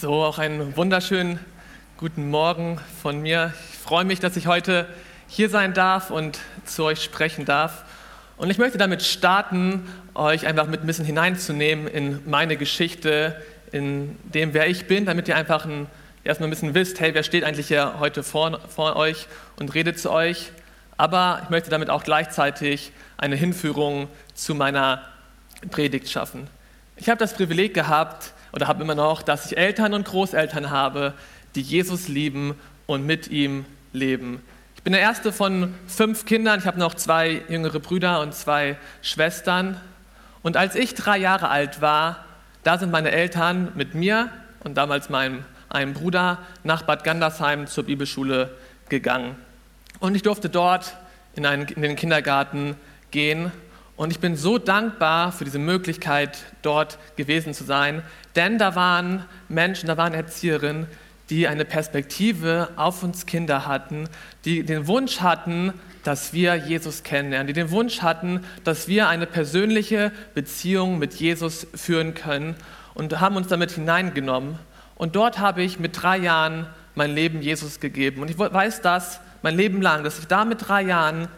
So, 0.00 0.22
auch 0.22 0.38
einen 0.38 0.76
wunderschönen 0.76 1.40
guten 1.96 2.30
Morgen 2.30 2.80
von 3.02 3.20
mir. 3.20 3.52
Ich 3.72 3.78
freue 3.78 4.04
mich, 4.04 4.20
dass 4.20 4.36
ich 4.36 4.46
heute 4.46 4.86
hier 5.26 5.50
sein 5.50 5.74
darf 5.74 6.12
und 6.12 6.38
zu 6.64 6.84
euch 6.84 7.02
sprechen 7.02 7.44
darf. 7.44 7.84
Und 8.36 8.48
ich 8.48 8.58
möchte 8.58 8.78
damit 8.78 9.02
starten, 9.02 9.92
euch 10.14 10.46
einfach 10.46 10.68
mit 10.68 10.82
ein 10.82 10.86
bisschen 10.86 11.04
hineinzunehmen 11.04 11.88
in 11.88 12.20
meine 12.30 12.56
Geschichte, 12.56 13.42
in 13.72 14.16
dem, 14.22 14.54
wer 14.54 14.68
ich 14.68 14.86
bin, 14.86 15.04
damit 15.04 15.26
ihr 15.26 15.34
einfach 15.34 15.64
ein, 15.64 15.88
erstmal 16.22 16.46
ein 16.46 16.50
bisschen 16.50 16.74
wisst, 16.74 17.00
hey, 17.00 17.12
wer 17.12 17.24
steht 17.24 17.42
eigentlich 17.42 17.66
hier 17.66 17.98
heute 17.98 18.22
vor, 18.22 18.60
vor 18.68 18.94
euch 18.94 19.26
und 19.56 19.74
redet 19.74 19.98
zu 19.98 20.12
euch. 20.12 20.52
Aber 20.96 21.40
ich 21.42 21.50
möchte 21.50 21.70
damit 21.70 21.90
auch 21.90 22.04
gleichzeitig 22.04 22.92
eine 23.16 23.34
Hinführung 23.34 24.06
zu 24.32 24.54
meiner 24.54 25.02
Predigt 25.72 26.08
schaffen. 26.08 26.46
Ich 26.94 27.08
habe 27.08 27.18
das 27.18 27.34
Privileg 27.34 27.74
gehabt, 27.74 28.32
oder 28.52 28.68
habe 28.68 28.82
immer 28.82 28.94
noch, 28.94 29.22
dass 29.22 29.46
ich 29.46 29.58
Eltern 29.58 29.94
und 29.94 30.06
Großeltern 30.06 30.70
habe, 30.70 31.14
die 31.54 31.62
Jesus 31.62 32.08
lieben 32.08 32.54
und 32.86 33.06
mit 33.06 33.28
ihm 33.28 33.64
leben. 33.92 34.42
Ich 34.76 34.82
bin 34.82 34.92
der 34.92 35.02
erste 35.02 35.32
von 35.32 35.74
fünf 35.86 36.24
Kindern. 36.24 36.60
Ich 36.60 36.66
habe 36.66 36.78
noch 36.78 36.94
zwei 36.94 37.42
jüngere 37.48 37.80
Brüder 37.80 38.20
und 38.20 38.34
zwei 38.34 38.76
Schwestern. 39.02 39.80
Und 40.42 40.56
als 40.56 40.74
ich 40.74 40.94
drei 40.94 41.18
Jahre 41.18 41.48
alt 41.48 41.80
war, 41.80 42.24
da 42.62 42.78
sind 42.78 42.90
meine 42.90 43.10
Eltern 43.10 43.72
mit 43.74 43.94
mir 43.94 44.30
und 44.64 44.76
damals 44.76 45.10
meinem 45.10 45.44
einen 45.68 45.94
Bruder 45.94 46.38
nach 46.64 46.82
Bad 46.82 47.04
Gandersheim 47.04 47.66
zur 47.66 47.84
Bibelschule 47.84 48.54
gegangen. 48.88 49.36
Und 50.00 50.14
ich 50.14 50.22
durfte 50.22 50.48
dort 50.48 50.96
in, 51.34 51.44
einen, 51.44 51.66
in 51.68 51.82
den 51.82 51.96
Kindergarten 51.96 52.76
gehen 53.10 53.52
und 53.98 54.12
ich 54.12 54.20
bin 54.20 54.36
so 54.36 54.58
dankbar 54.58 55.32
für 55.32 55.44
diese 55.44 55.58
Möglichkeit, 55.58 56.38
dort 56.62 56.98
gewesen 57.16 57.52
zu 57.52 57.64
sein, 57.64 58.02
denn 58.36 58.56
da 58.56 58.76
waren 58.76 59.24
Menschen, 59.48 59.88
da 59.88 59.96
waren 59.96 60.14
Erzieherinnen, 60.14 60.86
die 61.30 61.48
eine 61.48 61.64
Perspektive 61.64 62.70
auf 62.76 63.02
uns 63.02 63.26
Kinder 63.26 63.66
hatten, 63.66 64.08
die 64.44 64.62
den 64.62 64.86
Wunsch 64.86 65.20
hatten, 65.20 65.74
dass 66.04 66.32
wir 66.32 66.54
Jesus 66.54 67.02
kennenlernen, 67.02 67.48
die 67.48 67.52
den 67.52 67.72
Wunsch 67.72 68.00
hatten, 68.00 68.44
dass 68.62 68.86
wir 68.86 69.08
eine 69.08 69.26
persönliche 69.26 70.12
Beziehung 70.32 71.00
mit 71.00 71.14
Jesus 71.14 71.66
führen 71.74 72.14
können 72.14 72.54
und 72.94 73.20
haben 73.20 73.34
uns 73.34 73.48
damit 73.48 73.72
hineingenommen. 73.72 74.60
Und 74.94 75.16
dort 75.16 75.40
habe 75.40 75.62
ich 75.62 75.80
mit 75.80 76.00
drei 76.00 76.18
Jahren 76.18 76.66
mein 76.94 77.12
Leben 77.12 77.42
Jesus 77.42 77.80
gegeben. 77.80 78.22
Und 78.22 78.30
ich 78.30 78.38
weiß 78.38 78.80
das 78.80 79.20
mein 79.42 79.56
Leben 79.56 79.82
lang, 79.82 80.04
dass 80.04 80.20
ich 80.20 80.28
da 80.28 80.44
mit 80.44 80.68
drei 80.68 80.82
Jahren 80.82 81.28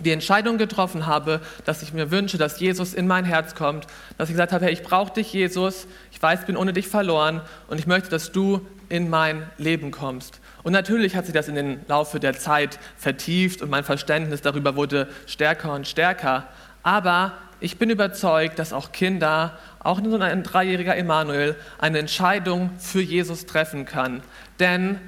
die 0.00 0.12
Entscheidung 0.12 0.58
getroffen 0.58 1.06
habe, 1.06 1.40
dass 1.64 1.82
ich 1.82 1.92
mir 1.92 2.10
wünsche, 2.10 2.38
dass 2.38 2.60
Jesus 2.60 2.94
in 2.94 3.06
mein 3.06 3.24
Herz 3.24 3.54
kommt, 3.54 3.86
dass 4.16 4.28
ich 4.28 4.34
gesagt 4.34 4.52
habe, 4.52 4.66
hey, 4.66 4.72
ich 4.72 4.82
brauche 4.82 5.12
dich, 5.12 5.32
Jesus, 5.32 5.86
ich 6.12 6.22
weiß, 6.22 6.40
ich 6.40 6.46
bin 6.46 6.56
ohne 6.56 6.72
dich 6.72 6.88
verloren 6.88 7.40
und 7.68 7.78
ich 7.78 7.86
möchte, 7.86 8.10
dass 8.10 8.32
du 8.32 8.66
in 8.88 9.10
mein 9.10 9.42
Leben 9.58 9.90
kommst. 9.90 10.40
Und 10.62 10.72
natürlich 10.72 11.16
hat 11.16 11.26
sich 11.26 11.34
das 11.34 11.48
in 11.48 11.54
den 11.54 11.80
Laufe 11.88 12.20
der 12.20 12.34
Zeit 12.34 12.78
vertieft 12.96 13.62
und 13.62 13.70
mein 13.70 13.84
Verständnis 13.84 14.40
darüber 14.40 14.76
wurde 14.76 15.08
stärker 15.26 15.72
und 15.72 15.86
stärker. 15.86 16.44
Aber 16.82 17.32
ich 17.60 17.78
bin 17.78 17.90
überzeugt, 17.90 18.58
dass 18.58 18.72
auch 18.72 18.92
Kinder, 18.92 19.58
auch 19.80 20.00
so 20.02 20.16
ein 20.18 20.42
dreijähriger 20.42 20.96
Emanuel, 20.96 21.56
eine 21.78 21.98
Entscheidung 21.98 22.70
für 22.78 23.00
Jesus 23.00 23.46
treffen 23.46 23.84
kann. 23.84 24.22
Denn 24.60 24.98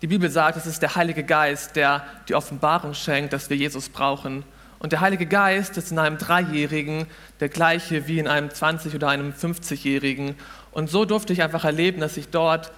die 0.00 0.06
Bibel 0.06 0.30
sagt, 0.30 0.56
es 0.56 0.66
ist 0.66 0.80
der 0.80 0.94
Heilige 0.94 1.24
Geist, 1.24 1.74
der 1.74 2.04
die 2.28 2.34
Offenbarung 2.34 2.94
schenkt, 2.94 3.32
dass 3.32 3.50
wir 3.50 3.56
Jesus 3.56 3.88
brauchen. 3.88 4.44
Und 4.78 4.92
der 4.92 5.00
Heilige 5.00 5.26
Geist 5.26 5.76
ist 5.76 5.90
in 5.90 5.98
einem 5.98 6.18
Dreijährigen 6.18 7.06
der 7.40 7.48
gleiche 7.48 8.06
wie 8.06 8.20
in 8.20 8.28
einem 8.28 8.48
20- 8.48 8.94
oder 8.94 9.08
einem 9.08 9.32
50-Jährigen. 9.32 10.36
Und 10.70 10.88
so 10.88 11.04
durfte 11.04 11.32
ich 11.32 11.42
einfach 11.42 11.64
erleben, 11.64 12.00
dass 12.00 12.16
ich 12.16 12.28
dort 12.28 12.70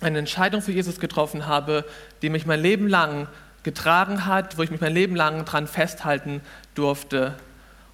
eine 0.00 0.18
Entscheidung 0.18 0.62
für 0.62 0.72
Jesus 0.72 1.00
getroffen 1.00 1.46
habe, 1.46 1.84
die 2.22 2.30
mich 2.30 2.46
mein 2.46 2.60
Leben 2.60 2.88
lang 2.88 3.26
getragen 3.62 4.26
hat, 4.26 4.56
wo 4.56 4.62
ich 4.62 4.70
mich 4.70 4.80
mein 4.80 4.94
Leben 4.94 5.16
lang 5.16 5.44
dran 5.44 5.66
festhalten 5.66 6.40
durfte. 6.74 7.34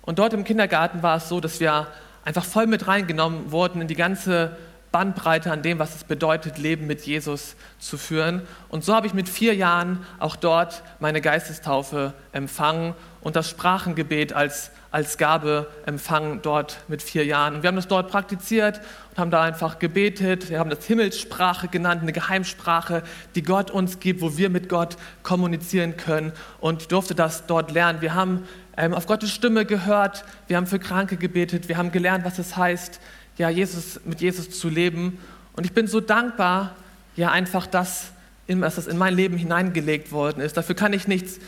Und 0.03 0.19
dort 0.19 0.35
im 0.35 0.45
Kindergarten 0.45 1.03
war 1.03 1.17
es 1.17 1.29
so, 1.29 1.41
dass 1.41 1.59
wir 1.59 1.89
einfach 2.25 2.45
voll 2.45 2.67
mit 2.67 2.87
reingenommen 2.87 3.51
wurden 3.51 3.81
in 3.81 3.89
die 3.89 3.97
ganze 3.97 4.57
Bandbreite 4.97 5.53
an 5.53 5.61
dem, 5.61 5.79
was 5.79 5.95
es 5.95 6.05
bedeutet, 6.05 6.57
Leben 6.57 6.87
mit 6.87 7.03
Jesus 7.03 7.55
zu 7.79 7.99
führen. 7.99 8.41
Und 8.71 8.83
so 8.83 8.95
habe 8.95 9.07
ich 9.07 9.13
mit 9.13 9.29
vier 9.29 9.55
Jahren 9.55 10.07
auch 10.19 10.37
dort 10.37 10.83
meine 11.01 11.21
Geistestaufe 11.21 12.15
empfangen 12.33 12.95
und 13.21 13.37
das 13.37 13.51
Sprachengebet 13.51 14.33
als, 14.33 14.71
als 14.91 15.19
Gabe 15.19 15.71
empfangen 15.85 16.41
dort 16.41 16.79
mit 16.89 17.03
vier 17.03 17.27
Jahren. 17.27 17.57
Und 17.57 17.63
wir 17.63 17.69
haben 17.69 17.77
das 17.77 17.89
dort 17.89 18.11
praktiziert 18.11 18.81
und 19.11 19.19
haben 19.19 19.31
da 19.31 19.43
einfach 19.43 19.79
gebetet. 19.79 20.49
Wir 20.49 20.61
haben 20.61 20.71
das 20.71 20.87
Himmelssprache 20.87 21.69
genannt, 21.69 22.01
eine 22.01 22.13
Geheimsprache, 22.13 23.03
die 23.35 23.43
Gott 23.43 23.71
uns 23.71 24.01
gibt, 24.01 24.23
wo 24.23 24.39
wir 24.39 24.49
mit 24.49 24.71
Gott 24.71 24.97
kommunizieren 25.23 25.99
können 25.99 26.33
und 26.59 26.91
durfte 26.91 27.15
das 27.15 27.45
dort 27.45 27.71
lernen. 27.71 28.01
Wir 28.01 28.15
haben 28.15 28.49
ähm, 28.79 28.95
auf 28.95 29.07
Gottes 29.07 29.31
Stimme 29.31 29.67
gehört, 29.67 30.25
wir 30.47 30.57
haben 30.57 30.67
für 30.67 30.79
Kranke 30.79 31.19
gebetet, 31.19 31.69
wir 31.69 31.77
haben 31.77 31.93
gelernt, 31.93 32.25
was 32.25 32.39
es 32.39 32.57
heißt, 32.57 32.99
ja, 33.39 33.51
Jesus, 33.51 34.01
mit 34.05 34.21
Jesus 34.21 34.51
zu 34.51 34.69
leben. 34.69 35.19
Und 35.55 35.67
ich 35.67 35.73
bin 35.73 35.87
so 35.87 36.01
dankbar, 36.01 36.75
ja, 37.17 37.31
einfach, 37.31 37.67
dass, 37.67 38.13
dass 38.47 38.77
das 38.77 38.87
in 38.87 38.99
mein 38.99 39.15
Leben 39.15 39.37
hineingelegt 39.37 40.13
worden 40.13 40.41
ist. 40.41 40.57
Dafür 40.57 40.75
kann 40.75 40.93
ich 40.93 41.09
nichts, 41.09 41.39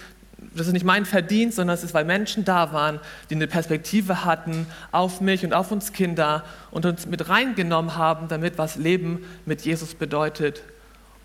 das 0.55 0.67
ist 0.67 0.73
nicht 0.73 0.85
mein 0.85 1.05
Verdienst, 1.05 1.57
sondern 1.57 1.75
es 1.75 1.85
ist, 1.85 1.95
weil 1.95 2.05
Menschen 2.05 2.45
da 2.45 2.73
waren, 2.73 3.01
die 3.29 3.35
eine 3.35 3.47
Perspektive 3.47 4.25
hatten 4.25 4.67
auf 4.93 5.21
mich 5.21 5.45
und 5.45 5.53
auf 5.53 5.71
uns 5.73 5.93
Kinder 5.93 6.45
und 6.71 6.87
uns 6.87 7.07
mit 7.07 7.29
reingenommen 7.29 7.97
haben, 7.97 8.29
damit 8.29 8.59
was 8.59 8.77
Leben 8.77 9.25
mit 9.47 9.63
Jesus 9.63 9.95
bedeutet. 9.95 10.63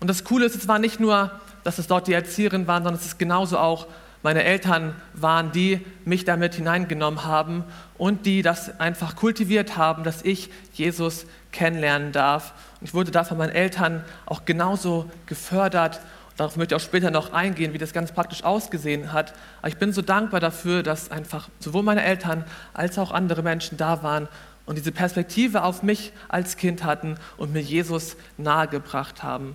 Und 0.00 0.08
das 0.08 0.24
Coole 0.24 0.46
ist, 0.46 0.54
es 0.54 0.68
war 0.68 0.78
nicht 0.78 1.00
nur, 1.00 1.30
dass 1.62 1.78
es 1.78 1.86
dort 1.86 2.08
die 2.08 2.12
Erzieherinnen 2.12 2.66
waren, 2.66 2.82
sondern 2.82 3.00
es 3.00 3.06
ist 3.06 3.18
genauso 3.18 3.58
auch 3.58 3.86
meine 4.24 4.42
Eltern 4.42 4.96
waren, 5.12 5.52
die 5.52 5.84
mich 6.06 6.24
damit 6.24 6.54
hineingenommen 6.54 7.24
haben 7.24 7.62
und 7.98 8.24
die 8.24 8.40
das 8.40 8.80
einfach 8.80 9.16
kultiviert 9.16 9.76
haben, 9.76 10.02
dass 10.02 10.22
ich 10.22 10.48
Jesus 10.72 11.26
kennenlernen 11.52 12.10
darf. 12.10 12.54
Und 12.80 12.88
ich 12.88 12.94
wurde 12.94 13.10
da 13.10 13.24
von 13.24 13.36
meinen 13.36 13.52
Eltern 13.52 14.02
auch 14.24 14.46
genauso 14.46 15.10
gefördert. 15.26 16.00
Darauf 16.38 16.56
möchte 16.56 16.74
ich 16.74 16.80
auch 16.80 16.84
später 16.84 17.10
noch 17.10 17.34
eingehen, 17.34 17.74
wie 17.74 17.78
das 17.78 17.92
ganz 17.92 18.12
praktisch 18.12 18.44
ausgesehen 18.44 19.12
hat. 19.12 19.34
Aber 19.58 19.68
ich 19.68 19.76
bin 19.76 19.92
so 19.92 20.00
dankbar 20.00 20.40
dafür, 20.40 20.82
dass 20.82 21.10
einfach 21.10 21.50
sowohl 21.60 21.82
meine 21.82 22.02
Eltern 22.02 22.46
als 22.72 22.98
auch 22.98 23.12
andere 23.12 23.42
Menschen 23.42 23.76
da 23.76 24.02
waren 24.02 24.26
und 24.64 24.78
diese 24.78 24.90
Perspektive 24.90 25.64
auf 25.64 25.82
mich 25.82 26.12
als 26.28 26.56
Kind 26.56 26.82
hatten 26.82 27.18
und 27.36 27.52
mir 27.52 27.60
Jesus 27.60 28.16
nahegebracht 28.38 29.22
haben. 29.22 29.54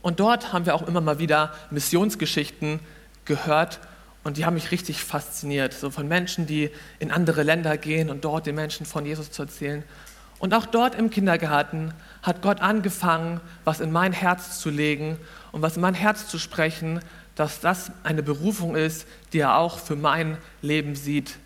Und 0.00 0.20
dort 0.20 0.54
haben 0.54 0.64
wir 0.64 0.74
auch 0.74 0.88
immer 0.88 1.02
mal 1.02 1.18
wieder 1.18 1.52
Missionsgeschichten 1.70 2.80
gehört 3.28 3.78
und 4.24 4.36
die 4.36 4.44
haben 4.44 4.54
mich 4.54 4.72
richtig 4.72 5.02
fasziniert. 5.02 5.72
So 5.72 5.90
von 5.90 6.08
Menschen, 6.08 6.46
die 6.46 6.70
in 6.98 7.12
andere 7.12 7.44
Länder 7.44 7.76
gehen 7.76 8.10
und 8.10 8.24
dort 8.24 8.46
den 8.46 8.56
Menschen 8.56 8.84
von 8.84 9.06
Jesus 9.06 9.30
zu 9.30 9.42
erzählen. 9.42 9.84
Und 10.40 10.54
auch 10.54 10.66
dort 10.66 10.94
im 10.94 11.10
Kindergarten 11.10 11.94
hat 12.22 12.42
Gott 12.42 12.60
angefangen, 12.60 13.40
was 13.64 13.80
in 13.80 13.92
mein 13.92 14.12
Herz 14.12 14.58
zu 14.60 14.70
legen 14.70 15.16
und 15.52 15.62
was 15.62 15.76
in 15.76 15.82
mein 15.82 15.94
Herz 15.94 16.28
zu 16.28 16.38
sprechen, 16.38 17.00
dass 17.34 17.60
das 17.60 17.92
eine 18.02 18.22
Berufung 18.22 18.74
ist, 18.74 19.06
die 19.32 19.38
er 19.38 19.56
auch 19.56 19.78
für 19.78 19.96
mein 19.96 20.38
Leben 20.60 20.96
sieht. 20.96 21.36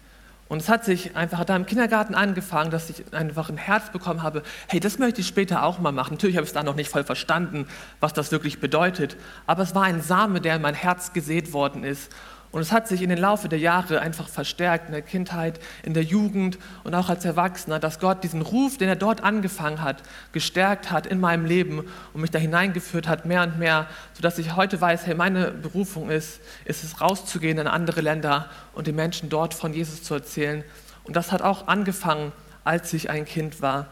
Und 0.52 0.60
es 0.60 0.68
hat 0.68 0.84
sich 0.84 1.16
einfach 1.16 1.46
da 1.46 1.56
im 1.56 1.64
Kindergarten 1.64 2.14
angefangen, 2.14 2.70
dass 2.70 2.90
ich 2.90 3.02
einfach 3.14 3.48
ein 3.48 3.56
Herz 3.56 3.88
bekommen 3.88 4.22
habe, 4.22 4.42
hey, 4.68 4.80
das 4.80 4.98
möchte 4.98 5.22
ich 5.22 5.26
später 5.26 5.62
auch 5.62 5.78
mal 5.78 5.92
machen. 5.92 6.12
Natürlich 6.12 6.36
habe 6.36 6.44
ich 6.44 6.50
es 6.50 6.52
da 6.52 6.62
noch 6.62 6.74
nicht 6.74 6.90
voll 6.90 7.04
verstanden, 7.04 7.66
was 8.00 8.12
das 8.12 8.32
wirklich 8.32 8.60
bedeutet, 8.60 9.16
aber 9.46 9.62
es 9.62 9.74
war 9.74 9.84
ein 9.84 10.02
Same, 10.02 10.42
der 10.42 10.56
in 10.56 10.60
mein 10.60 10.74
Herz 10.74 11.14
gesät 11.14 11.54
worden 11.54 11.84
ist. 11.84 12.12
Und 12.52 12.60
es 12.60 12.70
hat 12.70 12.86
sich 12.86 13.00
in 13.00 13.08
den 13.08 13.18
Laufe 13.18 13.48
der 13.48 13.58
Jahre 13.58 14.02
einfach 14.02 14.28
verstärkt, 14.28 14.86
in 14.86 14.92
der 14.92 15.00
Kindheit, 15.00 15.58
in 15.82 15.94
der 15.94 16.02
Jugend 16.02 16.58
und 16.84 16.94
auch 16.94 17.08
als 17.08 17.24
Erwachsener, 17.24 17.78
dass 17.78 17.98
Gott 17.98 18.22
diesen 18.22 18.42
Ruf, 18.42 18.76
den 18.76 18.90
er 18.90 18.96
dort 18.96 19.24
angefangen 19.24 19.80
hat, 19.80 20.02
gestärkt 20.32 20.90
hat 20.90 21.06
in 21.06 21.18
meinem 21.18 21.46
Leben 21.46 21.82
und 22.12 22.20
mich 22.20 22.30
da 22.30 22.38
hineingeführt 22.38 23.08
hat, 23.08 23.24
mehr 23.24 23.42
und 23.42 23.58
mehr, 23.58 23.86
sodass 24.12 24.36
ich 24.36 24.54
heute 24.54 24.78
weiß, 24.78 25.06
hey, 25.06 25.14
meine 25.14 25.50
Berufung 25.50 26.10
ist, 26.10 26.40
ist 26.66 26.84
es 26.84 27.00
rauszugehen 27.00 27.56
in 27.56 27.66
andere 27.66 28.02
Länder 28.02 28.50
und 28.74 28.86
den 28.86 28.96
Menschen 28.96 29.30
dort 29.30 29.54
von 29.54 29.72
Jesus 29.72 30.02
zu 30.02 30.12
erzählen. 30.12 30.62
Und 31.04 31.16
das 31.16 31.32
hat 31.32 31.40
auch 31.40 31.68
angefangen, 31.68 32.32
als 32.64 32.92
ich 32.92 33.08
ein 33.08 33.24
Kind 33.24 33.62
war. 33.62 33.86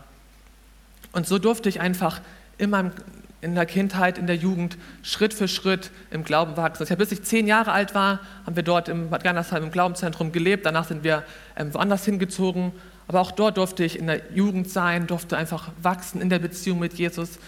Und 1.12 1.26
so 1.26 1.38
durfte 1.38 1.70
ich 1.70 1.80
einfach 1.80 2.20
in 2.58 2.68
meinem 2.68 2.92
in 3.40 3.54
der 3.54 3.66
Kindheit, 3.66 4.18
in 4.18 4.26
der 4.26 4.36
Jugend 4.36 4.76
Schritt 5.02 5.32
für 5.32 5.48
Schritt 5.48 5.90
im 6.10 6.24
Glauben 6.24 6.56
wachsen. 6.56 6.82
Also 6.82 6.96
bis 6.96 7.12
ich 7.12 7.22
zehn 7.22 7.46
Jahre 7.46 7.72
alt 7.72 7.94
war, 7.94 8.20
haben 8.44 8.56
wir 8.56 8.62
dort 8.62 8.88
im 8.88 9.10
Bad 9.10 9.24
Gandersheim 9.24 9.64
im 9.64 9.70
Glaubenszentrum 9.70 10.32
gelebt. 10.32 10.66
Danach 10.66 10.86
sind 10.86 11.04
wir 11.04 11.24
ähm, 11.56 11.72
woanders 11.72 12.04
hingezogen. 12.04 12.72
Aber 13.08 13.20
auch 13.20 13.32
dort 13.32 13.56
durfte 13.56 13.84
ich 13.84 13.98
in 13.98 14.06
der 14.06 14.20
Jugend 14.32 14.70
sein, 14.70 15.06
durfte 15.06 15.36
einfach 15.36 15.70
wachsen 15.82 16.20
in 16.20 16.28
der 16.28 16.38
Beziehung 16.38 16.78
mit 16.78 16.94
Jesus. 16.94 17.38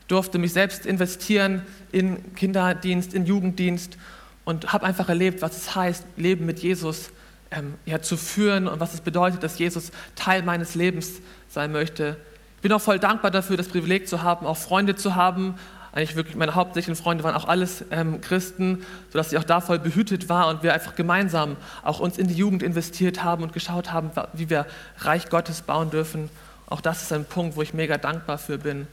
Ich 0.00 0.06
durfte 0.08 0.38
mich 0.38 0.52
selbst 0.52 0.86
investieren 0.86 1.62
in 1.92 2.34
Kinderdienst, 2.34 3.14
in 3.14 3.26
Jugenddienst 3.26 3.98
und 4.44 4.72
habe 4.72 4.86
einfach 4.86 5.08
erlebt, 5.08 5.42
was 5.42 5.56
es 5.56 5.74
heißt, 5.76 6.04
Leben 6.16 6.46
mit 6.46 6.60
Jesus 6.60 7.10
ähm, 7.50 7.74
ja, 7.84 8.00
zu 8.00 8.16
führen 8.16 8.66
und 8.66 8.80
was 8.80 8.94
es 8.94 9.00
bedeutet, 9.00 9.42
dass 9.42 9.58
Jesus 9.58 9.92
Teil 10.16 10.42
meines 10.42 10.74
Lebens 10.74 11.20
sein 11.48 11.72
möchte 11.72 12.16
bin 12.62 12.72
auch 12.72 12.80
voll 12.80 12.98
dankbar 12.98 13.30
dafür, 13.30 13.56
das 13.56 13.68
Privileg 13.68 14.08
zu 14.08 14.22
haben, 14.22 14.46
auch 14.46 14.56
Freunde 14.56 14.96
zu 14.96 15.14
haben. 15.14 15.56
Eigentlich 15.92 16.16
wirklich 16.16 16.36
meine 16.36 16.54
hauptsächlichen 16.54 16.96
Freunde 16.96 17.22
waren 17.22 17.34
auch 17.34 17.46
alles 17.46 17.84
ähm, 17.90 18.22
Christen, 18.22 18.86
sodass 19.10 19.30
ich 19.30 19.38
auch 19.38 19.44
da 19.44 19.60
voll 19.60 19.78
behütet 19.78 20.30
war 20.30 20.48
und 20.48 20.62
wir 20.62 20.72
einfach 20.72 20.94
gemeinsam 20.94 21.56
auch 21.82 22.00
uns 22.00 22.16
in 22.16 22.28
die 22.28 22.34
Jugend 22.34 22.62
investiert 22.62 23.22
haben 23.22 23.42
und 23.42 23.52
geschaut 23.52 23.92
haben, 23.92 24.10
wie 24.32 24.48
wir 24.48 24.64
Reich 25.00 25.28
Gottes 25.28 25.60
bauen 25.60 25.90
dürfen. 25.90 26.30
Auch 26.66 26.80
das 26.80 27.02
ist 27.02 27.12
ein 27.12 27.26
Punkt, 27.26 27.56
wo 27.56 27.62
ich 27.62 27.74
mega 27.74 27.98
dankbar 27.98 28.38
für 28.38 28.56
bin. 28.56 28.86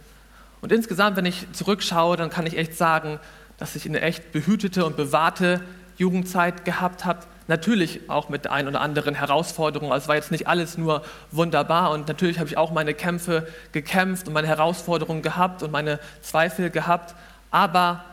Und 0.59 0.73
insgesamt, 0.73 1.15
wenn 1.15 1.25
ich 1.25 1.47
zurückschaue, 1.53 2.17
dann 2.17 2.29
kann 2.29 2.45
ich 2.45 2.57
echt 2.57 2.75
sagen, 2.75 3.19
dass 3.57 3.75
ich 3.75 3.85
eine 3.85 4.01
echt 4.01 4.33
behütete 4.33 4.85
und 4.85 4.97
bewahrte 4.97 5.61
Jugendzeit 5.97 6.65
gehabt 6.65 7.05
habe. 7.05 7.19
Natürlich 7.49 8.07
auch 8.11 8.29
mit 8.29 8.45
ein 8.45 8.67
oder 8.67 8.79
anderen 8.79 9.15
Herausforderungen. 9.15 9.91
Also 9.91 10.03
es 10.03 10.07
war 10.07 10.15
jetzt 10.15 10.29
nicht 10.29 10.45
alles 10.45 10.77
nur 10.77 11.01
wunderbar 11.31 11.89
und 11.89 12.07
natürlich 12.07 12.37
habe 12.37 12.47
ich 12.47 12.57
auch 12.57 12.69
meine 12.69 12.93
Kämpfe 12.93 13.47
gekämpft 13.71 14.27
und 14.27 14.35
meine 14.35 14.47
Herausforderungen 14.47 15.23
gehabt 15.23 15.63
und 15.63 15.71
meine 15.71 15.99
Zweifel 16.21 16.69
gehabt. 16.69 17.15
Aber 17.49 18.05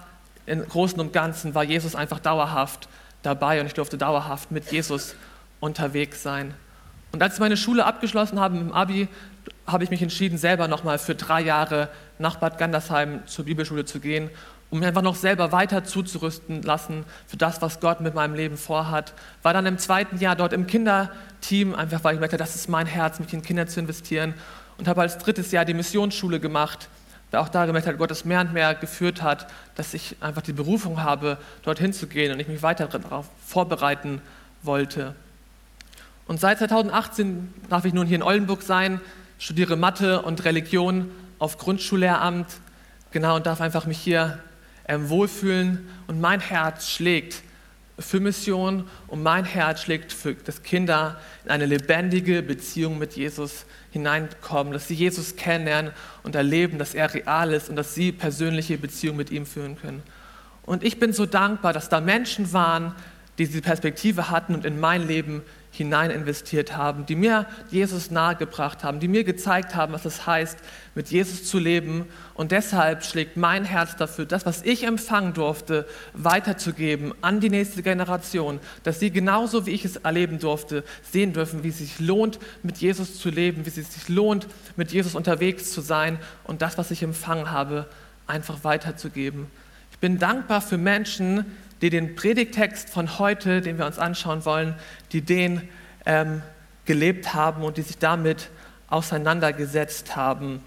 im 0.47 0.67
Großen 0.67 0.99
und 0.99 1.13
Ganzen 1.13 1.55
war 1.55 1.65
Jesus 1.65 1.95
einfach 1.95 2.19
dauerhaft 2.19 2.89
dabei 3.23 3.61
und 3.61 3.67
ich 3.67 3.75
durfte 3.75 3.99
dauerhaft 3.99 4.53
mit 4.53 4.73
Jesus 4.73 5.15
unterwegs 5.61 6.23
sein. 6.23 6.55
Und 7.13 7.23
als 7.23 7.35
ich 7.35 7.41
meine 7.41 7.59
Schule 7.59 7.85
abgeschlossen 7.85 8.41
habe 8.41 8.57
im 8.57 8.73
Abi, 8.73 9.07
habe 9.67 9.85
ich 9.85 9.91
mich 9.91 10.01
entschieden, 10.01 10.39
selber 10.39 10.67
nochmal 10.67 10.99
für 10.99 11.15
drei 11.15 11.43
Jahre 11.43 11.91
nach 12.19 12.37
Bad 12.37 12.57
Gandersheim 12.57 13.21
zur 13.27 13.45
Bibelschule 13.45 13.85
zu 13.85 14.01
gehen 14.01 14.31
um 14.71 14.79
mich 14.79 14.89
einfach 14.89 15.03
noch 15.03 15.15
selber 15.15 15.53
weiter 15.53 15.85
zuzurüsten 15.85 16.63
lassen 16.63 17.05
für 17.27 17.37
das, 17.37 17.63
was 17.63 17.81
Gott 17.81 18.01
mit 18.01 18.15
meinem 18.15 18.35
Leben 18.35 18.57
vorhat. 18.57 19.13
War 19.43 19.53
dann 19.53 19.67
im 19.67 19.79
zweiten 19.79 20.19
Jahr 20.19 20.35
dort 20.35 20.53
im 20.53 20.67
Kinderteam, 20.67 21.75
einfach 21.75 22.03
weil 22.03 22.15
ich 22.15 22.21
merkte, 22.21 22.37
das 22.37 22.57
ist 22.57 22.69
mein 22.69 22.87
Herz, 22.87 23.21
mich 23.21 23.33
in 23.33 23.43
Kinder 23.43 23.67
zu 23.67 23.81
investieren. 23.81 24.35
Und 24.79 24.89
habe 24.89 25.03
als 25.03 25.19
drittes 25.19 25.53
Jahr 25.53 25.65
die 25.65 25.75
Missionsschule 25.75 26.41
gemacht, 26.41 26.89
weil 27.31 27.41
auch 27.41 27.49
da 27.49 27.67
gemerkt 27.67 27.87
hat, 27.87 27.97
Gott 27.99 28.11
es 28.11 28.25
mehr 28.25 28.41
und 28.41 28.53
mehr 28.53 28.75
geführt 28.75 29.23
hat, 29.23 29.47
dass 29.75 29.95
ich 29.95 30.17
einfach 30.21 30.43
die 30.43 30.53
Berufung 30.53 31.03
habe, 31.03 31.39
dorthin 31.63 31.93
zu 31.93 32.07
gehen 32.07 32.33
und 32.33 32.41
ich 32.41 32.49
mich 32.49 32.63
weiter 32.63 32.87
darauf 32.87 33.27
vorbereiten 33.47 34.21
wollte. 34.63 35.15
Und 36.27 36.41
seit 36.41 36.59
2018 36.59 37.55
darf 37.69 37.85
ich 37.85 37.95
nun 37.95 38.07
hier 38.07 38.17
in 38.17 38.23
Oldenburg 38.23 38.63
sein, 38.63 39.01
studiere 39.39 39.77
Mathe 39.77 40.23
und 40.23 40.45
Religion 40.45 41.11
auf 41.39 41.57
Grundschullehramt, 41.59 42.49
genau, 43.13 43.37
und 43.37 43.47
darf 43.47 43.61
einfach 43.61 43.87
mich 43.87 43.99
hier 43.99 44.39
ähm, 44.89 45.09
wohlfühlen 45.09 45.89
und 46.07 46.21
mein 46.21 46.41
Herz 46.41 46.89
schlägt 46.89 47.43
für 47.99 48.21
Mission 48.21 48.85
und 49.07 49.23
mein 49.23 49.45
Herz 49.45 49.83
schlägt 49.83 50.13
für, 50.13 50.35
dass 50.35 50.63
Kinder 50.63 51.19
in 51.45 51.51
eine 51.51 51.67
lebendige 51.67 52.43
Beziehung 52.43 52.99
mit 52.99 53.15
Jesus 53.15 53.65
hineinkommen, 53.91 54.73
dass 54.73 54.89
sie 54.89 54.95
Jesus 54.95 55.37
kennenlernen 55.37 55.93
und 56.23 56.35
erleben, 56.35 56.79
dass 56.79 56.95
er 56.95 57.13
real 57.15 57.53
ist 57.53 57.71
und 57.71 57.77
dass 57.77 57.95
sie 57.95 58.13
persönliche 58.13 58.77
Beziehungen 58.77 59.17
mit 59.17 59.31
ihm 59.31 59.47
führen 59.47 59.79
können. 59.81 60.03
Und 60.67 60.85
ich 60.85 60.99
bin 60.99 61.13
so 61.13 61.25
dankbar, 61.25 61.73
dass 61.73 61.89
da 61.89 62.01
Menschen 62.01 62.53
waren, 62.53 62.95
die 63.39 63.47
diese 63.47 63.63
Perspektive 63.63 64.31
hatten 64.31 64.55
und 64.55 64.65
in 64.65 64.79
mein 64.79 65.07
Leben 65.07 65.43
hinein 65.77 66.11
investiert 66.11 66.77
haben, 66.77 67.07
die 67.07 67.15
mir 67.15 67.47
Jesus 67.71 68.11
nahegebracht 68.11 68.83
haben, 68.83 69.01
die 69.01 69.09
mir 69.09 69.25
gezeigt 69.25 69.75
haben, 69.75 69.93
was 69.93 70.05
es 70.05 70.27
heißt, 70.27 70.59
mit 70.95 71.09
Jesus 71.09 71.45
zu 71.45 71.59
leben. 71.59 72.07
Und 72.35 72.53
deshalb 72.53 73.05
schlägt 73.05 73.37
mein 73.37 73.65
Herz 73.65 73.97
dafür, 73.97 74.25
das, 74.25 74.47
was 74.47 74.63
ich 74.63 74.85
empfangen 74.85 75.35
durfte, 75.35 75.87
weiterzugeben 76.15 77.15
an 77.21 77.41
die 77.41 77.51
nächste 77.51 77.83
Generation, 77.83 78.61
dass 78.83 78.99
sie 78.99 79.11
genauso 79.11 79.67
wie 79.67 79.73
ich 79.73 79.85
es 79.85 79.97
erleben 79.97 80.39
durfte, 80.39 80.85
sehen 81.11 81.33
dürfen, 81.33 81.63
wie 81.63 81.69
es 81.69 81.79
sich 81.79 82.01
lohnt, 82.01 82.39
mit 82.63 82.79
Jesus 82.79 83.19
zu 83.19 83.31
leben, 83.31 83.65
wie 83.65 83.69
es 83.69 83.75
sich 83.77 84.09
lohnt, 84.09 84.49
mit 84.77 84.93
Jesus 84.93 85.15
unterwegs 85.15 85.73
zu 85.73 85.81
sein 85.81 86.19
und 86.45 86.63
das, 86.63 86.79
was 86.79 86.91
ich 86.91 87.03
empfangen 87.03 87.51
habe, 87.51 87.87
einfach 88.27 88.65
weiterzugeben. 88.65 89.47
Ich 89.93 89.99
bin 89.99 90.19
dankbar 90.19 90.61
für 90.61 90.77
Menschen, 90.77 91.47
die 91.81 91.91
den 91.91 92.15
Predigtext 92.17 92.89
von 92.89 93.19
heute, 93.19 93.61
den 93.61 93.79
wir 93.79 93.87
uns 93.87 93.99
anschauen 93.99 94.45
wollen, 94.45 94.75
die 95.13 95.21
den 95.21 95.69
ähm, 96.07 96.43
gelebt 96.85 97.35
haben 97.35 97.63
und 97.63 97.77
die 97.77 97.83
sich 97.83 97.99
damit 97.99 98.51
auseinandergesetzt 98.89 100.17
haben. 100.17 100.63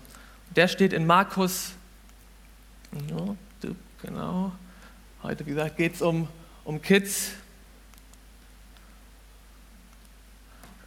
Der 0.56 0.68
steht 0.68 0.94
in 0.94 1.08
Markus, 1.08 1.72
genau, 4.02 4.52
heute 5.24 5.46
wie 5.46 5.52
gesagt 5.52 5.78
geht 5.78 5.96
es 5.96 6.02
um, 6.02 6.28
um 6.64 6.82
Kids. 6.82 7.32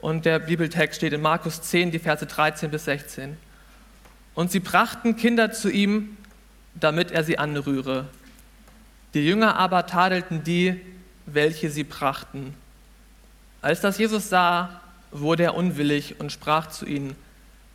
Und 0.01 0.25
der 0.25 0.41
Bibeltext 0.41 0.97
steht 0.97 1.13
in 1.13 1.23
Markus 1.23 1.63
10, 1.63 1.93
die 1.93 2.01
Verse 2.01 2.27
13 2.27 2.71
bis 2.71 2.87
16. 2.87 3.37
Und 4.35 4.51
sie 4.51 4.59
brachten 4.59 5.17
Kinder 5.17 5.53
zu 5.53 5.71
ihm, 5.71 6.17
damit 6.75 7.13
er 7.13 7.23
sie 7.23 7.39
anrühre. 7.39 8.09
Die 9.15 9.27
Jünger 9.27 9.57
aber 9.57 9.87
tadelten 9.87 10.43
die, 10.45 10.81
welche 11.27 11.71
sie 11.71 11.85
brachten. 11.85 12.55
Als 13.61 13.81
das 13.81 13.99
Jesus 13.99 14.29
sah, 14.29 14.81
wurde 15.11 15.45
er 15.45 15.55
unwillig 15.55 16.19
und 16.19 16.33
sprach 16.33 16.69
zu 16.69 16.87
ihnen, 16.87 17.15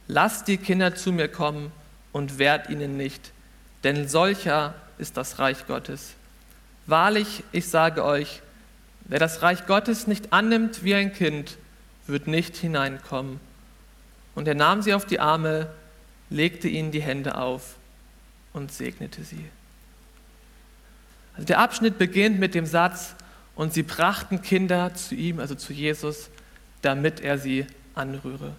Lasst 0.10 0.48
die 0.48 0.58
Kinder 0.58 0.96
zu 0.96 1.12
mir 1.12 1.28
kommen 1.28 1.72
und 2.14 2.40
wehrt 2.40 2.70
ihnen 2.70 2.96
nicht, 2.96 3.32
denn 3.84 4.08
solcher 4.08 4.74
ist 4.98 5.18
das 5.18 5.38
Reich 5.38 5.68
Gottes. 5.68 6.14
Wahrlich, 6.86 7.44
ich 7.52 7.68
sage 7.68 8.06
euch, 8.06 8.42
wer 9.04 9.20
das 9.20 9.42
Reich 9.42 9.66
Gottes 9.66 10.08
nicht 10.08 10.32
annimmt 10.32 10.84
wie 10.84 10.96
ein 10.96 11.12
Kind, 11.12 11.58
wird 12.08 12.28
nicht 12.28 12.56
hineinkommen. 12.56 13.42
Und 14.34 14.48
er 14.48 14.56
nahm 14.56 14.82
sie 14.82 14.94
auf 14.94 15.06
die 15.06 15.20
Arme, 15.20 15.68
legte 16.30 16.70
ihnen 16.70 16.92
die 16.92 17.02
Hände 17.02 17.38
auf 17.38 17.76
und 18.54 18.72
segnete 18.72 19.24
sie. 19.24 19.46
Also 21.38 21.46
der 21.46 21.60
Abschnitt 21.60 21.98
beginnt 21.98 22.40
mit 22.40 22.54
dem 22.54 22.66
Satz, 22.66 23.16
und 23.56 23.74
sie 23.74 23.82
brachten 23.82 24.44
Kinder 24.44 24.94
zu 24.94 25.16
ihm, 25.16 25.40
also 25.40 25.56
zu 25.56 25.74
Jesus, 25.74 26.30
damit 26.84 27.20
er 27.20 27.40
sie 27.40 27.66
anrühre. 27.96 28.54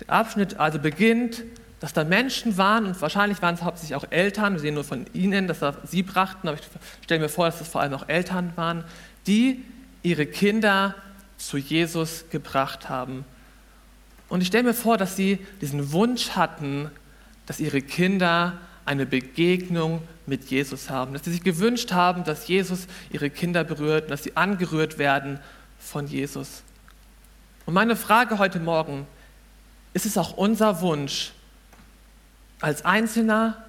Der 0.00 0.10
Abschnitt 0.10 0.60
also 0.60 0.78
beginnt, 0.78 1.42
dass 1.80 1.94
da 1.94 2.04
Menschen 2.04 2.58
waren, 2.58 2.84
und 2.84 3.00
wahrscheinlich 3.00 3.40
waren 3.40 3.54
es 3.54 3.62
hauptsächlich 3.62 3.96
auch 3.96 4.04
Eltern, 4.10 4.52
wir 4.52 4.60
sehen 4.60 4.74
nur 4.74 4.84
von 4.84 5.06
ihnen, 5.14 5.48
dass 5.48 5.60
da 5.60 5.74
sie 5.84 6.02
brachten, 6.02 6.46
aber 6.46 6.58
ich 6.58 6.66
stelle 7.02 7.20
mir 7.20 7.30
vor, 7.30 7.46
dass 7.46 7.60
es 7.60 7.68
vor 7.68 7.80
allem 7.80 7.94
auch 7.94 8.08
Eltern 8.08 8.52
waren, 8.54 8.84
die 9.26 9.64
ihre 10.02 10.26
Kinder 10.26 10.94
zu 11.38 11.56
Jesus 11.56 12.26
gebracht 12.30 12.90
haben. 12.90 13.24
Und 14.28 14.42
ich 14.42 14.48
stelle 14.48 14.64
mir 14.64 14.74
vor, 14.74 14.98
dass 14.98 15.16
sie 15.16 15.38
diesen 15.60 15.92
Wunsch 15.92 16.30
hatten, 16.30 16.90
dass 17.46 17.60
ihre 17.60 17.80
Kinder 17.80 18.58
eine 18.84 19.06
Begegnung 19.06 20.02
mit 20.26 20.44
Jesus 20.50 20.90
haben, 20.90 21.12
dass 21.12 21.24
sie 21.24 21.32
sich 21.32 21.42
gewünscht 21.42 21.92
haben, 21.92 22.24
dass 22.24 22.48
Jesus 22.48 22.86
ihre 23.10 23.30
Kinder 23.30 23.64
berührt 23.64 24.04
und 24.04 24.10
dass 24.10 24.22
sie 24.22 24.36
angerührt 24.36 24.98
werden 24.98 25.40
von 25.78 26.06
Jesus. 26.06 26.62
Und 27.66 27.74
meine 27.74 27.96
Frage 27.96 28.38
heute 28.38 28.60
Morgen, 28.60 29.06
ist 29.94 30.06
es 30.06 30.16
auch 30.16 30.36
unser 30.36 30.80
Wunsch, 30.80 31.32
als 32.60 32.84
Einzelner, 32.84 33.64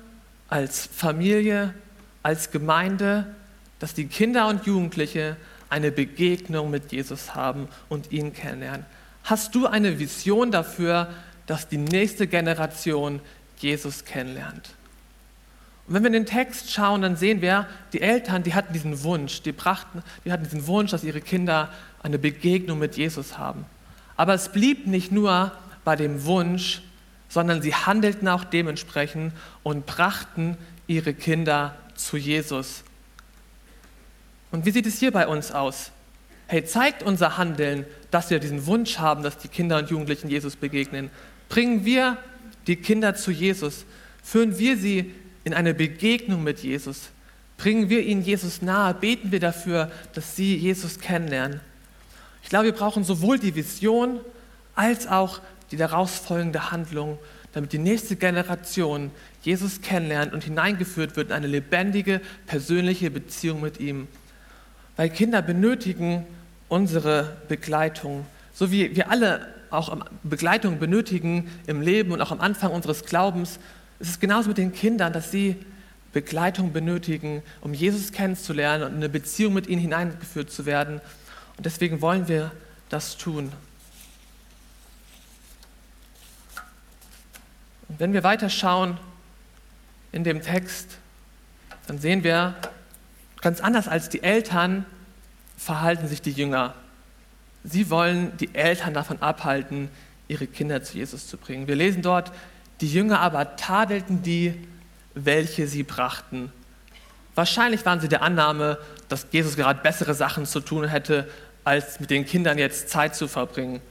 als 0.50 0.86
Familie, 0.86 1.74
als 2.22 2.52
Gemeinde, 2.52 3.26
dass 3.80 3.94
die 3.94 4.06
Kinder 4.06 4.48
und 4.48 4.66
Jugendliche 4.66 5.36
eine 5.70 5.92
Begegnung 5.92 6.70
mit 6.70 6.92
Jesus 6.92 7.36
haben 7.36 7.68
und 7.90 8.12
ihn 8.12 8.34
kennenlernen? 8.34 8.86
Hast 9.24 9.56
du 9.56 9.68
eine 9.68 10.00
Vision 10.00 10.52
dafür, 10.52 11.10
dass 11.48 11.68
die 11.68 11.78
nächste 11.78 12.28
Generation 12.28 13.20
Jesus 13.58 14.06
kennenlernt? 14.06 14.76
Und 15.88 15.96
wenn 15.96 16.04
wir 16.04 16.08
in 16.08 16.14
den 16.14 16.26
Text 16.26 16.72
schauen, 16.72 17.02
dann 17.02 17.18
sehen 17.18 17.42
wir, 17.42 17.68
die 17.92 18.02
Eltern, 18.02 18.44
die 18.44 18.54
hatten 18.54 18.72
diesen 18.72 19.04
Wunsch, 19.04 19.42
die, 19.42 19.52
brachten, 19.52 20.02
die 20.24 20.32
hatten 20.32 20.44
diesen 20.44 20.66
Wunsch, 20.68 20.92
dass 20.92 21.04
ihre 21.04 21.22
Kinder 21.22 21.70
eine 22.02 22.18
Begegnung 22.18 22.80
mit 22.80 22.96
Jesus 22.96 23.38
haben. 23.38 23.66
Aber 24.16 24.34
es 24.34 24.50
blieb 24.50 24.88
nicht 24.88 25.12
nur 25.12 25.52
bei 25.84 25.96
dem 25.96 26.24
Wunsch, 26.26 26.82
sondern 27.28 27.62
sie 27.62 27.74
handelten 27.74 28.28
auch 28.28 28.44
dementsprechend 28.44 29.34
und 29.64 29.86
brachten 29.86 30.58
ihre 30.88 31.14
Kinder 31.14 31.76
zu 31.96 32.16
Jesus. 32.16 32.84
Und 34.52 34.66
wie 34.66 34.72
sieht 34.72 34.86
es 34.86 35.00
hier 35.00 35.12
bei 35.12 35.28
uns 35.28 35.52
aus? 35.52 35.92
Hey, 36.48 36.64
zeigt 36.64 37.02
unser 37.02 37.38
Handeln, 37.38 37.86
dass 38.12 38.30
wir 38.30 38.40
diesen 38.40 38.68
Wunsch 38.68 39.00
haben, 39.00 39.24
dass 39.24 39.38
die 39.38 39.48
Kinder 39.48 39.80
und 39.80 39.90
Jugendlichen 39.90 40.30
Jesus 40.30 40.56
begegnen? 40.56 41.10
Bringen 41.50 41.86
wir 41.86 42.18
die 42.68 42.76
Kinder 42.76 43.16
zu 43.16 43.32
Jesus? 43.32 43.86
Führen 44.22 44.60
wir 44.60 44.78
sie 44.78 45.16
in 45.44 45.54
eine 45.54 45.74
Begegnung 45.74 46.44
mit 46.44 46.60
Jesus? 46.60 47.10
Bringen 47.58 47.90
wir 47.90 48.02
ihnen 48.04 48.24
Jesus 48.24 48.62
nahe? 48.62 48.94
Beten 48.94 49.32
wir 49.32 49.40
dafür, 49.40 49.92
dass 50.14 50.36
sie 50.36 50.56
Jesus 50.56 51.00
kennenlernen? 51.00 51.60
Ich 52.42 52.50
glaube, 52.50 52.66
wir 52.66 52.74
brauchen 52.74 53.04
sowohl 53.04 53.40
die 53.40 53.56
Vision 53.56 54.20
als 54.76 55.08
auch 55.08 55.40
die 55.72 55.78
daraus 55.78 56.16
folgende 56.18 56.72
Handlung, 56.72 57.18
damit 57.54 57.72
die 57.72 57.78
nächste 57.78 58.16
Generation 58.16 59.12
Jesus 59.42 59.82
kennenlernt 59.82 60.34
und 60.34 60.44
hineingeführt 60.44 61.16
wird 61.16 61.28
in 61.30 61.34
eine 61.34 61.48
lebendige, 61.48 62.22
persönliche 62.48 63.12
Beziehung 63.12 63.62
mit 63.62 63.80
ihm. 63.80 64.08
Weil 64.98 65.10
Kinder 65.10 65.42
benötigen 65.42 66.26
unsere 66.68 67.38
Begleitung. 67.48 68.26
So 68.54 68.72
wie 68.72 68.96
wir 68.96 69.10
alle 69.10 69.48
auch 69.70 69.96
Begleitung 70.24 70.80
benötigen 70.80 71.50
im 71.66 71.82
Leben 71.82 72.12
und 72.12 72.22
auch 72.22 72.32
am 72.32 72.42
Anfang 72.42 72.72
unseres 72.72 73.06
Glaubens, 73.06 73.60
ist 74.04 74.10
es 74.10 74.20
genauso 74.20 74.50
mit 74.50 74.58
den 74.58 74.74
Kindern, 74.74 75.14
dass 75.14 75.32
sie 75.32 75.56
Begleitung 76.12 76.74
benötigen, 76.74 77.42
um 77.62 77.74
Jesus 77.74 78.12
kennenzulernen 78.12 78.84
und 78.84 78.92
in 78.92 78.98
eine 78.98 79.08
Beziehung 79.08 79.54
mit 79.54 79.68
ihnen 79.68 79.80
hineingeführt 79.80 80.52
zu 80.52 80.66
werden. 80.66 81.00
Und 81.56 81.66
deswegen 81.66 82.02
wollen 82.02 82.28
wir 82.28 82.52
das 82.90 83.16
tun. 83.16 83.54
Und 87.88 88.00
wenn 88.00 88.12
wir 88.12 88.26
weiter 88.26 88.50
schauen 88.50 88.98
in 90.12 90.26
dem 90.26 90.42
Text, 90.42 90.98
dann 91.88 91.98
sehen 91.98 92.26
wir, 92.26 92.56
ganz 93.40 93.62
anders 93.62 93.88
als 93.88 94.10
die 94.10 94.22
Eltern 94.22 94.86
verhalten 95.56 96.10
sich 96.10 96.22
die 96.22 96.32
Jünger. 96.32 96.76
Sie 97.64 97.90
wollen 97.90 98.36
die 98.38 98.54
Eltern 98.54 98.94
davon 98.94 99.22
abhalten, 99.22 99.88
ihre 100.28 100.46
Kinder 100.46 100.84
zu 100.84 100.98
Jesus 100.98 101.26
zu 101.28 101.38
bringen. 101.38 101.70
Wir 101.70 101.78
lesen 101.78 102.02
dort, 102.02 102.34
die 102.82 102.92
Jünger 102.92 103.20
aber 103.20 103.56
tadelten 103.56 104.22
die, 104.22 104.54
welche 105.14 105.68
sie 105.68 105.84
brachten. 105.84 106.52
Wahrscheinlich 107.36 107.86
waren 107.86 108.00
sie 108.00 108.08
der 108.08 108.22
Annahme, 108.22 108.78
dass 109.10 109.28
Jesus 109.32 109.56
gerade 109.56 109.82
bessere 109.82 110.14
Sachen 110.14 110.46
zu 110.46 110.60
tun 110.60 110.88
hätte, 110.88 111.28
als 111.64 112.00
mit 112.00 112.10
den 112.10 112.26
Kindern 112.26 112.58
jetzt 112.58 112.90
Zeit 112.90 113.16
zu 113.16 113.28
verbringen. 113.28 113.82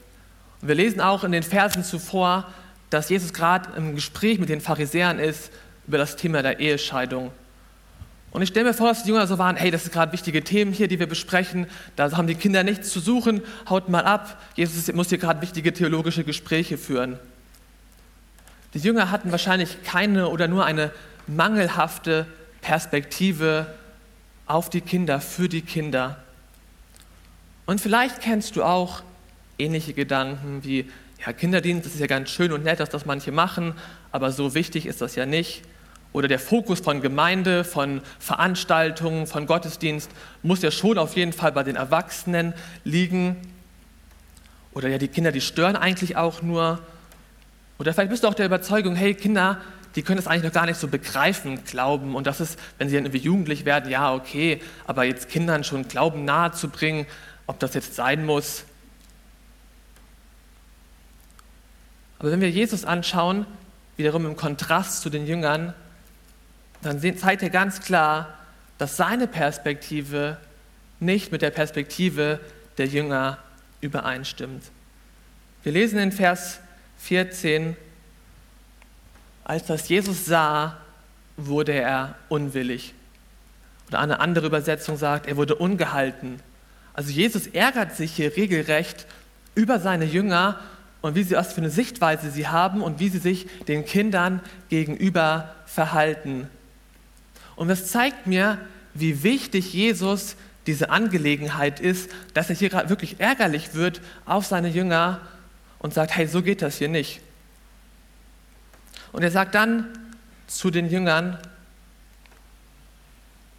Und 0.60 0.68
wir 0.68 0.74
lesen 0.74 1.00
auch 1.00 1.24
in 1.24 1.32
den 1.32 1.42
Versen 1.42 1.82
zuvor, 1.84 2.52
dass 2.90 3.08
Jesus 3.08 3.32
gerade 3.32 3.70
im 3.76 3.94
Gespräch 3.94 4.38
mit 4.38 4.48
den 4.48 4.60
Pharisäern 4.60 5.18
ist 5.18 5.50
über 5.86 5.98
das 5.98 6.16
Thema 6.16 6.42
der 6.42 6.60
Ehescheidung. 6.60 7.32
Und 8.30 8.40
ich 8.40 8.48
stelle 8.48 8.68
mir 8.68 8.74
vor, 8.74 8.88
dass 8.88 9.02
die 9.02 9.10
Jünger 9.10 9.26
so 9.26 9.38
waren, 9.38 9.56
hey, 9.56 9.70
das 9.70 9.82
sind 9.82 9.92
gerade 9.92 10.12
wichtige 10.12 10.42
Themen 10.42 10.72
hier, 10.72 10.88
die 10.88 10.98
wir 10.98 11.06
besprechen, 11.06 11.66
da 11.96 12.10
haben 12.16 12.26
die 12.26 12.34
Kinder 12.34 12.62
nichts 12.64 12.90
zu 12.90 13.00
suchen, 13.00 13.42
haut 13.68 13.88
mal 13.88 14.04
ab, 14.04 14.40
Jesus 14.54 14.90
muss 14.94 15.10
hier 15.10 15.18
gerade 15.18 15.42
wichtige 15.42 15.72
theologische 15.72 16.24
Gespräche 16.24 16.78
führen. 16.78 17.18
Die 18.74 18.78
Jünger 18.78 19.10
hatten 19.10 19.30
wahrscheinlich 19.30 19.82
keine 19.82 20.28
oder 20.28 20.48
nur 20.48 20.64
eine 20.64 20.90
mangelhafte 21.26 22.26
Perspektive 22.60 23.66
auf 24.46 24.70
die 24.70 24.80
Kinder, 24.80 25.20
für 25.20 25.48
die 25.48 25.62
Kinder. 25.62 26.22
Und 27.66 27.80
vielleicht 27.80 28.20
kennst 28.20 28.56
du 28.56 28.64
auch 28.64 29.02
ähnliche 29.58 29.92
Gedanken 29.92 30.64
wie, 30.64 30.90
ja, 31.24 31.32
Kinderdienst, 31.32 31.86
ist 31.86 32.00
ja 32.00 32.06
ganz 32.06 32.30
schön 32.30 32.52
und 32.52 32.64
nett, 32.64 32.80
dass 32.80 32.90
das 32.90 33.06
manche 33.06 33.30
machen, 33.30 33.74
aber 34.10 34.32
so 34.32 34.54
wichtig 34.54 34.86
ist 34.86 35.00
das 35.00 35.14
ja 35.14 35.26
nicht 35.26 35.62
oder 36.12 36.28
der 36.28 36.38
Fokus 36.38 36.80
von 36.80 37.00
Gemeinde, 37.00 37.64
von 37.64 38.02
Veranstaltungen, 38.18 39.26
von 39.26 39.46
Gottesdienst 39.46 40.10
muss 40.42 40.62
ja 40.62 40.70
schon 40.70 40.98
auf 40.98 41.16
jeden 41.16 41.32
Fall 41.32 41.52
bei 41.52 41.62
den 41.62 41.76
Erwachsenen 41.76 42.52
liegen. 42.84 43.36
Oder 44.72 44.88
ja, 44.88 44.98
die 44.98 45.08
Kinder, 45.08 45.32
die 45.32 45.40
stören 45.40 45.76
eigentlich 45.76 46.16
auch 46.16 46.42
nur. 46.42 46.80
Oder 47.82 47.92
vielleicht 47.92 48.10
bist 48.10 48.22
du 48.22 48.28
auch 48.28 48.34
der 48.34 48.46
Überzeugung, 48.46 48.94
hey, 48.94 49.12
Kinder, 49.12 49.60
die 49.96 50.02
können 50.02 50.16
das 50.16 50.28
eigentlich 50.28 50.44
noch 50.44 50.52
gar 50.52 50.66
nicht 50.66 50.78
so 50.78 50.86
begreifen, 50.86 51.64
glauben. 51.64 52.14
Und 52.14 52.28
das 52.28 52.40
ist, 52.40 52.56
wenn 52.78 52.88
sie 52.88 52.94
dann 52.94 53.06
irgendwie 53.06 53.24
jugendlich 53.24 53.64
werden, 53.64 53.90
ja, 53.90 54.14
okay, 54.14 54.62
aber 54.86 55.02
jetzt 55.02 55.28
Kindern 55.28 55.64
schon 55.64 55.88
Glauben 55.88 56.24
nahe 56.24 56.52
zu 56.52 56.68
bringen, 56.68 57.06
ob 57.48 57.58
das 57.58 57.74
jetzt 57.74 57.96
sein 57.96 58.24
muss. 58.24 58.62
Aber 62.20 62.30
wenn 62.30 62.40
wir 62.40 62.50
Jesus 62.50 62.84
anschauen, 62.84 63.46
wiederum 63.96 64.26
im 64.26 64.36
Kontrast 64.36 65.02
zu 65.02 65.10
den 65.10 65.26
Jüngern, 65.26 65.74
dann 66.82 67.00
zeigt 67.16 67.42
er 67.42 67.50
ganz 67.50 67.80
klar, 67.80 68.32
dass 68.78 68.96
seine 68.96 69.26
Perspektive 69.26 70.36
nicht 71.00 71.32
mit 71.32 71.42
der 71.42 71.50
Perspektive 71.50 72.38
der 72.78 72.86
Jünger 72.86 73.38
übereinstimmt. 73.80 74.62
Wir 75.64 75.72
lesen 75.72 75.98
in 75.98 76.12
Vers 76.12 76.60
14, 77.02 77.76
als 79.44 79.66
das 79.66 79.88
Jesus 79.88 80.24
sah, 80.24 80.76
wurde 81.36 81.72
er 81.72 82.14
unwillig. 82.28 82.94
Oder 83.88 83.98
eine 83.98 84.20
andere 84.20 84.46
Übersetzung 84.46 84.96
sagt, 84.96 85.26
er 85.26 85.36
wurde 85.36 85.56
ungehalten. 85.56 86.40
Also 86.94 87.10
Jesus 87.10 87.48
ärgert 87.48 87.96
sich 87.96 88.12
hier 88.12 88.36
regelrecht 88.36 89.06
über 89.54 89.80
seine 89.80 90.04
Jünger 90.04 90.60
und 91.00 91.16
wie 91.16 91.24
sie 91.24 91.34
was 91.34 91.52
für 91.52 91.60
eine 91.60 91.70
Sichtweise 91.70 92.30
sie 92.30 92.46
haben 92.46 92.82
und 92.82 93.00
wie 93.00 93.08
sie 93.08 93.18
sich 93.18 93.46
den 93.66 93.84
Kindern 93.84 94.40
gegenüber 94.68 95.54
verhalten. 95.66 96.48
Und 97.56 97.68
das 97.68 97.88
zeigt 97.88 98.26
mir, 98.28 98.58
wie 98.94 99.24
wichtig 99.24 99.72
Jesus 99.72 100.36
diese 100.66 100.90
Angelegenheit 100.90 101.80
ist, 101.80 102.10
dass 102.34 102.48
er 102.48 102.56
hier 102.56 102.88
wirklich 102.88 103.18
ärgerlich 103.18 103.74
wird 103.74 104.00
auf 104.24 104.46
seine 104.46 104.68
Jünger 104.68 105.20
und 105.82 105.92
sagt, 105.92 106.16
hey, 106.16 106.26
so 106.26 106.42
geht 106.42 106.62
das 106.62 106.78
hier 106.78 106.88
nicht. 106.88 107.20
Und 109.12 109.22
er 109.22 109.30
sagt 109.30 109.54
dann 109.54 109.86
zu 110.46 110.70
den 110.70 110.88
Jüngern, 110.88 111.38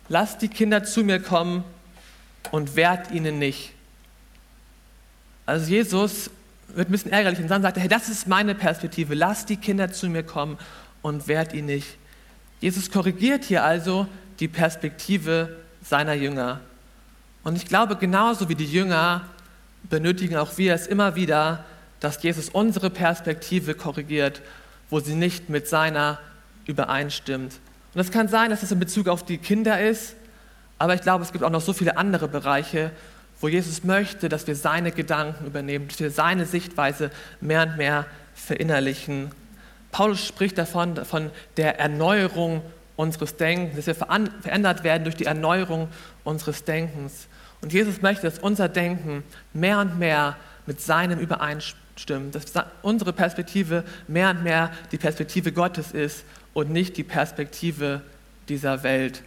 lasst 0.08 0.42
die 0.42 0.48
Kinder 0.48 0.84
zu 0.84 1.04
mir 1.04 1.22
kommen 1.22 1.64
und 2.52 2.76
wehrt 2.76 3.12
ihnen 3.12 3.40
nicht. 3.40 3.74
Also 5.46 5.70
Jesus 5.70 6.30
wird 6.70 6.90
ein 6.90 6.92
bisschen 6.92 7.12
ärgerlich 7.12 7.40
und 7.40 7.50
dann 7.50 7.62
sagt 7.62 7.78
er, 7.78 7.82
hey, 7.82 7.90
das 7.90 8.10
ist 8.10 8.28
meine 8.28 8.56
Perspektive, 8.56 9.14
lasst 9.16 9.50
die 9.50 9.58
Kinder 9.58 9.92
zu 9.92 10.10
mir 10.10 10.24
kommen 10.24 10.58
und 11.02 11.28
wehrt 11.28 11.54
ihnen 11.54 11.68
nicht. 11.68 11.98
Jesus 12.62 12.90
korrigiert 12.90 13.44
hier 13.44 13.64
also 13.64 14.08
die 14.40 14.48
Perspektive 14.48 15.58
seiner 15.84 16.14
Jünger. 16.14 16.62
Und 17.44 17.58
ich 17.58 17.66
glaube, 17.66 17.98
genauso 17.98 18.48
wie 18.48 18.56
die 18.56 18.66
Jünger 18.72 19.30
benötigen 19.90 20.38
auch 20.38 20.58
wir 20.58 20.74
es 20.74 20.88
immer 20.88 21.16
wieder, 21.16 21.66
dass 22.04 22.22
Jesus 22.22 22.50
unsere 22.50 22.90
Perspektive 22.90 23.76
korrigiert, 23.76 24.42
wo 24.90 25.00
sie 25.00 25.16
nicht 25.16 25.48
mit 25.50 25.70
seiner 25.70 26.20
übereinstimmt. 26.66 27.54
Und 27.94 28.02
es 28.02 28.12
kann 28.12 28.28
sein, 28.28 28.50
dass 28.50 28.62
es 28.62 28.74
in 28.74 28.80
Bezug 28.80 29.08
auf 29.08 29.24
die 29.24 29.38
Kinder 29.38 29.80
ist, 29.80 30.16
aber 30.80 30.96
ich 30.96 31.02
glaube, 31.02 31.24
es 31.24 31.32
gibt 31.32 31.46
auch 31.46 31.50
noch 31.50 31.62
so 31.62 31.72
viele 31.72 31.96
andere 31.96 32.28
Bereiche, 32.28 32.92
wo 33.40 33.48
Jesus 33.48 33.86
möchte, 33.86 34.28
dass 34.28 34.48
wir 34.48 34.56
seine 34.58 34.92
Gedanken 34.92 35.46
übernehmen, 35.46 35.88
dass 35.88 36.02
wir 36.02 36.12
seine 36.12 36.46
Sichtweise 36.46 37.10
mehr 37.40 37.64
und 37.64 37.78
mehr 37.78 38.06
verinnerlichen 38.36 39.32
Paulus 39.94 40.26
spricht 40.26 40.58
davon, 40.58 41.06
von 41.06 41.32
der 41.56 41.80
Erneuerung 41.80 42.64
unseres 42.98 43.38
Denkens, 43.38 43.78
dass 43.78 43.88
wir 43.88 43.96
verändert 43.96 44.84
werden 44.84 45.06
durch 45.06 45.16
die 45.16 45.26
Erneuerung 45.26 45.88
unseres 46.26 46.66
Denkens. 46.66 47.28
Und 47.62 47.72
Jesus 47.72 48.02
möchte, 48.02 48.24
dass 48.24 48.40
unser 48.40 48.68
Denken 48.68 49.24
mehr 49.54 49.80
und 49.80 50.00
mehr 50.00 50.36
mit 50.66 50.82
seinem 50.82 51.20
übereinstimmt, 51.20 51.83
dass 52.32 52.46
unsere 52.82 53.14
Perspektive 53.14 53.84
mehr 54.08 54.32
und 54.32 54.44
mehr 54.44 54.72
die 54.92 54.98
Perspektive 54.98 55.52
Gottes 55.52 55.92
ist 55.92 56.24
und 56.54 56.72
nicht 56.72 56.98
die 56.98 57.04
Perspektive 57.04 58.02
dieser 58.50 58.84
Welt. 58.84 59.22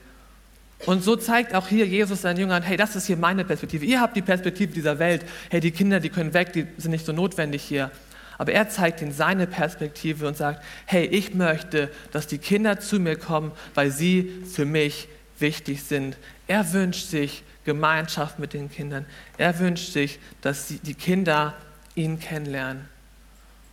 Und 0.85 1.03
so 1.03 1.17
zeigt 1.17 1.55
auch 1.55 1.69
hier 1.69 1.87
Jesus 1.87 2.23
seinen 2.23 2.39
Jüngern, 2.39 2.63
hey, 2.63 2.77
das 2.77 2.97
ist 2.97 3.07
hier 3.07 3.17
meine 3.17 3.45
Perspektive. 3.45 3.85
Ihr 3.87 4.01
habt 4.01 4.17
die 4.17 4.23
Perspektive 4.23 4.73
dieser 4.73 4.99
Welt. 4.99 5.25
Hey, 5.49 5.61
die 5.61 5.71
Kinder, 5.71 6.01
die 6.01 6.11
können 6.11 6.35
weg, 6.35 6.53
die 6.53 6.67
sind 6.77 6.91
nicht 6.91 7.07
so 7.07 7.13
notwendig 7.13 7.63
hier. 7.63 7.91
Aber 8.39 8.53
er 8.53 8.69
zeigt 8.69 9.01
ihnen 9.01 9.13
seine 9.13 9.47
Perspektive 9.47 10.29
und 10.29 10.37
sagt, 10.37 10.63
hey, 10.85 11.07
ich 11.07 11.35
möchte, 11.35 11.91
dass 12.13 12.27
die 12.27 12.39
Kinder 12.39 12.79
zu 12.79 13.01
mir 13.01 13.17
kommen, 13.17 13.53
weil 13.75 13.91
sie 13.91 14.31
für 14.53 14.67
mich 14.67 15.09
wichtig 15.39 15.83
sind. 15.83 16.19
Er 16.47 16.73
wünscht 16.73 17.09
sich 17.09 17.43
Gemeinschaft 17.65 18.39
mit 18.39 18.53
den 18.53 18.71
Kindern. 18.71 19.07
Er 19.39 19.59
wünscht 19.59 19.93
sich, 19.93 20.19
dass 20.43 20.69
die 20.69 20.95
Kinder 20.95 21.55
ihn 21.97 22.21
kennenlernen. 22.21 22.89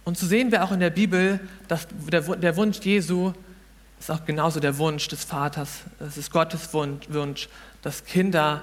Und 0.05 0.17
so 0.17 0.25
sehen 0.25 0.51
wir 0.51 0.63
auch 0.63 0.71
in 0.71 0.79
der 0.79 0.89
Bibel, 0.89 1.39
dass 1.67 1.87
der 2.09 2.55
Wunsch 2.57 2.79
Jesu 2.79 3.33
ist 3.99 4.11
auch 4.11 4.25
genauso 4.25 4.59
der 4.59 4.77
Wunsch 4.79 5.07
des 5.07 5.23
Vaters. 5.23 5.81
Es 5.99 6.17
ist 6.17 6.29
Gottes 6.31 6.73
Wunsch, 6.73 7.47
dass 7.81 8.03
Kinder 8.03 8.61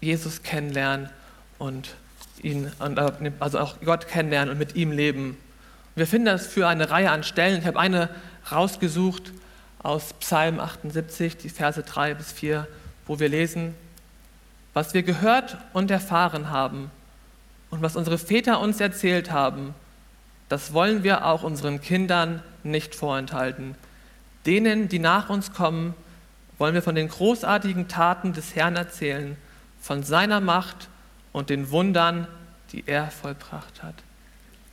Jesus 0.00 0.44
kennenlernen 0.44 1.10
und 1.58 1.96
ihn, 2.42 2.70
also 3.40 3.58
auch 3.58 3.80
Gott 3.80 4.06
kennenlernen 4.06 4.50
und 4.50 4.58
mit 4.58 4.76
ihm 4.76 4.92
leben. 4.92 5.36
wir 5.96 6.06
finden 6.06 6.26
das 6.26 6.46
für 6.46 6.68
eine 6.68 6.90
Reihe 6.90 7.10
an 7.10 7.24
Stellen. 7.24 7.58
Ich 7.58 7.66
habe 7.66 7.80
eine 7.80 8.08
rausgesucht 8.52 9.32
aus 9.82 10.12
Psalm 10.20 10.60
78, 10.60 11.38
die 11.38 11.48
Verse 11.48 11.82
3 11.82 12.14
bis 12.14 12.30
4, 12.30 12.68
wo 13.08 13.18
wir 13.18 13.28
lesen, 13.28 13.74
was 14.74 14.94
wir 14.94 15.02
gehört 15.02 15.56
und 15.72 15.90
erfahren 15.90 16.50
haben 16.50 16.92
und 17.70 17.82
was 17.82 17.96
unsere 17.96 18.18
Väter 18.18 18.60
uns 18.60 18.80
erzählt 18.80 19.30
haben, 19.30 19.74
das 20.48 20.72
wollen 20.72 21.02
wir 21.02 21.26
auch 21.26 21.42
unseren 21.42 21.80
Kindern 21.80 22.42
nicht 22.62 22.94
vorenthalten. 22.94 23.74
Denen, 24.46 24.88
die 24.88 24.98
nach 24.98 25.28
uns 25.28 25.52
kommen, 25.52 25.94
wollen 26.56 26.74
wir 26.74 26.82
von 26.82 26.94
den 26.94 27.08
großartigen 27.08 27.88
Taten 27.88 28.32
des 28.32 28.54
Herrn 28.54 28.76
erzählen, 28.76 29.36
von 29.80 30.02
seiner 30.02 30.40
Macht 30.40 30.88
und 31.32 31.50
den 31.50 31.70
Wundern, 31.70 32.26
die 32.72 32.84
er 32.86 33.10
vollbracht 33.10 33.82
hat. 33.82 33.94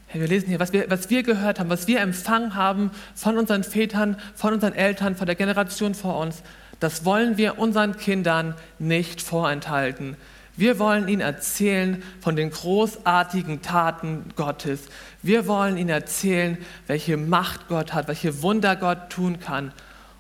Hey, 0.08 0.22
wir 0.22 0.28
lesen 0.28 0.48
hier, 0.48 0.60
was 0.60 0.72
wir, 0.72 0.90
was 0.90 1.10
wir 1.10 1.24
gehört 1.24 1.60
haben, 1.60 1.70
was 1.70 1.88
wir 1.88 2.00
empfangen 2.00 2.56
haben 2.56 2.92
von 3.16 3.38
unseren 3.38 3.64
Vätern, 3.64 4.18
von 4.34 4.54
unseren 4.54 4.74
Eltern, 4.74 5.16
von 5.16 5.26
der 5.26 5.36
Generation 5.36 5.94
vor 5.94 6.18
uns, 6.20 6.42
das 6.80 7.06
wollen 7.06 7.38
wir 7.38 7.60
unseren 7.60 7.98
Kindern 7.98 8.56
nicht 8.80 9.22
vorenthalten. 9.22 10.18
Wir 10.58 10.80
wollen 10.80 11.10
ihnen 11.10 11.22
erzählen 11.22 12.02
von 12.22 12.38
den 12.38 12.50
großartigen 12.50 13.62
Taten 13.62 14.26
Gottes. 14.38 14.84
Wir 15.22 15.48
wollen 15.48 15.78
ihnen 15.78 15.90
erzählen, 15.90 16.58
welche 16.88 17.18
Macht 17.18 17.68
Gott 17.68 17.94
hat, 17.94 18.08
welche 18.08 18.42
Wunder 18.42 18.78
Gott 18.78 19.10
tun 19.10 19.40
kann. 19.40 19.74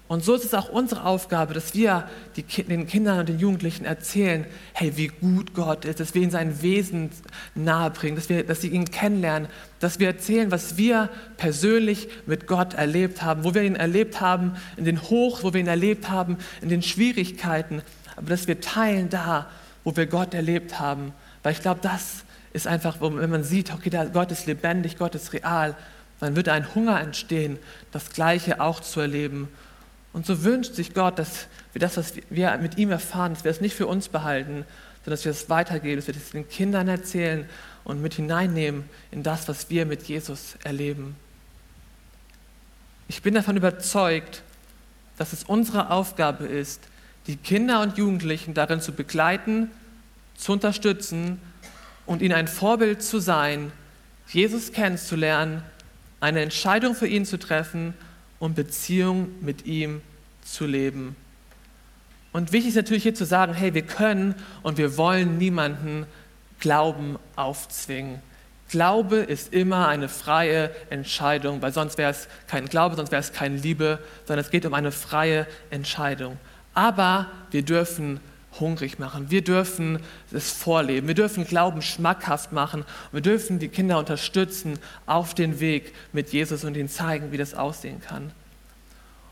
Und 0.07 0.23
so 0.23 0.35
ist 0.35 0.45
es 0.45 0.53
auch 0.53 0.69
unsere 0.69 1.03
Aufgabe, 1.03 1.55
dass 1.55 1.73
wir 1.73 2.07
die, 2.35 2.43
den 2.43 2.85
Kindern 2.85 3.21
und 3.21 3.29
den 3.29 3.39
Jugendlichen 3.39 3.85
erzählen, 3.85 4.45
hey, 4.73 4.97
wie 4.97 5.07
gut 5.07 5.55
Gott 5.55 5.83
ist, 5.83 5.99
dass 5.99 6.13
wir 6.13 6.21
ihnen 6.21 6.31
sein 6.31 6.61
Wesen 6.61 7.09
nahebringen, 7.55 8.15
dass, 8.15 8.27
dass 8.45 8.61
sie 8.61 8.67
ihn 8.67 8.85
kennenlernen, 8.85 9.47
dass 9.79 9.99
wir 9.99 10.07
erzählen, 10.07 10.51
was 10.51 10.77
wir 10.77 11.09
persönlich 11.37 12.07
mit 12.27 12.45
Gott 12.45 12.75
erlebt 12.75 13.23
haben, 13.23 13.43
wo 13.45 13.55
wir 13.55 13.63
ihn 13.63 13.75
erlebt 13.75 14.21
haben, 14.21 14.53
in 14.77 14.85
den 14.85 15.01
Hochs, 15.01 15.43
wo 15.43 15.53
wir 15.53 15.61
ihn 15.61 15.67
erlebt 15.67 16.09
haben, 16.09 16.37
in 16.61 16.69
den 16.69 16.83
Schwierigkeiten, 16.83 17.81
aber 18.15 18.29
dass 18.29 18.47
wir 18.47 18.61
teilen 18.61 19.09
da, 19.09 19.47
wo 19.85 19.95
wir 19.95 20.07
Gott 20.07 20.33
erlebt 20.33 20.79
haben. 20.79 21.13
Weil 21.43 21.53
ich 21.53 21.61
glaube, 21.61 21.79
das 21.81 22.25
ist 22.51 22.67
einfach, 22.67 22.97
wenn 22.99 23.29
man 23.29 23.45
sieht, 23.45 23.73
okay, 23.73 23.89
Gott 24.11 24.31
ist 24.31 24.47
lebendig, 24.47 24.97
Gott 24.97 25.15
ist 25.15 25.31
real, 25.31 25.75
dann 26.19 26.35
wird 26.35 26.49
ein 26.49 26.75
Hunger 26.75 26.99
entstehen, 26.99 27.57
das 27.91 28.09
Gleiche 28.09 28.59
auch 28.59 28.81
zu 28.81 28.99
erleben. 28.99 29.47
Und 30.11 30.25
so 30.25 30.43
wünscht 30.43 30.73
sich 30.73 30.93
Gott, 30.93 31.19
dass 31.19 31.47
wir 31.73 31.79
das, 31.79 31.97
was 31.97 32.13
wir 32.29 32.57
mit 32.57 32.77
ihm 32.77 32.91
erfahren, 32.91 33.33
dass 33.33 33.43
wir 33.43 33.51
es 33.51 33.61
nicht 33.61 33.75
für 33.75 33.87
uns 33.87 34.09
behalten, 34.09 34.65
sondern 35.03 35.17
dass 35.17 35.25
wir 35.25 35.31
es 35.31 35.49
weitergeben, 35.49 35.97
dass 35.97 36.07
wir 36.07 36.15
es 36.15 36.31
den 36.31 36.47
Kindern 36.49 36.87
erzählen 36.87 37.47
und 37.83 38.01
mit 38.01 38.15
hineinnehmen 38.15 38.89
in 39.11 39.23
das, 39.23 39.47
was 39.47 39.69
wir 39.69 39.85
mit 39.85 40.03
Jesus 40.03 40.55
erleben. 40.63 41.15
Ich 43.07 43.21
bin 43.21 43.35
davon 43.35 43.57
überzeugt, 43.57 44.41
dass 45.17 45.33
es 45.33 45.43
unsere 45.43 45.91
Aufgabe 45.91 46.45
ist, 46.45 46.81
die 47.27 47.37
Kinder 47.37 47.81
und 47.81 47.97
Jugendlichen 47.97 48.53
darin 48.53 48.81
zu 48.81 48.93
begleiten, 48.93 49.71
zu 50.35 50.51
unterstützen 50.51 51.39
und 52.05 52.21
ihnen 52.21 52.35
ein 52.35 52.47
Vorbild 52.47 53.01
zu 53.01 53.19
sein, 53.19 53.71
Jesus 54.27 54.71
kennenzulernen, 54.71 55.63
eine 56.19 56.41
Entscheidung 56.41 56.95
für 56.95 57.07
ihn 57.07 57.25
zu 57.25 57.37
treffen 57.37 57.93
und 58.39 58.55
Beziehung 58.55 59.29
mit 59.41 59.65
ihm 59.65 60.01
zu 60.43 60.65
leben. 60.65 61.15
Und 62.31 62.51
wichtig 62.51 62.69
ist 62.69 62.75
natürlich 62.75 63.03
hier 63.03 63.15
zu 63.15 63.25
sagen, 63.25 63.53
hey, 63.53 63.73
wir 63.73 63.83
können 63.83 64.35
und 64.61 64.77
wir 64.77 64.97
wollen 64.97 65.37
niemanden 65.37 66.05
Glauben 66.59 67.17
aufzwingen. 67.35 68.19
Glaube 68.69 69.17
ist 69.17 69.53
immer 69.53 69.87
eine 69.87 70.09
freie 70.09 70.71
Entscheidung, 70.89 71.61
weil 71.61 71.71
sonst 71.71 71.97
wäre 71.97 72.11
es 72.11 72.27
kein 72.47 72.65
Glaube, 72.65 72.95
sonst 72.95 73.11
wäre 73.11 73.21
es 73.21 73.31
keine 73.31 73.57
Liebe, 73.57 73.99
sondern 74.25 74.43
es 74.43 74.51
geht 74.51 74.65
um 74.65 74.73
eine 74.73 74.91
freie 74.91 75.47
Entscheidung. 75.69 76.37
Aber 76.75 77.31
wir 77.49 77.63
dürfen 77.63 78.19
hungrig 78.59 78.99
machen. 78.99 79.31
Wir 79.31 79.43
dürfen 79.43 79.99
es 80.31 80.51
vorleben. 80.51 81.07
Wir 81.07 81.15
dürfen 81.15 81.45
Glauben 81.45 81.81
schmackhaft 81.81 82.51
machen. 82.51 82.81
Und 82.81 83.13
wir 83.13 83.21
dürfen 83.21 83.59
die 83.59 83.67
Kinder 83.67 83.97
unterstützen 83.97 84.79
auf 85.05 85.33
den 85.33 85.59
Weg 85.59 85.93
mit 86.13 86.29
Jesus 86.29 86.63
und 86.63 86.77
ihnen 86.77 86.89
zeigen, 86.89 87.31
wie 87.31 87.37
das 87.37 87.53
aussehen 87.53 88.01
kann. 88.01 88.31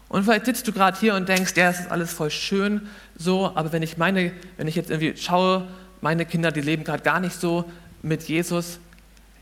Und 0.09 0.23
vielleicht 0.23 0.45
sitzt 0.45 0.67
du 0.67 0.71
gerade 0.71 1.00
hier 1.00 1.15
und 1.15 1.27
denkst, 1.27 1.53
ja, 1.55 1.67
das 1.67 1.81
ist 1.81 1.91
alles 1.91 2.13
voll 2.13 2.29
schön 2.29 2.88
so, 3.17 3.51
aber 3.55 3.71
wenn 3.71 3.81
ich 3.81 3.97
meine, 3.97 4.31
wenn 4.57 4.67
ich 4.67 4.75
jetzt 4.75 4.91
irgendwie 4.91 5.17
schaue, 5.17 5.67
meine 6.01 6.25
Kinder, 6.25 6.51
die 6.51 6.62
leben 6.62 6.83
gerade 6.83 7.01
gar 7.01 7.19
nicht 7.19 7.39
so 7.39 7.65
mit 8.03 8.21
Jesus, 8.23 8.79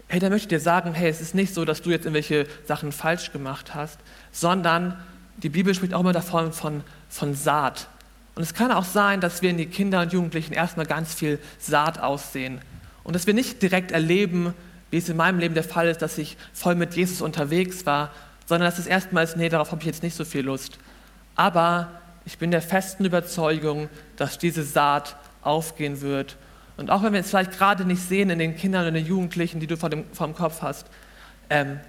hey, 0.07 0.19
dann 0.19 0.31
möchte 0.31 0.45
ich 0.45 0.59
dir 0.59 0.63
sagen, 0.63 0.93
hey, 0.93 1.09
es 1.09 1.19
ist 1.19 1.35
nicht 1.35 1.53
so, 1.53 1.65
dass 1.65 1.81
du 1.81 1.89
jetzt 1.89 2.05
irgendwelche 2.05 2.47
Sachen 2.65 2.93
falsch 2.93 3.33
gemacht 3.33 3.75
hast, 3.75 3.99
sondern 4.31 4.97
die 5.43 5.49
Bibel 5.49 5.73
spricht 5.73 5.93
auch 5.93 6.01
immer 6.01 6.13
davon 6.13 6.53
von, 6.53 6.83
von 7.09 7.33
Saat. 7.33 7.87
Und 8.35 8.43
es 8.43 8.53
kann 8.53 8.71
auch 8.71 8.85
sein, 8.85 9.21
dass 9.21 9.41
wir 9.41 9.49
in 9.49 9.57
die 9.57 9.65
Kinder 9.65 10.01
und 10.01 10.13
Jugendlichen 10.13 10.53
erstmal 10.53 10.85
ganz 10.85 11.13
viel 11.13 11.39
Saat 11.59 11.99
aussehen. 11.99 12.61
Und 13.03 13.15
dass 13.15 13.27
wir 13.27 13.33
nicht 13.33 13.61
direkt 13.61 13.91
erleben, 13.91 14.53
wie 14.89 14.97
es 14.97 15.09
in 15.09 15.17
meinem 15.17 15.39
Leben 15.39 15.55
der 15.55 15.63
Fall 15.63 15.87
ist, 15.87 16.01
dass 16.01 16.17
ich 16.17 16.37
voll 16.53 16.75
mit 16.75 16.95
Jesus 16.95 17.21
unterwegs 17.21 17.85
war, 17.85 18.11
sondern 18.45 18.69
dass 18.69 18.79
es 18.79 18.85
erstmal 18.85 19.23
ist, 19.23 19.37
nee, 19.37 19.49
darauf 19.49 19.71
habe 19.71 19.81
ich 19.81 19.87
jetzt 19.87 20.03
nicht 20.03 20.15
so 20.15 20.25
viel 20.25 20.41
Lust. 20.41 20.77
Aber 21.35 22.01
ich 22.25 22.37
bin 22.37 22.51
der 22.51 22.61
festen 22.61 23.05
Überzeugung, 23.05 23.89
dass 24.17 24.37
diese 24.37 24.63
Saat 24.63 25.15
aufgehen 25.41 26.01
wird. 26.01 26.37
Und 26.77 26.89
auch 26.89 27.03
wenn 27.03 27.13
wir 27.13 27.19
es 27.19 27.29
vielleicht 27.29 27.57
gerade 27.57 27.85
nicht 27.85 28.01
sehen 28.01 28.29
in 28.29 28.39
den 28.39 28.55
Kindern 28.55 28.87
und 28.87 28.93
den 28.93 29.05
Jugendlichen, 29.05 29.59
die 29.59 29.67
du 29.67 29.77
vor 29.77 29.89
dem, 29.89 30.05
vor 30.13 30.27
dem 30.27 30.35
Kopf 30.35 30.61
hast, 30.61 30.87
ähm, 31.49 31.79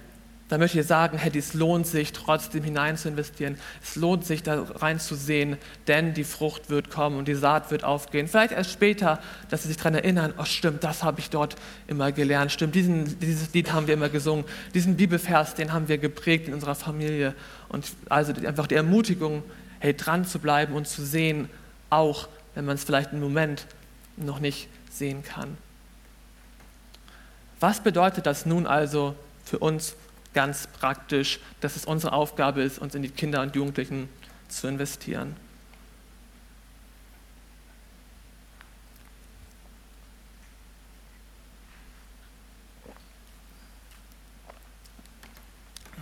dann 0.49 0.59
möchte 0.59 0.79
ich 0.79 0.85
sagen, 0.85 1.17
hey, 1.17 1.31
es 1.37 1.53
lohnt 1.53 1.87
sich, 1.87 2.11
trotzdem 2.11 2.63
hinein 2.63 2.97
zu 2.97 3.07
investieren. 3.07 3.57
Es 3.81 3.95
lohnt 3.95 4.25
sich, 4.25 4.43
da 4.43 4.61
reinzusehen, 4.61 5.57
denn 5.87 6.13
die 6.13 6.25
Frucht 6.25 6.69
wird 6.69 6.89
kommen 6.89 7.17
und 7.17 7.27
die 7.27 7.35
Saat 7.35 7.71
wird 7.71 7.83
aufgehen. 7.83 8.27
Vielleicht 8.27 8.51
erst 8.51 8.71
später, 8.71 9.19
dass 9.49 9.63
sie 9.63 9.69
sich 9.69 9.77
daran 9.77 9.95
erinnern, 9.95 10.33
oh 10.37 10.43
stimmt, 10.43 10.83
das 10.83 11.01
habe 11.01 11.21
ich 11.21 11.29
dort 11.29 11.55
immer 11.87 12.11
gelernt. 12.11 12.51
Stimmt, 12.51 12.75
diesen, 12.75 13.19
dieses 13.19 13.53
Lied 13.53 13.71
haben 13.71 13.87
wir 13.87 13.93
immer 13.93 14.09
gesungen. 14.09 14.43
Diesen 14.73 14.97
Bibelvers, 14.97 15.55
den 15.55 15.71
haben 15.71 15.87
wir 15.87 15.97
geprägt 15.97 16.47
in 16.47 16.53
unserer 16.53 16.75
Familie. 16.75 17.33
Und 17.69 17.85
also 18.09 18.33
einfach 18.45 18.67
die 18.67 18.75
Ermutigung, 18.75 19.43
hey, 19.79 19.95
dran 19.95 20.25
zu 20.25 20.39
bleiben 20.39 20.73
und 20.73 20.87
zu 20.87 21.05
sehen, 21.05 21.49
auch 21.89 22.27
wenn 22.53 22.65
man 22.65 22.75
es 22.75 22.83
vielleicht 22.83 23.13
im 23.13 23.21
Moment 23.21 23.65
noch 24.17 24.39
nicht 24.39 24.67
sehen 24.91 25.23
kann. 25.23 25.57
Was 27.59 27.79
bedeutet 27.79 28.25
das 28.25 28.45
nun 28.45 28.67
also 28.67 29.15
für 29.45 29.59
uns 29.59 29.95
ganz 30.33 30.67
praktisch, 30.67 31.39
dass 31.61 31.75
es 31.75 31.85
unsere 31.85 32.13
Aufgabe 32.13 32.61
ist, 32.61 32.79
uns 32.79 32.95
in 32.95 33.01
die 33.01 33.09
Kinder 33.09 33.41
und 33.41 33.55
Jugendlichen 33.55 34.09
zu 34.47 34.67
investieren. 34.67 35.35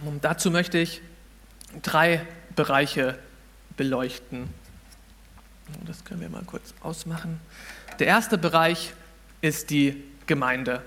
Und 0.04 0.24
dazu 0.26 0.50
möchte 0.50 0.80
ich 0.80 1.02
drei 1.84 2.26
Bereiche 2.56 3.20
beleuchten. 3.78 4.50
Das 5.86 6.04
können 6.04 6.22
wir 6.22 6.30
mal 6.30 6.44
kurz 6.44 6.74
ausmachen. 6.82 7.40
Der 8.00 8.08
erste 8.08 8.38
Bereich 8.38 8.94
ist 9.42 9.70
die 9.70 10.04
Gemeinde. 10.26 10.82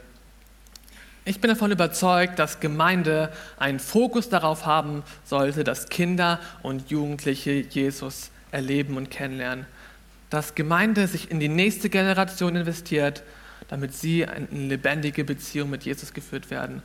Ich 1.27 1.41
bin 1.41 1.49
davon 1.49 1.73
überzeugt, 1.73 2.39
dass 2.39 2.61
Gemeinde 2.61 3.33
einen 3.57 3.81
Fokus 3.81 4.29
darauf 4.29 4.67
haben 4.67 5.03
sollte, 5.25 5.65
dass 5.65 5.89
Kinder 5.89 6.39
und 6.63 6.91
Jugendliche 6.91 7.53
Jesus 7.53 8.31
erleben 8.51 8.99
und 8.99 9.11
kennenlernen. 9.11 9.65
Dass 10.29 10.55
Gemeinde 10.55 11.07
sich 11.07 11.31
in 11.31 11.41
die 11.41 11.49
nächste 11.49 11.89
Generation 11.89 12.57
investiert, 12.57 13.23
damit 13.69 13.95
sie 13.95 14.21
in 14.21 14.49
eine 14.51 14.69
lebendige 14.69 15.25
Beziehung 15.25 15.71
mit 15.71 15.85
Jesus 15.85 16.13
geführt 16.13 16.51
werden. 16.51 16.83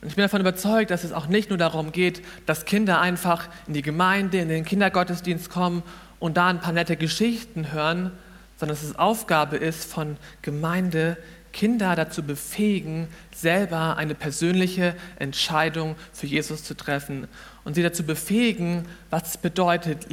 Und 0.00 0.08
ich 0.08 0.14
bin 0.14 0.22
davon 0.22 0.40
überzeugt, 0.40 0.92
dass 0.92 1.02
es 1.02 1.12
auch 1.12 1.26
nicht 1.26 1.48
nur 1.48 1.58
darum 1.58 1.90
geht, 1.90 2.22
dass 2.46 2.66
Kinder 2.66 3.00
einfach 3.00 3.48
in 3.66 3.74
die 3.74 3.82
Gemeinde, 3.82 4.38
in 4.38 4.50
den 4.50 4.64
Kindergottesdienst 4.64 5.50
kommen 5.50 5.82
und 6.20 6.36
da 6.36 6.46
ein 6.46 6.60
paar 6.60 6.72
nette 6.72 6.96
Geschichten 6.96 7.72
hören, 7.72 8.12
sondern 8.56 8.76
dass 8.76 8.84
es 8.84 8.96
Aufgabe 8.96 9.56
ist 9.56 9.90
von 9.90 10.16
Gemeinde, 10.42 11.16
Kinder 11.54 11.96
dazu 11.96 12.22
befähigen, 12.22 13.08
selber 13.34 13.96
eine 13.96 14.14
persönliche 14.14 14.94
Entscheidung 15.18 15.96
für 16.12 16.26
Jesus 16.26 16.64
zu 16.64 16.76
treffen 16.76 17.28
und 17.64 17.74
sie 17.74 17.82
dazu 17.82 18.02
befähigen, 18.02 18.84
was 19.08 19.28
es 19.28 19.36
bedeutet, 19.38 20.08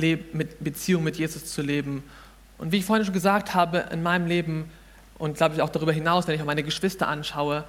Beziehung 0.59 1.03
mit 1.03 1.17
Jesus 1.17 1.51
zu 1.51 1.61
leben. 1.61 2.03
Und 2.57 2.71
wie 2.71 2.77
ich 2.77 2.85
vorhin 2.85 3.03
schon 3.03 3.13
gesagt 3.13 3.55
habe, 3.55 3.85
in 3.91 4.03
meinem 4.03 4.27
Leben 4.27 4.69
und 5.17 5.37
glaube 5.37 5.55
ich 5.55 5.61
auch 5.61 5.69
darüber 5.69 5.91
hinaus, 5.91 6.27
wenn 6.27 6.35
ich 6.35 6.41
auch 6.41 6.45
meine 6.45 6.63
Geschwister 6.63 7.07
anschaue, 7.07 7.65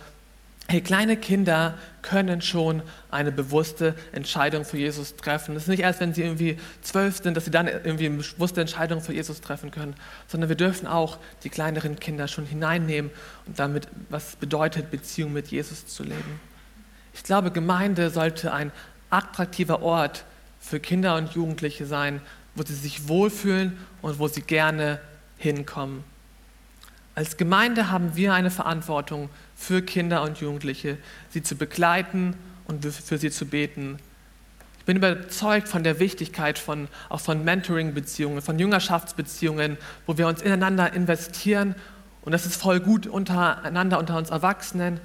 Hey, 0.68 0.80
kleine 0.80 1.16
Kinder 1.16 1.76
können 2.00 2.40
schon 2.40 2.82
eine 3.10 3.30
bewusste 3.30 3.94
Entscheidung 4.12 4.64
für 4.64 4.78
Jesus 4.78 5.16
treffen. 5.16 5.54
Es 5.54 5.64
ist 5.64 5.68
nicht 5.68 5.80
erst, 5.82 6.00
wenn 6.00 6.14
sie 6.14 6.22
irgendwie 6.22 6.56
zwölf 6.80 7.22
sind, 7.22 7.36
dass 7.36 7.44
sie 7.44 7.50
dann 7.50 7.66
irgendwie 7.66 8.06
eine 8.06 8.16
bewusste 8.16 8.60
Entscheidung 8.60 9.00
für 9.00 9.12
Jesus 9.12 9.40
treffen 9.40 9.70
können, 9.70 9.94
sondern 10.28 10.48
wir 10.48 10.56
dürfen 10.56 10.86
auch 10.86 11.18
die 11.42 11.50
kleineren 11.50 11.98
Kinder 12.00 12.26
schon 12.28 12.46
hineinnehmen 12.46 13.10
und 13.46 13.58
damit, 13.58 13.88
was 14.08 14.36
bedeutet, 14.36 14.90
Beziehung 14.90 15.32
mit 15.32 15.48
Jesus 15.48 15.86
zu 15.86 16.04
leben. 16.04 16.40
Ich 17.12 17.22
glaube, 17.22 17.50
Gemeinde 17.50 18.08
sollte 18.08 18.52
ein 18.52 18.72
attraktiver 19.10 19.82
Ort 19.82 20.24
für 20.58 20.80
Kinder 20.80 21.16
und 21.16 21.34
Jugendliche 21.34 21.84
sein, 21.84 22.22
wo 22.54 22.62
sie 22.62 22.74
sich 22.74 23.08
wohlfühlen 23.08 23.76
und 24.00 24.18
wo 24.18 24.28
sie 24.28 24.42
gerne 24.42 25.00
hinkommen. 25.36 26.04
Als 27.14 27.36
Gemeinde 27.36 27.90
haben 27.90 28.16
wir 28.16 28.32
eine 28.32 28.50
Verantwortung 28.50 29.28
für 29.54 29.82
Kinder 29.82 30.22
und 30.22 30.38
Jugendliche, 30.38 30.96
sie 31.30 31.42
zu 31.42 31.56
begleiten 31.56 32.34
und 32.66 32.86
für 32.86 33.18
sie 33.18 33.30
zu 33.30 33.46
beten. 33.46 33.98
Ich 34.78 34.86
bin 34.86 34.96
überzeugt 34.96 35.68
von 35.68 35.84
der 35.84 36.00
Wichtigkeit 36.00 36.58
von, 36.58 36.88
auch 37.08 37.20
von 37.20 37.44
Mentoring-Beziehungen, 37.44 38.42
von 38.42 38.58
Jüngerschaftsbeziehungen, 38.58 39.76
wo 40.06 40.16
wir 40.18 40.26
uns 40.26 40.42
ineinander 40.42 40.92
investieren. 40.92 41.74
Und 42.22 42.32
das 42.32 42.46
ist 42.46 42.56
voll 42.56 42.80
gut 42.80 43.06
untereinander, 43.06 43.98
unter 43.98 44.16
uns 44.16 44.30
Erwachsenen. 44.30 44.98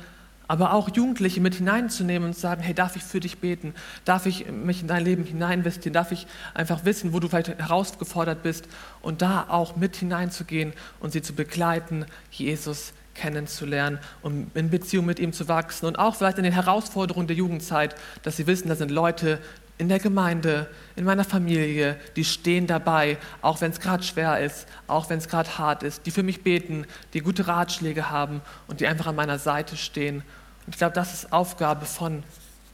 Aber 0.48 0.74
auch 0.74 0.90
Jugendliche 0.96 1.42
mit 1.42 1.56
hineinzunehmen 1.56 2.30
und 2.30 2.34
zu 2.34 2.42
sagen, 2.42 2.62
hey, 2.62 2.74
darf 2.74 2.96
ich 2.96 3.04
für 3.04 3.20
dich 3.20 3.40
beten? 3.40 3.74
Darf 4.06 4.26
ich 4.26 4.50
mich 4.50 4.82
in 4.82 4.88
dein 4.88 5.04
Leben 5.04 5.24
hineininvestieren? 5.24 5.94
Darf 5.94 6.12
ich 6.12 6.28
einfach 6.54 6.86
wissen, 6.86 7.14
wo 7.14 7.20
du 7.20 7.28
vielleicht 7.28 7.50
herausgefordert 7.50 8.44
bist 8.44 8.68
und 9.02 9.22
da 9.22 9.46
auch 9.50 9.76
mit 9.76 9.96
hineinzugehen 9.98 10.74
und 11.00 11.12
sie 11.12 11.22
zu 11.22 11.34
begleiten, 11.34 12.06
Jesus 12.32 12.94
kennenzulernen 13.14 14.00
und 14.22 14.56
in 14.56 14.70
Beziehung 14.70 15.06
mit 15.06 15.20
ihm 15.20 15.34
zu 15.34 15.48
wachsen 15.48 15.88
und 15.88 15.98
auch 15.98 16.16
vielleicht 16.16 16.38
in 16.38 16.44
den 16.44 16.54
Herausforderungen 16.54 17.28
der 17.28 17.36
Jugendzeit, 17.36 17.96
dass 18.24 18.38
sie 18.38 18.48
wissen, 18.48 18.70
da 18.70 18.76
sind 18.76 18.92
Leute 18.92 19.40
in 19.78 19.90
der 19.90 20.00
Gemeinde, 20.00 20.68
in 20.96 21.06
meiner 21.06 21.24
Familie, 21.24 22.00
die 22.16 22.26
stehen 22.26 22.66
dabei, 22.66 23.18
auch 23.42 23.62
wenn 23.62 23.72
es 23.72 23.80
gerade 23.80 24.04
schwer 24.04 24.40
ist, 24.40 24.68
auch 24.88 25.10
wenn 25.10 25.20
es 25.20 25.28
gerade 25.28 25.58
hart 25.58 25.84
ist, 25.84 26.06
die 26.06 26.12
für 26.12 26.24
mich 26.24 26.42
beten, 26.44 26.86
die 27.14 27.20
gute 27.20 27.48
Ratschläge 27.48 28.10
haben 28.10 28.42
und 28.68 28.80
die 28.80 28.88
einfach 28.88 29.08
an 29.08 29.16
meiner 29.16 29.38
Seite 29.38 29.78
stehen. 29.78 30.24
Und 30.66 30.74
ich 30.74 30.78
glaube, 30.78 30.96
das 30.96 31.14
ist 31.14 31.32
Aufgabe 31.32 31.86
von, 31.86 32.24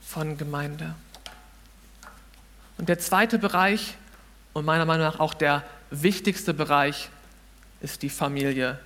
von 0.02 0.38
Gemeinde. 0.38 0.94
Und 2.78 2.88
der 2.88 2.98
zweite 2.98 3.38
Bereich 3.38 3.96
und 4.54 4.64
meiner 4.64 4.86
Meinung 4.86 5.06
nach 5.06 5.20
auch 5.20 5.34
der 5.34 5.62
wichtigste 5.90 6.54
Bereich 6.54 7.10
ist 7.80 8.02
die 8.02 8.10
Familie. 8.10 8.78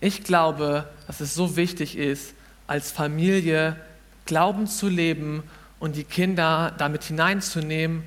Ich 0.00 0.22
glaube, 0.22 0.88
dass 1.06 1.20
es 1.20 1.34
so 1.34 1.56
wichtig 1.56 1.96
ist, 1.96 2.34
als 2.66 2.92
Familie 2.92 3.76
Glauben 4.24 4.66
zu 4.66 4.88
leben 4.88 5.42
und 5.82 5.96
die 5.96 6.04
Kinder 6.04 6.72
damit 6.78 7.02
hineinzunehmen. 7.02 8.04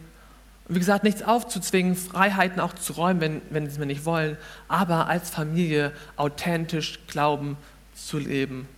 Wie 0.70 0.80
gesagt, 0.80 1.04
nichts 1.04 1.24
aufzuzwingen, 1.24 1.98
Freiheiten 1.98 2.62
auch 2.62 2.72
zu 2.72 2.94
räumen, 2.94 3.20
wenn, 3.20 3.42
wenn 3.50 3.70
sie 3.70 3.80
mir 3.80 3.86
nicht 3.86 4.06
wollen, 4.06 4.38
aber 4.70 5.10
als 5.10 5.30
Familie 5.30 5.92
authentisch 6.16 7.00
Glauben 7.08 7.58
zu 7.94 8.18
leben. 8.18 8.70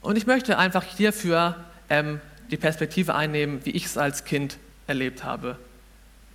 Und 0.00 0.16
ich 0.16 0.28
möchte 0.28 0.58
einfach 0.58 0.84
hierfür 0.84 1.56
ähm, 1.88 2.20
die 2.52 2.56
Perspektive 2.56 3.16
einnehmen, 3.16 3.64
wie 3.64 3.70
ich 3.70 3.86
es 3.86 3.98
als 3.98 4.24
Kind 4.24 4.58
erlebt 4.86 5.24
habe. 5.24 5.58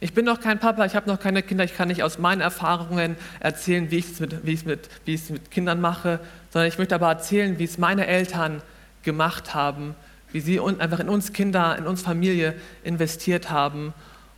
Ich 0.01 0.13
bin 0.13 0.25
noch 0.25 0.41
kein 0.41 0.59
Papa, 0.59 0.83
ich 0.83 0.97
habe 0.97 1.09
noch 1.09 1.21
keine 1.21 1.43
Kinder, 1.43 1.63
ich 1.63 1.77
kann 1.77 1.87
nicht 1.87 2.03
aus 2.03 2.19
meinen 2.19 2.41
Erfahrungen 2.41 3.15
erzählen, 3.39 3.89
wie 3.89 3.99
ich 3.99 4.11
es 4.11 4.19
mit, 4.19 4.43
mit, 4.43 4.89
mit 5.29 5.49
Kindern 5.49 5.79
mache, 5.79 6.19
sondern 6.51 6.67
ich 6.67 6.77
möchte 6.77 6.95
aber 6.95 7.07
erzählen, 7.07 7.57
wie 7.57 7.63
es 7.63 7.77
meine 7.77 8.05
Eltern 8.05 8.61
gemacht 9.03 9.53
haben, 9.53 9.95
wie 10.35 10.41
sie 10.41 10.59
einfach 10.59 10.99
in 10.99 11.07
uns 11.07 11.31
Kinder, 11.31 11.77
in 11.77 11.87
uns 11.87 12.01
Familie 12.01 12.55
investiert 12.83 13.49
haben 13.49 13.93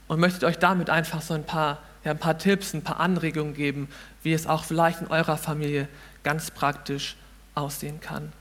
und 0.07 0.19
möchte 0.19 0.45
euch 0.45 0.60
damit 0.60 0.91
einfach 0.91 1.23
so 1.23 1.33
ein 1.33 1.43
paar, 1.43 1.79
ja, 2.03 2.12
ein 2.12 2.19
paar 2.19 2.38
Tipps, 2.38 2.75
ein 2.75 2.83
paar 2.83 2.99
Anregungen 2.99 3.55
geben, 3.55 3.89
wie 4.21 4.31
es 4.31 4.45
auch 4.45 4.63
vielleicht 4.63 5.01
in 5.01 5.07
eurer 5.07 5.38
Familie 5.38 5.88
ganz 6.21 6.51
praktisch 6.51 7.15
aussehen 7.55 7.99
kann. 7.99 8.31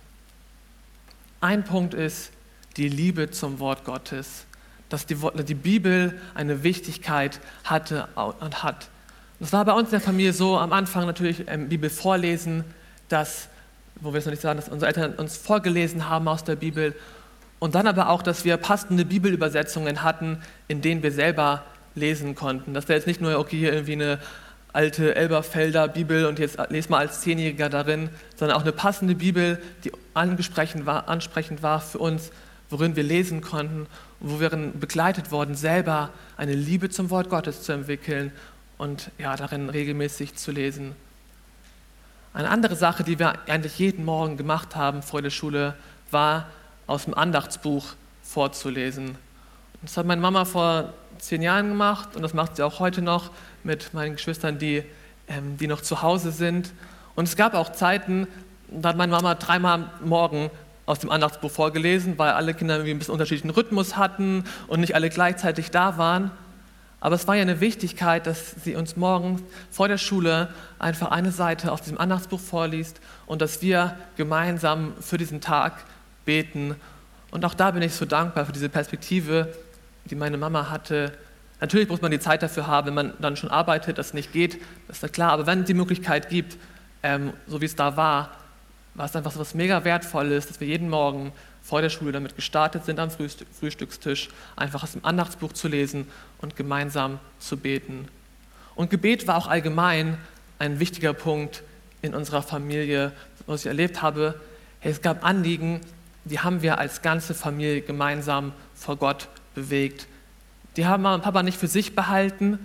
Ein 1.41 1.65
Punkt 1.65 1.95
ist 1.95 2.31
die 2.77 2.91
Liebe 2.91 3.31
zum 3.31 3.59
Wort 3.59 3.85
Gottes 3.85 4.45
dass 4.89 5.07
die, 5.07 5.17
die 5.49 5.55
Bibel 5.55 6.21
eine 6.35 6.63
Wichtigkeit 6.63 7.41
hatte 7.65 8.09
und 8.15 8.63
hat. 8.63 8.89
Das 9.41 9.53
war 9.53 9.65
bei 9.65 9.73
uns 9.73 9.89
in 9.89 9.93
der 9.93 10.01
Familie 10.01 10.33
so, 10.33 10.59
am 10.59 10.73
Anfang 10.73 11.07
natürlich 11.07 11.45
ähm, 11.49 11.69
Bibel 11.69 11.91
vorlesen, 11.91 12.63
dass, 13.09 13.49
wo 13.97 14.13
wir 14.13 14.19
es 14.19 14.27
noch 14.27 14.31
nicht 14.31 14.43
sagen, 14.43 14.59
dass 14.59 14.69
unsere 14.69 14.89
Eltern 14.89 15.15
uns 15.15 15.37
vorgelesen 15.37 16.09
haben 16.09 16.29
aus 16.29 16.45
der 16.45 16.55
Bibel 16.55 16.95
und 17.67 17.75
dann 17.75 17.87
aber 17.87 18.09
auch, 18.09 18.23
dass 18.23 18.45
wir 18.45 18.57
passende 18.57 19.05
Bibelübersetzungen 19.05 20.03
hatten, 20.03 20.39
in 20.69 20.81
denen 20.81 21.03
wir 21.03 21.13
selber 21.13 21.65
lesen 21.95 22.35
konnten. 22.35 22.73
Das 22.73 22.89
wäre 22.89 22.99
jetzt 22.99 23.07
nicht 23.07 23.21
nur, 23.21 23.39
okay, 23.39 23.59
hier 23.59 23.73
irgendwie 23.73 23.93
eine 23.93 24.19
alte 24.73 25.15
Elberfelder 25.15 25.89
Bibel 25.89 26.27
und 26.27 26.39
jetzt 26.39 26.59
lese 26.71 26.91
mal 26.91 26.99
als 26.99 27.21
Zehnjähriger 27.21 27.69
darin, 27.69 28.09
sondern 28.37 28.57
auch 28.57 28.63
eine 28.63 28.73
passende 28.73 29.15
Bibel, 29.15 29.59
die 29.85 29.93
ansprechend 30.15 30.87
war, 30.87 31.09
ansprechend 31.09 31.63
war 31.63 31.81
für 31.81 31.99
uns, 31.99 32.31
worin 32.71 32.97
wir 32.97 33.03
lesen 33.03 33.41
konnten 33.41 33.87
wo 34.21 34.41
wir 34.41 34.51
begleitet 34.51 35.31
worden, 35.31 35.55
selber 35.55 36.11
eine 36.37 36.55
Liebe 36.55 36.89
zum 36.89 37.11
Wort 37.11 37.29
Gottes 37.29 37.63
zu 37.63 37.73
entwickeln 37.73 38.33
und 38.79 39.11
ja, 39.19 39.37
darin 39.37 39.69
regelmäßig 39.69 40.37
zu 40.37 40.53
lesen. 40.53 40.95
Eine 42.33 42.51
andere 42.51 42.77
Sache, 42.77 43.05
die 43.05 43.19
wir 43.19 43.35
eigentlich 43.49 43.79
jeden 43.79 44.05
Morgen 44.05 44.37
gemacht 44.37 44.77
haben 44.77 45.03
vor 45.03 45.23
der 45.23 45.31
Schule, 45.31 45.75
war 46.11 46.49
aus 46.87 47.05
dem 47.05 47.15
Andachtsbuch 47.15 47.95
vorzulesen. 48.23 49.17
Das 49.83 49.97
hat 49.97 50.07
meine 50.07 50.21
Mama 50.21 50.45
vor 50.45 50.93
zehn 51.19 51.43
Jahren 51.43 51.69
gemacht 51.69 52.17
und 52.17 52.23
das 52.23 52.35
macht 52.35 52.57
sie 52.57 52.63
auch 52.63 52.81
heute 52.81 53.03
noch 53.03 53.31
mit 53.65 53.95
meinen 53.95 54.17
Geschwistern, 54.17 54.59
die, 54.59 54.83
ähm, 55.29 55.57
die 55.59 55.67
noch 55.67 55.81
zu 55.81 56.03
Hause 56.03 56.31
sind. 56.31 56.73
Und 57.15 57.29
es 57.29 57.37
gab 57.37 57.55
auch 57.55 57.73
Zeiten, 57.73 58.27
da 58.69 58.91
hat 58.91 58.97
meine 58.97 59.13
Mama 59.13 59.35
dreimal 59.35 59.91
Morgen 60.05 60.51
aus 60.87 61.01
dem 61.01 61.11
Andachtsbuch 61.11 61.51
vorgelesen, 61.51 62.17
weil 62.19 62.31
alle 62.33 62.55
Kinder 62.55 62.75
irgendwie 62.77 62.93
ein 62.93 62.99
bisschen 62.99 63.13
unterschiedlichen 63.13 63.51
Rhythmus 63.51 63.97
hatten 63.97 64.45
und 64.69 64.81
nicht 64.81 64.95
alle 64.95 65.11
gleichzeitig 65.11 65.71
da 65.71 65.99
waren. 65.99 66.31
Aber 67.01 67.15
es 67.15 67.29
war 67.29 67.35
ja 67.35 67.43
eine 67.43 67.61
Wichtigkeit, 67.61 68.27
dass 68.27 68.53
sie 68.65 68.75
uns 68.75 68.97
morgen 68.97 69.43
vor 69.71 69.89
der 69.89 69.99
Schule 69.99 70.49
einfach 70.79 71.11
eine 71.11 71.31
Seite 71.31 71.73
aus 71.73 71.83
diesem 71.83 71.99
Andachtsbuch 71.99 72.41
vorliest 72.41 73.01
und 73.27 73.43
dass 73.43 73.63
wir 73.63 73.97
gemeinsam 74.17 74.95
für 75.01 75.19
diesen 75.19 75.41
Tag 75.41 75.85
beten. 76.27 76.77
Und 77.31 77.45
auch 77.45 77.55
da 77.55 77.71
bin 77.71 77.83
ich 77.83 77.95
so 77.95 78.05
dankbar 78.05 78.45
für 78.45 78.53
diese 78.53 78.69
Perspektive, 78.69 79.55
die 80.05 80.15
meine 80.15 80.37
Mama 80.37 80.69
hatte. 80.69 81.13
Natürlich 81.61 81.89
muss 81.89 82.03
man 82.03 82.11
die 82.11 82.21
Zeit 82.21 82.43
dafür 82.43 82.67
haben, 82.67 82.89
wenn 82.89 82.95
man 82.95 83.15
dann 83.19 83.37
schon 83.37 83.51
arbeitet, 83.51 83.97
das 83.97 84.13
nicht 84.13 84.33
geht, 84.33 84.61
das 84.87 84.99
ist 84.99 85.03
ja 85.03 85.09
klar. 85.09 85.33
Aber 85.33 85.47
wenn 85.47 85.61
es 85.61 85.67
die 85.67 85.75
Möglichkeit 85.75 86.29
gibt, 86.29 86.59
ähm, 87.03 87.33
so 87.47 87.61
wie 87.61 87.65
es 87.65 87.77
da 87.77 87.97
war, 87.97 88.31
war 88.95 89.07
es 89.07 89.17
einfach 89.17 89.33
so 89.33 89.41
was 89.41 89.55
mega 89.55 89.85
Wertvolles, 89.85 90.47
dass 90.47 90.61
wir 90.61 90.67
jeden 90.67 90.89
Morgen 90.89 91.33
vor 91.63 91.83
der 91.83 91.91
Schule 91.91 92.13
damit 92.13 92.37
gestartet 92.37 92.85
sind, 92.85 92.99
am 92.99 93.11
Frühstückstisch 93.11 94.29
einfach 94.55 94.83
aus 94.83 94.93
dem 94.93 95.05
Andachtsbuch 95.05 95.53
zu 95.53 95.69
lesen 95.69 96.07
und 96.39 96.57
gemeinsam 96.57 97.19
zu 97.39 97.57
beten. 97.57 98.09
Und 98.75 98.91
Gebet 98.91 99.27
war 99.27 99.37
auch 99.37 99.49
allgemein 99.49 100.19
ein 100.59 100.79
wichtiger 100.79 101.13
Punkt 101.13 101.63
in 102.03 102.15
unserer 102.15 102.43
Familie, 102.43 103.13
was 103.47 103.63
ich 103.63 103.67
erlebt 103.67 104.01
habe. 104.01 104.41
Hey, 104.81 104.93
es 104.93 105.03
gab 105.03 105.25
Anliegen, 105.25 105.81
die 106.31 106.41
haben 106.41 106.63
wir 106.63 106.79
als 106.79 107.03
ganze 107.03 107.35
Familie 107.35 107.83
gemeinsam 107.83 108.53
vor 108.75 108.97
Gott 108.97 109.29
bewegt. 109.55 110.09
Die 110.77 110.85
haben 110.85 111.03
Mama 111.03 111.15
und 111.15 111.23
Papa 111.23 111.43
nicht 111.43 111.59
für 111.59 111.69
sich 111.69 111.95
behalten, 111.95 112.59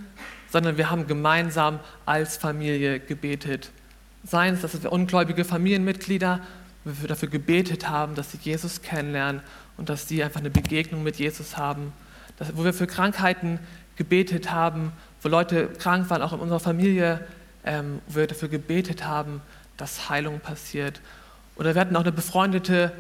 sondern 0.52 0.78
wir 0.78 0.90
haben 0.90 1.08
gemeinsam 1.08 1.80
als 2.06 2.38
Familie 2.38 3.00
gebetet. 3.00 3.72
Seien 4.24 4.56
es, 4.56 4.62
dass 4.62 4.82
wir 4.82 4.92
ungläubige 4.92 5.46
Familienmitglieder, 5.46 6.42
wir 6.84 7.08
dafür 7.08 7.30
gebetet 7.30 7.88
haben, 7.88 8.16
dass 8.16 8.32
sie 8.32 8.40
Jesus 8.42 8.82
kennenlernen 8.82 9.42
und 9.78 9.90
dass 9.90 10.08
sie 10.08 10.24
einfach 10.24 10.40
eine 10.40 10.50
Begegnung 10.50 11.04
mit 11.04 11.18
Jesus 11.18 11.56
haben. 11.58 11.94
Dass, 12.38 12.58
wo 12.58 12.64
wir 12.64 12.74
für 12.74 12.88
Krankheiten 12.88 13.60
gebetet 13.96 14.52
haben, 14.52 14.92
wo 15.22 15.30
Leute 15.30 15.68
krank 15.68 16.10
waren, 16.10 16.24
auch 16.24 16.34
in 16.34 16.40
unserer 16.40 16.60
Familie, 16.60 17.26
ähm, 17.64 18.00
wo 18.08 18.16
wir 18.16 18.28
dafür 18.28 18.50
gebetet 18.50 19.06
haben, 19.06 19.42
dass 19.78 20.10
Heilung 20.10 20.40
passiert. 20.40 21.00
Oder 21.56 21.76
wir 21.76 21.82
hatten 21.82 21.96
auch 21.96 22.02
eine 22.02 22.12
befreundete 22.12 22.92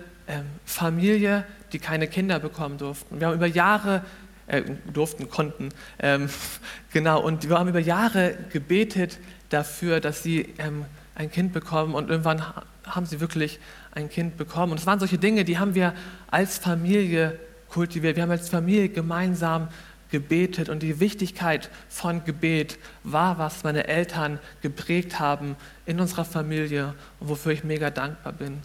Familie, 0.66 1.46
die 1.74 1.80
keine 1.80 2.08
Kinder 2.08 2.40
bekommen 2.40 2.78
durften. 2.78 3.20
Wir 3.20 3.28
haben 3.28 3.36
über 3.36 3.48
Jahre 3.48 4.04
äh, 4.48 4.64
durften, 4.92 5.30
konnten, 5.30 5.70
ähm, 6.00 6.30
genau, 6.94 7.22
und 7.22 7.48
wir 7.48 7.58
haben 7.58 7.70
über 7.70 7.80
Jahre 7.80 8.36
gebetet 8.52 9.20
dafür, 9.50 10.00
dass 10.00 10.24
sie 10.24 10.54
ähm, 10.58 10.86
ein 11.16 11.32
Kind 11.32 11.54
bekommen 11.54 11.94
und 11.94 12.10
irgendwann 12.10 12.44
haben 12.86 13.06
sie 13.06 13.20
wirklich 13.20 13.60
ein 13.92 14.10
Kind 14.10 14.38
bekommen. 14.38 14.72
Und 14.72 14.80
es 14.80 14.86
waren 14.86 15.00
solche 15.00 15.18
Dinge, 15.18 15.46
die 15.46 15.60
haben 15.60 15.76
wir 15.76 15.94
als 16.30 16.58
Familie 16.58 17.40
kultiviert. 17.70 18.16
Wir 18.16 18.24
haben 18.24 18.32
als 18.32 18.50
Familie 18.50 18.90
gemeinsam 18.90 19.70
gebetet 20.10 20.68
und 20.70 20.84
die 20.84 21.00
Wichtigkeit 21.00 21.70
von 21.90 22.24
Gebet 22.26 22.78
war, 23.04 23.38
was 23.38 23.64
meine 23.64 23.88
Eltern 23.88 24.40
geprägt 24.62 25.20
haben 25.20 25.56
in 25.86 26.00
unserer 26.00 26.26
Familie 26.26 26.94
und 27.20 27.30
wofür 27.30 27.54
ich 27.54 27.64
mega 27.64 27.90
dankbar 27.90 28.34
bin. 28.34 28.60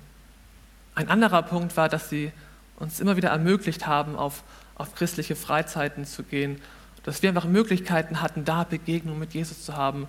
Ein 0.96 1.08
anderer 1.08 1.42
Punkt 1.42 1.76
war, 1.76 1.88
dass 1.88 2.10
sie 2.10 2.32
uns 2.74 2.98
immer 2.98 3.16
wieder 3.16 3.28
ermöglicht 3.28 3.86
haben, 3.86 4.16
auf, 4.16 4.42
auf 4.74 4.96
christliche 4.96 5.36
Freizeiten 5.36 6.04
zu 6.04 6.24
gehen, 6.24 6.60
dass 7.04 7.22
wir 7.22 7.28
einfach 7.28 7.44
Möglichkeiten 7.44 8.20
hatten, 8.20 8.44
da 8.44 8.64
Begegnungen 8.64 9.20
mit 9.20 9.32
Jesus 9.32 9.64
zu 9.64 9.76
haben 9.76 10.08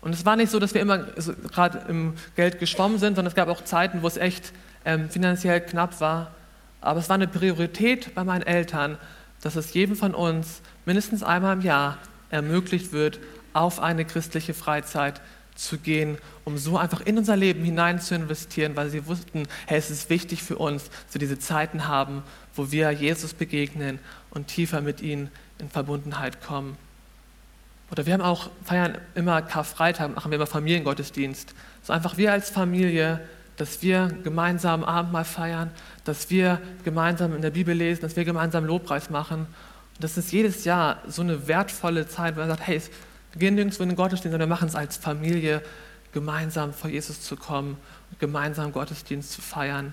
und 0.00 0.14
es 0.14 0.24
war 0.24 0.36
nicht 0.36 0.50
so, 0.50 0.58
dass 0.58 0.74
wir 0.74 0.80
immer 0.80 1.06
so 1.16 1.32
gerade 1.34 1.82
im 1.88 2.14
Geld 2.36 2.58
geschwommen 2.58 2.98
sind, 2.98 3.16
sondern 3.16 3.26
es 3.26 3.34
gab 3.34 3.48
auch 3.48 3.64
Zeiten, 3.64 4.02
wo 4.02 4.06
es 4.06 4.16
echt 4.16 4.52
ähm, 4.84 5.10
finanziell 5.10 5.60
knapp 5.60 6.00
war. 6.00 6.30
Aber 6.80 7.00
es 7.00 7.08
war 7.10 7.14
eine 7.14 7.28
Priorität 7.28 8.14
bei 8.14 8.24
meinen 8.24 8.42
Eltern, 8.42 8.96
dass 9.42 9.56
es 9.56 9.74
jedem 9.74 9.96
von 9.96 10.14
uns 10.14 10.62
mindestens 10.86 11.22
einmal 11.22 11.54
im 11.54 11.60
Jahr 11.60 11.98
ermöglicht 12.30 12.92
wird, 12.92 13.18
auf 13.52 13.80
eine 13.80 14.04
christliche 14.04 14.54
Freizeit 14.54 15.20
zu 15.54 15.78
gehen, 15.78 16.18
um 16.44 16.58
so 16.58 16.78
einfach 16.78 17.00
in 17.00 17.18
unser 17.18 17.36
Leben 17.36 17.64
hinein 17.64 18.00
zu 18.00 18.14
investieren, 18.14 18.76
weil 18.76 18.90
sie 18.90 19.06
wussten, 19.06 19.46
hey, 19.66 19.78
es 19.78 19.90
ist 19.90 20.10
wichtig 20.10 20.42
für 20.42 20.56
uns, 20.56 20.84
dass 20.84 21.14
wir 21.14 21.18
diese 21.18 21.38
Zeiten 21.38 21.86
haben, 21.86 22.22
wo 22.54 22.70
wir 22.70 22.90
Jesus 22.90 23.34
begegnen 23.34 23.98
und 24.30 24.48
tiefer 24.48 24.80
mit 24.80 25.00
ihm 25.00 25.28
in 25.58 25.68
Verbundenheit 25.68 26.42
kommen. 26.42 26.76
Oder 27.90 28.06
wir 28.06 28.14
haben 28.14 28.22
auch, 28.22 28.50
feiern 28.64 28.98
immer 29.14 29.42
Karfreitag, 29.42 30.14
machen 30.14 30.30
wir 30.30 30.36
immer 30.36 30.46
Familiengottesdienst. 30.46 31.54
So 31.82 31.92
einfach 31.92 32.16
wir 32.16 32.32
als 32.32 32.50
Familie, 32.50 33.20
dass 33.56 33.82
wir 33.82 34.10
gemeinsam 34.22 34.84
Abendmahl 34.84 35.24
feiern, 35.24 35.70
dass 36.04 36.30
wir 36.30 36.60
gemeinsam 36.84 37.34
in 37.34 37.42
der 37.42 37.50
Bibel 37.50 37.74
lesen, 37.74 38.00
dass 38.02 38.16
wir 38.16 38.24
gemeinsam 38.24 38.64
Lobpreis 38.64 39.10
machen. 39.10 39.40
Und 39.40 40.04
das 40.04 40.16
ist 40.16 40.32
jedes 40.32 40.64
Jahr 40.64 41.02
so 41.06 41.20
eine 41.22 41.48
wertvolle 41.48 42.08
Zeit, 42.08 42.36
wo 42.36 42.40
man 42.40 42.48
sagt, 42.48 42.66
hey, 42.66 42.80
wir 43.32 43.38
gehen 43.38 43.54
nirgendwo 43.54 43.82
in 43.82 43.90
den 43.90 43.96
Gottesdienst, 43.96 44.32
sondern 44.32 44.48
wir 44.48 44.54
machen 44.54 44.68
es 44.68 44.74
als 44.74 44.96
Familie, 44.96 45.62
gemeinsam 46.12 46.72
vor 46.72 46.90
Jesus 46.90 47.22
zu 47.22 47.36
kommen 47.36 47.76
und 48.10 48.18
gemeinsam 48.18 48.72
Gottesdienst 48.72 49.32
zu 49.32 49.40
feiern. 49.40 49.92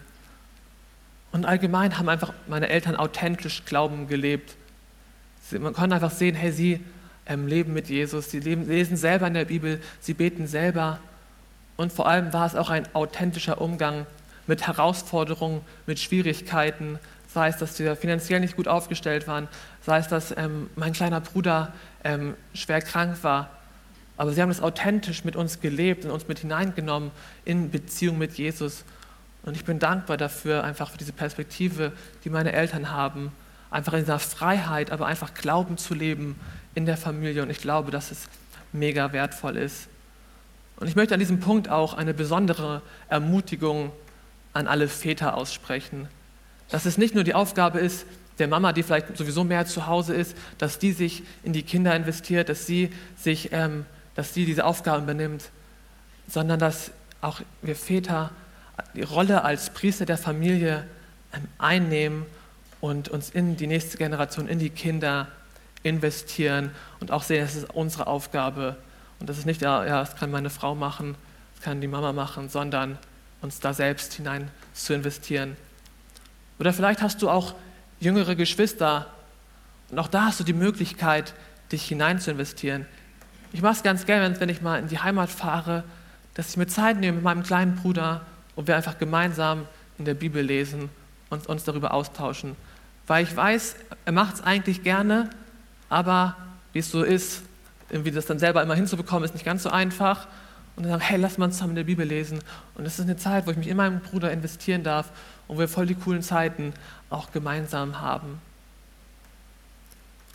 Und 1.32 1.46
allgemein 1.46 1.98
haben 1.98 2.10
einfach 2.10 2.34
meine 2.48 2.70
Eltern 2.70 2.96
authentisch 2.96 3.66
Glauben 3.66 4.08
gelebt. 4.08 4.56
Man 5.52 5.74
konnte 5.74 5.96
einfach 5.96 6.12
sehen, 6.12 6.36
hey, 6.36 6.52
sie 6.52 6.84
ähm, 7.26 7.48
leben 7.48 7.74
mit 7.74 7.90
Jesus, 7.90 8.32
sie 8.32 8.40
leben, 8.40 8.68
lesen 8.68 8.98
selber 8.98 9.28
in 9.28 9.34
der 9.34 9.46
Bibel, 9.46 9.82
sie 10.00 10.14
beten 10.14 10.48
selber. 10.48 11.00
Und 11.76 11.94
vor 11.94 12.08
allem 12.08 12.34
war 12.34 12.48
es 12.48 12.56
auch 12.56 12.70
ein 12.70 12.88
authentischer 12.96 13.62
Umgang 13.62 14.08
mit 14.48 14.66
Herausforderungen, 14.66 15.62
mit 15.86 16.00
Schwierigkeiten, 16.00 16.98
sei 17.28 17.50
es, 17.50 17.58
dass 17.58 17.78
wir 17.78 17.96
finanziell 17.96 18.40
nicht 18.40 18.56
gut 18.56 18.68
aufgestellt 18.68 19.28
waren, 19.28 19.48
sei 19.82 20.00
es, 20.00 20.08
dass 20.08 20.36
ähm, 20.36 20.70
mein 20.76 20.94
kleiner 20.94 21.22
Bruder 21.22 21.74
ähm, 22.08 22.36
schwer 22.54 22.82
krank 22.82 23.18
war. 23.22 23.50
Aber 24.16 24.32
sie 24.32 24.42
haben 24.42 24.50
das 24.50 24.62
authentisch 24.62 25.24
mit 25.26 25.36
uns 25.36 25.60
gelebt 25.60 26.06
und 26.06 26.12
uns 26.12 26.28
mit 26.28 26.40
hineingenommen 26.40 27.12
in 27.46 27.70
Beziehung 27.70 28.18
mit 28.18 28.34
Jesus. 28.34 28.84
Und 29.44 29.56
ich 29.56 29.66
bin 29.66 29.78
dankbar 29.78 30.18
dafür, 30.18 30.64
einfach 30.64 30.90
für 30.90 30.98
diese 30.98 31.14
Perspektive, 31.14 31.92
die 32.24 32.30
meine 32.30 32.54
Eltern 32.54 32.92
haben, 32.92 33.32
einfach 33.70 33.94
in 33.94 34.00
dieser 34.00 34.20
Freiheit, 34.20 34.92
aber 34.92 35.06
einfach 35.06 35.34
Glauben 35.34 35.78
zu 35.78 35.94
leben 35.94 36.40
in 36.74 36.86
der 36.86 36.98
Familie. 36.98 37.44
Und 37.44 37.50
ich 37.50 37.60
glaube, 37.60 37.92
dass 37.92 38.10
es 38.10 38.28
mega 38.72 39.14
wertvoll 39.14 39.58
ist. 39.58 39.88
Und 40.78 40.88
ich 40.88 40.96
möchte 40.96 41.14
an 41.14 41.20
diesem 41.20 41.40
Punkt 41.40 41.70
auch 41.70 41.94
eine 41.94 42.14
besondere 42.14 42.82
Ermutigung 43.10 43.92
an 44.54 44.68
alle 44.68 44.88
Väter 44.88 45.36
aussprechen. 45.36 46.08
Dass 46.70 46.86
es 46.86 46.98
nicht 46.98 47.16
nur 47.16 47.24
die 47.24 47.34
Aufgabe 47.34 47.80
ist, 47.80 48.06
der 48.40 48.48
Mama, 48.48 48.74
die 48.74 48.84
vielleicht 48.84 49.18
sowieso 49.18 49.44
mehr 49.44 49.66
zu 49.66 49.88
Hause 49.88 50.14
ist, 50.14 50.36
dass 50.58 50.80
die 50.80 50.92
sich 50.92 51.24
in 51.44 51.54
die 51.54 51.64
Kinder 51.64 51.96
investiert, 51.96 52.50
dass 52.50 52.66
sie, 52.66 52.92
sich, 53.18 53.50
ähm, 53.52 53.86
dass 54.16 54.34
sie 54.34 54.46
diese 54.46 54.66
Aufgaben 54.66 55.04
übernimmt, 55.04 55.50
sondern 56.28 56.60
dass 56.60 56.92
auch 57.22 57.42
wir 57.62 57.76
Väter 57.76 58.32
die 58.94 59.02
Rolle 59.02 59.44
als 59.44 59.72
Priester 59.72 60.06
der 60.06 60.18
Familie 60.18 60.86
ähm, 61.34 61.48
einnehmen 61.58 62.26
und 62.80 63.10
uns 63.10 63.30
in 63.30 63.58
die 63.58 63.68
nächste 63.68 63.98
Generation, 63.98 64.48
in 64.48 64.60
die 64.60 64.70
Kinder 64.70 65.28
investieren 65.84 66.72
und 67.00 67.12
auch 67.12 67.24
sehen, 67.24 67.42
das 67.42 67.56
ist 67.56 67.74
unsere 67.74 68.08
Aufgabe 68.08 68.78
und 69.20 69.30
das 69.30 69.38
ist 69.38 69.46
nicht, 69.46 69.62
ja, 69.62 69.86
ja, 69.86 70.00
das 70.00 70.16
kann 70.16 70.30
meine 70.30 70.50
Frau 70.50 70.76
machen, 70.76 71.16
das 71.56 71.64
kann 71.64 71.82
die 71.82 71.88
Mama 71.88 72.14
machen, 72.14 72.50
sondern 72.50 73.00
uns 73.42 73.60
da 73.60 73.74
selbst 73.74 74.14
hinein 74.14 74.52
zu 74.74 74.94
investieren. 74.94 75.56
Oder 76.60 76.74
vielleicht 76.74 77.02
hast 77.02 77.22
du 77.22 77.30
auch 77.30 77.56
jüngere 78.00 78.36
Geschwister 78.36 79.08
und 79.90 80.00
auch 80.00 80.08
da 80.08 80.26
hast 80.26 80.40
du 80.40 80.44
die 80.44 80.54
Möglichkeit, 80.54 81.34
dich 81.72 81.84
hinein 81.84 82.20
zu 82.20 82.32
investieren. 82.32 82.86
Ich 83.54 83.62
mache 83.62 83.74
es 83.74 83.84
ganz 83.84 84.06
gerne, 84.06 84.40
wenn 84.40 84.50
ich 84.50 84.62
mal 84.62 84.80
in 84.80 84.88
die 84.88 85.00
Heimat 85.00 85.30
fahre, 85.30 85.84
dass 86.34 86.50
ich 86.50 86.58
mir 86.58 86.68
Zeit 86.68 87.00
nehme 87.00 87.14
mit 87.14 87.24
meinem 87.24 87.44
kleinen 87.44 87.76
Bruder 87.76 88.22
und 88.56 88.68
wir 88.68 88.76
einfach 88.76 88.98
gemeinsam 88.98 89.66
in 89.98 90.06
der 90.06 90.14
Bibel 90.14 90.44
lesen 90.44 90.90
und 91.30 91.48
uns 91.48 91.64
darüber 91.64 91.94
austauschen. 91.94 92.56
Weil 93.08 93.24
ich 93.24 93.36
weiß, 93.36 93.76
er 94.06 94.12
macht 94.12 94.36
es 94.36 94.42
eigentlich 94.42 94.84
gerne, 94.84 95.30
aber 95.90 96.36
wie 96.74 96.80
es 96.80 96.92
so 96.92 97.04
ist, 97.04 97.42
irgendwie 97.90 98.12
das 98.12 98.26
dann 98.26 98.40
selber 98.40 98.62
immer 98.62 98.76
hinzubekommen, 98.76 99.24
ist 99.24 99.34
nicht 99.34 99.46
ganz 99.46 99.64
so 99.64 99.70
einfach. 99.70 100.28
Und 100.76 100.84
dann 100.84 100.92
sagen, 100.92 101.04
hey, 101.04 101.20
lass 101.20 101.38
mal 101.38 101.50
zusammen 101.50 101.72
in 101.72 101.78
der 101.78 101.84
Bibel 101.86 102.06
lesen. 102.06 102.40
Und 102.76 102.86
es 102.86 103.00
ist 103.00 103.06
eine 103.06 103.16
Zeit, 103.16 103.48
wo 103.48 103.52
ich 103.52 103.58
mich 103.58 103.68
in 103.68 103.78
meinen 103.78 104.02
Bruder 104.02 104.32
investieren 104.32 104.84
darf 104.84 105.10
und 105.48 105.60
wir 105.60 105.68
voll 105.68 105.86
die 105.86 105.96
coolen 105.96 106.22
Zeiten 106.22 106.74
auch 107.10 107.32
gemeinsam 107.32 108.02
haben. 108.02 108.42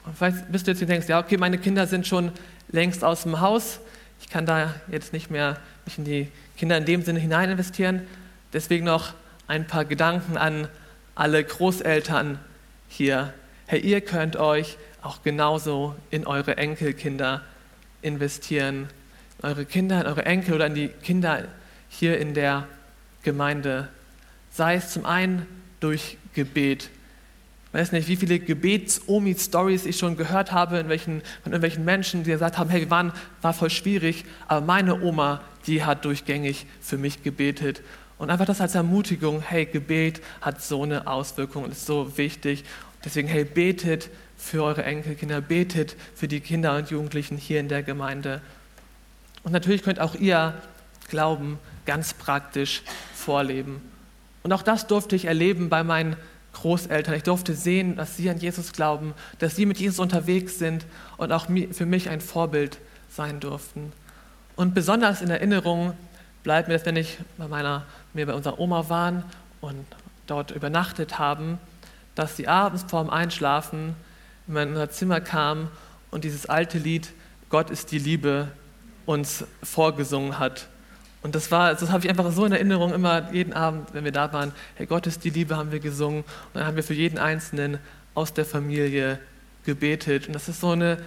Und 0.04 0.16
vielleicht 0.16 0.50
bist 0.50 0.66
du 0.66 0.72
jetzt 0.72 0.80
und 0.80 0.88
denkst, 0.88 1.08
ja, 1.08 1.20
okay, 1.20 1.36
meine 1.36 1.58
Kinder 1.58 1.86
sind 1.86 2.06
schon 2.06 2.32
längst 2.70 3.04
aus 3.04 3.22
dem 3.22 3.40
Haus. 3.40 3.78
Ich 4.20 4.28
kann 4.28 4.46
da 4.46 4.74
jetzt 4.90 5.12
nicht 5.12 5.30
mehr 5.30 5.58
mich 5.84 5.98
in 5.98 6.04
die 6.04 6.28
Kinder 6.56 6.76
in 6.76 6.84
dem 6.84 7.02
Sinne 7.02 7.20
hinein 7.20 7.50
investieren. 7.50 8.06
Deswegen 8.52 8.84
noch 8.84 9.14
ein 9.46 9.66
paar 9.66 9.84
Gedanken 9.84 10.36
an 10.36 10.68
alle 11.14 11.42
Großeltern 11.44 12.38
hier. 12.88 13.32
Hey, 13.66 13.80
ihr 13.80 14.00
könnt 14.00 14.36
euch 14.36 14.76
auch 15.02 15.22
genauso 15.22 15.96
in 16.10 16.26
eure 16.26 16.56
Enkelkinder 16.56 17.42
investieren. 18.00 18.88
In 19.38 19.48
eure 19.48 19.64
Kinder, 19.64 20.00
in 20.00 20.06
eure 20.06 20.24
Enkel 20.24 20.54
oder 20.54 20.66
in 20.66 20.74
die 20.74 20.88
Kinder 20.88 21.44
hier 21.88 22.18
in 22.18 22.34
der 22.34 22.66
Gemeinde. 23.22 23.88
Sei 24.52 24.74
es 24.74 24.90
zum 24.90 25.06
einen 25.06 25.46
durch 25.80 26.18
Gebet. 26.34 26.90
Ich 27.68 27.74
weiß 27.80 27.92
nicht, 27.92 28.06
wie 28.06 28.16
viele 28.16 28.38
Gebets-Omi-Stories 28.38 29.86
ich 29.86 29.96
schon 29.96 30.18
gehört 30.18 30.52
habe 30.52 30.78
in 30.78 30.90
welchen, 30.90 31.22
von 31.42 31.52
irgendwelchen 31.52 31.86
Menschen, 31.86 32.22
die 32.22 32.30
gesagt 32.32 32.58
haben, 32.58 32.68
hey, 32.68 32.80
wir 32.82 32.90
waren, 32.90 33.12
war 33.40 33.54
voll 33.54 33.70
schwierig, 33.70 34.26
aber 34.46 34.60
meine 34.60 35.00
Oma, 35.00 35.40
die 35.66 35.84
hat 35.84 36.04
durchgängig 36.04 36.66
für 36.82 36.98
mich 36.98 37.22
gebetet. 37.22 37.80
Und 38.18 38.28
einfach 38.28 38.44
das 38.44 38.60
als 38.60 38.74
Ermutigung, 38.74 39.40
hey, 39.40 39.64
Gebet 39.64 40.20
hat 40.42 40.62
so 40.62 40.82
eine 40.82 41.06
Auswirkung 41.06 41.64
und 41.64 41.72
ist 41.72 41.86
so 41.86 42.18
wichtig. 42.18 42.64
Deswegen, 43.04 43.26
hey, 43.26 43.44
betet 43.44 44.10
für 44.36 44.62
eure 44.62 44.84
Enkelkinder, 44.84 45.40
betet 45.40 45.96
für 46.14 46.28
die 46.28 46.40
Kinder 46.40 46.76
und 46.76 46.90
Jugendlichen 46.90 47.38
hier 47.38 47.58
in 47.58 47.68
der 47.68 47.82
Gemeinde. 47.82 48.42
Und 49.44 49.52
natürlich 49.52 49.82
könnt 49.82 49.98
auch 49.98 50.14
ihr 50.14 50.54
Glauben 51.08 51.58
ganz 51.86 52.12
praktisch 52.12 52.82
vorleben. 53.14 53.91
Und 54.42 54.52
auch 54.52 54.62
das 54.62 54.86
durfte 54.86 55.16
ich 55.16 55.26
erleben 55.26 55.68
bei 55.68 55.84
meinen 55.84 56.16
Großeltern. 56.52 57.14
Ich 57.14 57.22
durfte 57.22 57.54
sehen, 57.54 57.96
dass 57.96 58.16
sie 58.16 58.28
an 58.28 58.38
Jesus 58.38 58.72
glauben, 58.72 59.14
dass 59.38 59.56
sie 59.56 59.66
mit 59.66 59.78
Jesus 59.78 59.98
unterwegs 59.98 60.58
sind 60.58 60.84
und 61.16 61.32
auch 61.32 61.46
für 61.46 61.86
mich 61.86 62.08
ein 62.08 62.20
Vorbild 62.20 62.78
sein 63.08 63.40
durften. 63.40 63.92
Und 64.56 64.74
besonders 64.74 65.22
in 65.22 65.30
Erinnerung 65.30 65.94
bleibt 66.42 66.68
mir 66.68 66.74
das, 66.74 66.84
wenn 66.84 66.96
ich 66.96 67.18
bei 67.38 67.48
meiner, 67.48 67.84
wir 68.12 68.26
bei 68.26 68.34
unserer 68.34 68.58
Oma 68.58 68.88
waren 68.88 69.24
und 69.60 69.86
dort 70.26 70.50
übernachtet 70.50 71.18
haben, 71.18 71.58
dass 72.14 72.36
sie 72.36 72.48
abends 72.48 72.84
vorm 72.88 73.10
Einschlafen 73.10 73.94
in 74.46 74.54
mein 74.54 74.90
Zimmer 74.90 75.20
kam 75.20 75.68
und 76.10 76.24
dieses 76.24 76.46
alte 76.46 76.78
Lied 76.78 77.12
Gott 77.48 77.70
ist 77.70 77.92
die 77.92 77.98
Liebe 77.98 78.48
uns 79.04 79.44
vorgesungen 79.62 80.38
hat. 80.38 80.68
Und 81.22 81.34
das 81.36 81.50
war, 81.50 81.72
das 81.72 81.90
habe 81.90 82.04
ich 82.04 82.10
einfach 82.10 82.30
so 82.32 82.44
in 82.44 82.52
Erinnerung, 82.52 82.92
immer 82.92 83.32
jeden 83.32 83.52
Abend, 83.52 83.94
wenn 83.94 84.04
wir 84.04 84.12
da 84.12 84.32
waren, 84.32 84.52
hey, 84.74 84.86
Gott 84.86 85.06
ist 85.06 85.22
die 85.24 85.30
Liebe, 85.30 85.56
haben 85.56 85.70
wir 85.70 85.78
gesungen. 85.78 86.22
Und 86.22 86.54
dann 86.54 86.66
haben 86.66 86.76
wir 86.76 86.82
für 86.82 86.94
jeden 86.94 87.18
Einzelnen 87.18 87.78
aus 88.14 88.34
der 88.34 88.44
Familie 88.44 89.20
gebetet. 89.64 90.26
Und 90.26 90.34
das 90.34 90.48
ist 90.48 90.60
so 90.60 90.70
eine, 90.70 90.98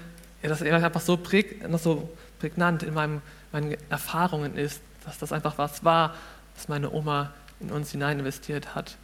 ja, 0.41 0.49
das 0.49 0.61
einfach 0.61 1.01
so, 1.01 1.17
präg, 1.17 1.61
so 1.77 2.09
prägnant 2.39 2.83
in 2.83 2.93
meinem, 2.93 3.21
meinen 3.51 3.75
Erfahrungen 3.89 4.57
ist, 4.57 4.81
dass 5.05 5.17
das 5.17 5.33
einfach 5.33 5.57
was 5.57 5.83
war, 5.83 6.15
was 6.55 6.69
meine 6.69 6.91
Oma 6.91 7.31
in 7.59 7.71
uns 7.71 7.91
hinein 7.91 8.19
investiert 8.19 8.73
hat. 8.73 8.97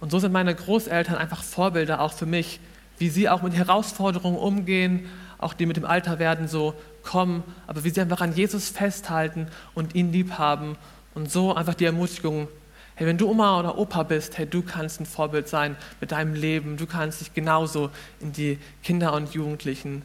Und 0.00 0.10
so 0.10 0.18
sind 0.18 0.32
meine 0.32 0.54
Großeltern 0.54 1.16
einfach 1.16 1.42
Vorbilder 1.42 2.00
auch 2.00 2.12
für 2.12 2.26
mich, 2.26 2.60
wie 2.98 3.08
sie 3.08 3.28
auch 3.28 3.42
mit 3.42 3.54
Herausforderungen 3.54 4.36
umgehen, 4.36 5.08
auch 5.38 5.54
die 5.54 5.66
mit 5.66 5.76
dem 5.76 5.84
Alterwerden 5.84 6.48
so 6.48 6.74
kommen, 7.06 7.42
aber 7.66 7.84
wie 7.84 7.90
sie 7.90 8.02
einfach 8.02 8.20
an 8.20 8.34
Jesus 8.34 8.68
festhalten 8.68 9.46
und 9.74 9.94
ihn 9.94 10.12
lieb 10.12 10.32
haben 10.32 10.76
und 11.14 11.30
so 11.30 11.54
einfach 11.54 11.74
die 11.74 11.86
Ermutigung, 11.86 12.48
hey, 12.96 13.06
wenn 13.06 13.16
du 13.16 13.30
Oma 13.30 13.58
oder 13.58 13.78
Opa 13.78 14.02
bist, 14.02 14.36
hey, 14.36 14.46
du 14.46 14.62
kannst 14.62 15.00
ein 15.00 15.06
Vorbild 15.06 15.48
sein 15.48 15.76
mit 16.00 16.12
deinem 16.12 16.34
Leben, 16.34 16.76
du 16.76 16.86
kannst 16.86 17.20
dich 17.20 17.32
genauso 17.32 17.90
in 18.20 18.32
die 18.32 18.58
Kinder 18.82 19.14
und 19.14 19.32
Jugendlichen 19.32 20.02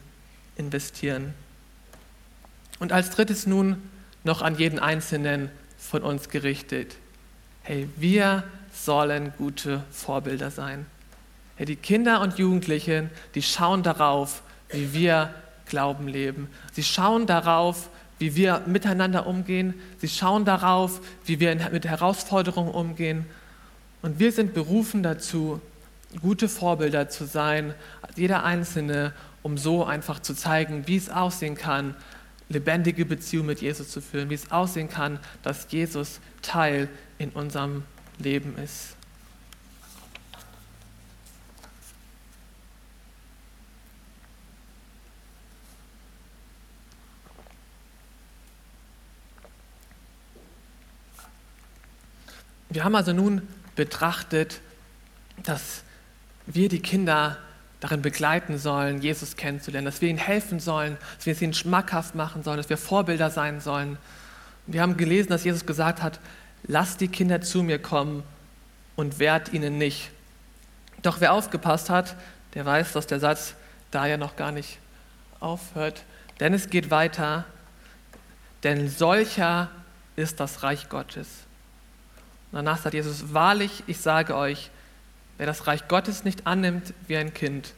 investieren. 0.56 1.34
Und 2.78 2.92
als 2.92 3.10
drittes 3.10 3.46
nun 3.46 3.76
noch 4.24 4.40
an 4.40 4.56
jeden 4.56 4.78
Einzelnen 4.78 5.50
von 5.78 6.02
uns 6.02 6.28
gerichtet. 6.28 6.96
Hey, 7.62 7.88
wir 7.96 8.44
sollen 8.72 9.32
gute 9.36 9.82
Vorbilder 9.90 10.50
sein. 10.50 10.86
Hey, 11.56 11.66
die 11.66 11.76
Kinder 11.76 12.20
und 12.20 12.38
Jugendlichen, 12.38 13.10
die 13.34 13.42
schauen 13.42 13.82
darauf, 13.82 14.42
wie 14.70 14.92
wir 14.92 15.34
Glauben 15.72 16.06
leben. 16.06 16.48
Sie 16.72 16.82
schauen 16.82 17.26
darauf, 17.26 17.88
wie 18.18 18.36
wir 18.36 18.62
miteinander 18.66 19.26
umgehen. 19.26 19.72
Sie 19.96 20.08
schauen 20.08 20.44
darauf, 20.44 21.00
wie 21.24 21.40
wir 21.40 21.54
mit 21.72 21.86
Herausforderungen 21.86 22.70
umgehen. 22.70 23.24
Und 24.02 24.18
wir 24.18 24.32
sind 24.32 24.52
berufen 24.52 25.02
dazu, 25.02 25.62
gute 26.20 26.50
Vorbilder 26.50 27.08
zu 27.08 27.24
sein, 27.24 27.72
jeder 28.16 28.44
Einzelne, 28.44 29.14
um 29.40 29.56
so 29.56 29.82
einfach 29.82 30.20
zu 30.20 30.34
zeigen, 30.34 30.86
wie 30.86 30.96
es 30.96 31.08
aussehen 31.08 31.54
kann, 31.54 31.94
lebendige 32.50 33.06
Beziehung 33.06 33.46
mit 33.46 33.62
Jesus 33.62 33.88
zu 33.88 34.02
führen, 34.02 34.28
wie 34.28 34.34
es 34.34 34.52
aussehen 34.52 34.90
kann, 34.90 35.20
dass 35.42 35.68
Jesus 35.70 36.20
Teil 36.42 36.90
in 37.16 37.30
unserem 37.30 37.84
Leben 38.18 38.58
ist. 38.62 38.94
Wir 52.72 52.84
haben 52.84 52.94
also 52.94 53.12
nun 53.12 53.46
betrachtet, 53.76 54.60
dass 55.42 55.82
wir 56.46 56.68
die 56.70 56.80
Kinder 56.80 57.36
darin 57.80 58.00
begleiten 58.00 58.58
sollen, 58.58 59.02
Jesus 59.02 59.36
kennenzulernen, 59.36 59.84
dass 59.84 60.00
wir 60.00 60.08
ihnen 60.08 60.18
helfen 60.18 60.58
sollen, 60.58 60.96
dass 61.16 61.26
wir 61.26 61.32
es 61.32 61.42
ihnen 61.42 61.52
schmackhaft 61.52 62.14
machen 62.14 62.42
sollen, 62.42 62.56
dass 62.56 62.70
wir 62.70 62.78
Vorbilder 62.78 63.28
sein 63.30 63.60
sollen. 63.60 63.98
Wir 64.66 64.80
haben 64.80 64.96
gelesen, 64.96 65.28
dass 65.28 65.44
Jesus 65.44 65.66
gesagt 65.66 66.02
hat, 66.02 66.18
lasst 66.62 67.00
die 67.00 67.08
Kinder 67.08 67.42
zu 67.42 67.62
mir 67.62 67.78
kommen 67.78 68.22
und 68.96 69.18
wehrt 69.18 69.52
ihnen 69.52 69.76
nicht. 69.76 70.10
Doch 71.02 71.20
wer 71.20 71.32
aufgepasst 71.32 71.90
hat, 71.90 72.16
der 72.54 72.64
weiß, 72.64 72.92
dass 72.92 73.06
der 73.06 73.20
Satz 73.20 73.54
da 73.90 74.06
ja 74.06 74.16
noch 74.16 74.36
gar 74.36 74.52
nicht 74.52 74.78
aufhört, 75.40 76.04
denn 76.40 76.54
es 76.54 76.70
geht 76.70 76.90
weiter, 76.90 77.44
denn 78.62 78.88
solcher 78.88 79.70
ist 80.16 80.40
das 80.40 80.62
Reich 80.62 80.88
Gottes. 80.88 81.28
Und 82.52 82.58
danach 82.58 82.78
sagt 82.78 82.94
Jesus, 82.94 83.32
wahrlich, 83.32 83.82
ich 83.86 83.98
sage 83.98 84.36
euch, 84.36 84.70
Wer 85.42 85.46
das 85.46 85.66
Reich 85.66 85.88
Gottes 85.88 86.22
nicht 86.22 86.46
annimmt 86.46 86.94
wie 87.08 87.16
ein 87.16 87.34
Kind, 87.34 87.72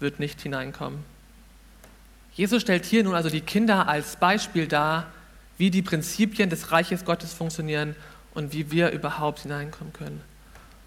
wird 0.00 0.18
nicht 0.18 0.40
hineinkommen. 0.40 1.04
Jesus 2.32 2.62
stellt 2.62 2.84
hier 2.84 3.04
nun 3.04 3.14
also 3.14 3.30
die 3.30 3.42
Kinder 3.42 3.88
als 3.88 4.16
Beispiel 4.16 4.66
dar, 4.66 5.06
wie 5.56 5.70
die 5.70 5.82
Prinzipien 5.82 6.50
des 6.50 6.72
Reiches 6.72 7.04
Gottes 7.04 7.32
funktionieren 7.32 7.94
und 8.34 8.52
wie 8.52 8.72
wir 8.72 8.90
überhaupt 8.90 9.38
hineinkommen 9.40 9.92
können. 9.92 10.20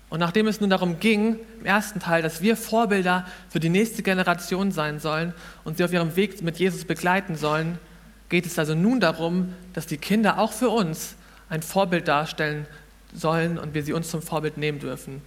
Und 0.09 0.19
nachdem 0.19 0.47
es 0.47 0.59
nun 0.59 0.69
darum 0.69 0.99
ging, 0.99 1.39
im 1.59 1.65
ersten 1.65 2.01
Teil, 2.01 2.21
dass 2.21 2.41
wir 2.41 2.57
Vorbilder 2.57 3.25
für 3.49 3.59
die 3.59 3.69
nächste 3.69 4.03
Generation 4.03 4.73
sein 4.73 4.99
sollen 4.99 5.33
und 5.63 5.77
sie 5.77 5.85
auf 5.85 5.93
ihrem 5.93 6.15
Weg 6.17 6.41
mit 6.41 6.57
Jesus 6.57 6.83
begleiten 6.83 7.35
sollen, 7.35 7.79
geht 8.27 8.45
es 8.45 8.59
also 8.59 8.75
nun 8.75 8.99
darum, 8.99 9.53
dass 9.73 9.87
die 9.87 9.97
Kinder 9.97 10.37
auch 10.37 10.51
für 10.51 10.69
uns 10.69 11.15
ein 11.49 11.61
Vorbild 11.61 12.07
darstellen 12.07 12.67
sollen 13.13 13.57
und 13.57 13.73
wir 13.73 13.83
sie 13.83 13.93
uns 13.93 14.09
zum 14.09 14.21
Vorbild 14.21 14.57
nehmen 14.57 14.79
dürfen. 14.79 15.21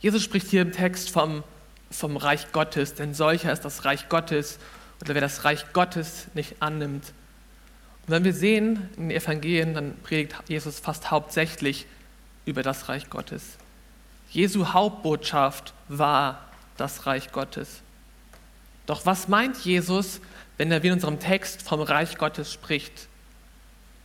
Jesus 0.00 0.22
spricht 0.22 0.48
hier 0.48 0.62
im 0.62 0.72
Text 0.72 1.10
vom, 1.10 1.44
vom 1.90 2.16
Reich 2.16 2.52
Gottes, 2.52 2.94
denn 2.94 3.14
solcher 3.14 3.52
ist 3.52 3.64
das 3.64 3.84
Reich 3.84 4.08
Gottes 4.08 4.58
oder 5.00 5.14
wer 5.14 5.20
das 5.20 5.44
Reich 5.44 5.72
Gottes 5.72 6.28
nicht 6.34 6.56
annimmt. 6.60 7.12
Und 8.06 8.14
wenn 8.14 8.24
wir 8.24 8.32
sehen 8.32 8.88
in 8.96 9.08
den 9.08 9.16
Evangelien, 9.16 9.74
dann 9.74 9.96
predigt 10.02 10.34
Jesus 10.48 10.80
fast 10.80 11.10
hauptsächlich 11.10 11.86
über 12.46 12.62
das 12.62 12.88
Reich 12.88 13.10
Gottes. 13.10 13.56
Jesu 14.30 14.68
Hauptbotschaft 14.68 15.74
war 15.88 16.44
das 16.76 17.06
Reich 17.06 17.32
Gottes. 17.32 17.82
Doch 18.86 19.06
was 19.06 19.28
meint 19.28 19.58
Jesus, 19.58 20.20
wenn 20.56 20.72
er 20.72 20.82
wie 20.82 20.88
in 20.88 20.94
unserem 20.94 21.20
Text 21.20 21.62
vom 21.62 21.80
Reich 21.80 22.16
Gottes 22.16 22.52
spricht? 22.52 23.08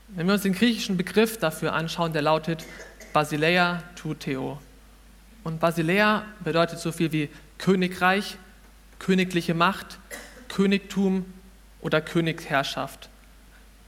Wenn 0.09 0.27
wir 0.27 0.33
uns 0.33 0.43
den 0.43 0.53
griechischen 0.53 0.97
Begriff 0.97 1.37
dafür 1.37 1.73
anschauen, 1.73 2.13
der 2.13 2.21
lautet 2.21 2.63
Basileia 3.11 3.83
tu 3.95 4.13
Theo. 4.13 4.59
Und 5.43 5.59
Basilea 5.59 6.25
bedeutet 6.43 6.79
so 6.79 6.91
viel 6.91 7.11
wie 7.11 7.29
Königreich, 7.57 8.37
königliche 8.99 9.53
Macht, 9.53 9.99
Königtum 10.47 11.25
oder 11.81 12.01
Königsherrschaft. 12.01 13.09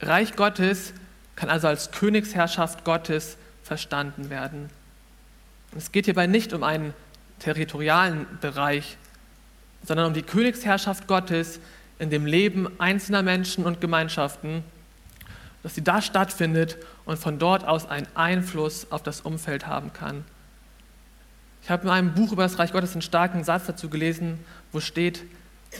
Reich 0.01 0.35
Gottes 0.35 0.93
kann 1.35 1.49
also 1.49 1.67
als 1.67 1.91
Königsherrschaft 1.91 2.83
Gottes 2.83 3.37
verstanden 3.63 4.29
werden. 4.29 4.69
Es 5.75 5.91
geht 5.91 6.05
hierbei 6.05 6.27
nicht 6.27 6.53
um 6.53 6.63
einen 6.63 6.93
territorialen 7.39 8.25
Bereich, 8.39 8.97
sondern 9.83 10.07
um 10.07 10.13
die 10.13 10.23
Königsherrschaft 10.23 11.07
Gottes 11.07 11.59
in 11.99 12.09
dem 12.09 12.25
Leben 12.25 12.79
einzelner 12.79 13.23
Menschen 13.23 13.65
und 13.65 13.81
Gemeinschaften, 13.81 14.63
dass 15.67 15.75
sie 15.75 15.83
da 15.83 16.01
stattfindet 16.01 16.77
und 17.03 17.19
von 17.19 17.39
dort 17.39 17.67
aus 17.67 17.89
einen 17.89 18.07
Einfluss 18.15 18.89
auf 18.89 19.03
das 19.03 19.19
Umfeld 19.19 19.67
haben 19.67 19.91
kann. 19.91 20.23
Ich 21.61 21.69
habe 21.69 21.83
in 21.83 21.89
einem 21.89 22.13
Buch 22.13 22.31
über 22.31 22.43
das 22.43 22.57
Reich 22.57 22.71
Gottes 22.71 22.93
einen 22.93 23.01
starken 23.01 23.43
Satz 23.43 23.65
dazu 23.65 23.89
gelesen, 23.89 24.39
wo 24.71 24.79
steht, 24.79 25.23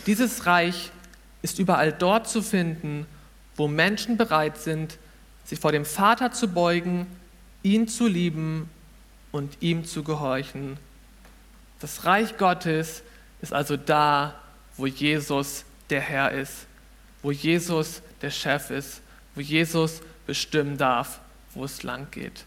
dieses 0.06 0.45
Reich 0.45 0.91
ist 1.41 1.58
überall 1.58 1.93
dort 1.93 2.28
zu 2.28 2.41
finden, 2.41 3.06
wo 3.56 3.69
Menschen 3.69 4.17
bereit 4.17 4.58
sind, 4.58 4.97
sich 5.45 5.58
vor 5.58 5.71
dem 5.71 5.86
Vater 5.86 6.34
zu 6.34 6.50
beugen, 6.50 7.08
ihn 7.63 7.88
zu 7.88 8.08
lieben 8.08 8.69
und 9.32 9.56
ihm 9.62 9.86
zu 9.86 10.04
gehorchen. 10.04 10.76
Das 11.80 12.04
Reich 12.04 12.38
Gottes 12.38 13.04
ist 13.41 13.54
also 13.54 13.78
da, 13.78 14.36
wo 14.76 14.86
Jesus 14.86 15.63
der 15.89 16.02
Herr 16.02 16.34
ist, 16.34 16.67
wo 17.21 17.32
Jesus 17.32 18.02
der 18.21 18.32
Chef 18.32 18.69
ist, 18.69 19.02
wo 19.38 19.41
Jesus 19.41 20.02
bestimmen 20.26 20.78
darf, 20.78 21.21
wo 21.54 21.63
es 21.63 21.84
lang 21.84 22.08
geht. 22.10 22.43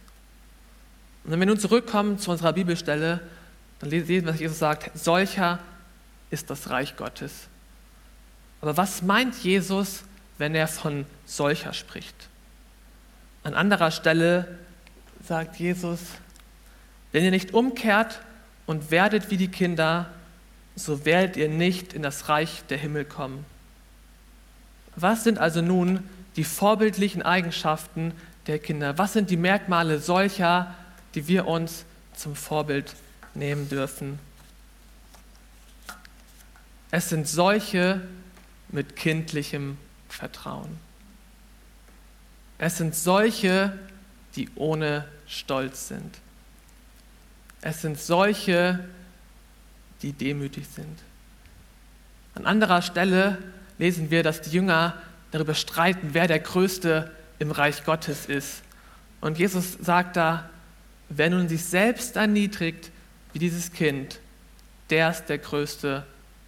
Und 1.22 1.31
wenn 1.31 1.38
wir 1.38 1.46
nun 1.46 1.59
zurückkommen 1.59 2.18
zu 2.18 2.33
unserer 2.33 2.53
Bibelstelle, 2.53 3.20
dann 3.79 3.90
lesen 3.90 4.09
wir, 4.09 4.26
was 4.26 4.40
Jesus 4.40 4.59
sagt, 4.59 4.98
solcher 4.98 5.61
ist 6.31 6.50
das 6.50 6.68
Reich 6.68 6.96
Gottes. 6.96 7.46
Aber 8.61 8.76
was 8.76 9.03
meint 9.03 9.37
Jesus, 9.37 10.03
wenn 10.38 10.55
er 10.57 10.66
von 10.66 11.07
solcher 11.26 11.72
spricht? 11.74 12.16
An 13.44 13.55
anderer 13.55 13.92
Stelle 13.92 14.59
sagt 15.26 15.57
Jesus, 15.57 16.00
wenn 17.12 17.22
ihr 17.22 17.31
nicht 17.31 17.55
umkehrt 17.55 18.20
und 18.66 18.90
werdet 18.90 19.31
wie 19.31 19.37
die 19.37 19.48
Kinder, 19.48 20.11
so 20.74 21.05
werdet 21.05 21.37
ihr 21.37 21.48
nicht 21.48 21.92
in 21.92 22.03
das 22.03 22.29
Reich 22.29 22.64
der 22.68 22.79
Himmel 22.79 23.05
kommen. 23.05 23.44
Was 24.96 25.22
sind 25.22 25.38
also 25.38 25.62
nun 25.62 26.03
die 26.36 26.44
vorbildlichen 26.44 27.22
Eigenschaften 27.22 28.12
der 28.46 28.58
Kinder? 28.58 28.98
Was 28.98 29.12
sind 29.12 29.30
die 29.30 29.36
Merkmale 29.36 29.98
solcher, 29.98 30.74
die 31.14 31.26
wir 31.28 31.46
uns 31.46 31.84
zum 32.14 32.36
Vorbild 32.36 32.94
nehmen 33.34 33.68
dürfen. 33.68 34.18
Es 36.90 37.08
sind 37.08 37.28
solche 37.28 38.00
mit 38.68 38.96
kindlichem 38.96 39.78
Vertrauen. 40.08 40.78
Es 42.58 42.76
sind 42.76 42.94
solche, 42.94 43.78
die 44.36 44.48
ohne 44.54 45.06
Stolz 45.26 45.88
sind. 45.88 46.18
Es 47.62 47.80
sind 47.82 47.98
solche, 47.98 48.88
die 50.02 50.12
demütig 50.12 50.66
sind. 50.66 50.98
An 52.34 52.46
anderer 52.46 52.82
Stelle 52.82 53.38
lesen 53.78 54.10
wir, 54.10 54.22
dass 54.22 54.42
die 54.42 54.50
Jünger 54.50 54.94
darüber 55.30 55.54
streiten, 55.54 56.10
wer 56.12 56.26
der 56.26 56.40
Größte 56.40 57.10
im 57.38 57.50
Reich 57.50 57.84
Gottes 57.84 58.26
ist. 58.26 58.62
Und 59.20 59.38
Jesus 59.38 59.78
sagt 59.80 60.16
da, 60.16 60.48
wer 61.08 61.30
nun 61.30 61.48
sich 61.48 61.64
selbst 61.64 62.16
erniedrigt, 62.16 62.90
wie 63.32 63.38
dieses 63.38 63.72
Kind, 63.72 64.20
der 64.90 65.10
ist 65.10 65.26
der 65.26 65.38
Größte 65.38 66.04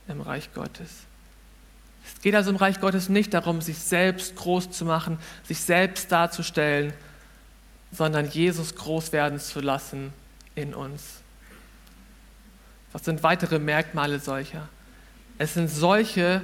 im 0.09 0.21
Reich 0.21 0.53
Gottes. 0.55 0.91
Es 2.05 2.21
geht 2.21 2.35
also 2.35 2.51
im 2.51 2.57
Reich 2.57 2.81
Gottes 2.81 3.09
nicht 3.09 3.33
darum, 3.35 3.61
sich 3.61 3.79
selbst 3.79 4.35
groß 4.37 4.71
zu 4.71 4.85
machen, 4.85 5.19
sich 5.45 5.61
selbst 5.61 6.11
darzustellen, 6.11 6.93
sondern 7.93 8.29
Jesus 8.29 8.75
groß 8.75 9.13
werden 9.13 9.39
zu 9.39 9.61
lassen 9.61 10.13
in 10.55 10.75
uns. 10.75 11.03
Was 12.93 13.05
sind 13.05 13.23
weitere 13.23 13.59
Merkmale 13.59 14.19
solcher? 14.19 14.69
Es 15.39 15.55
sind 15.55 15.69
solche, 15.69 16.43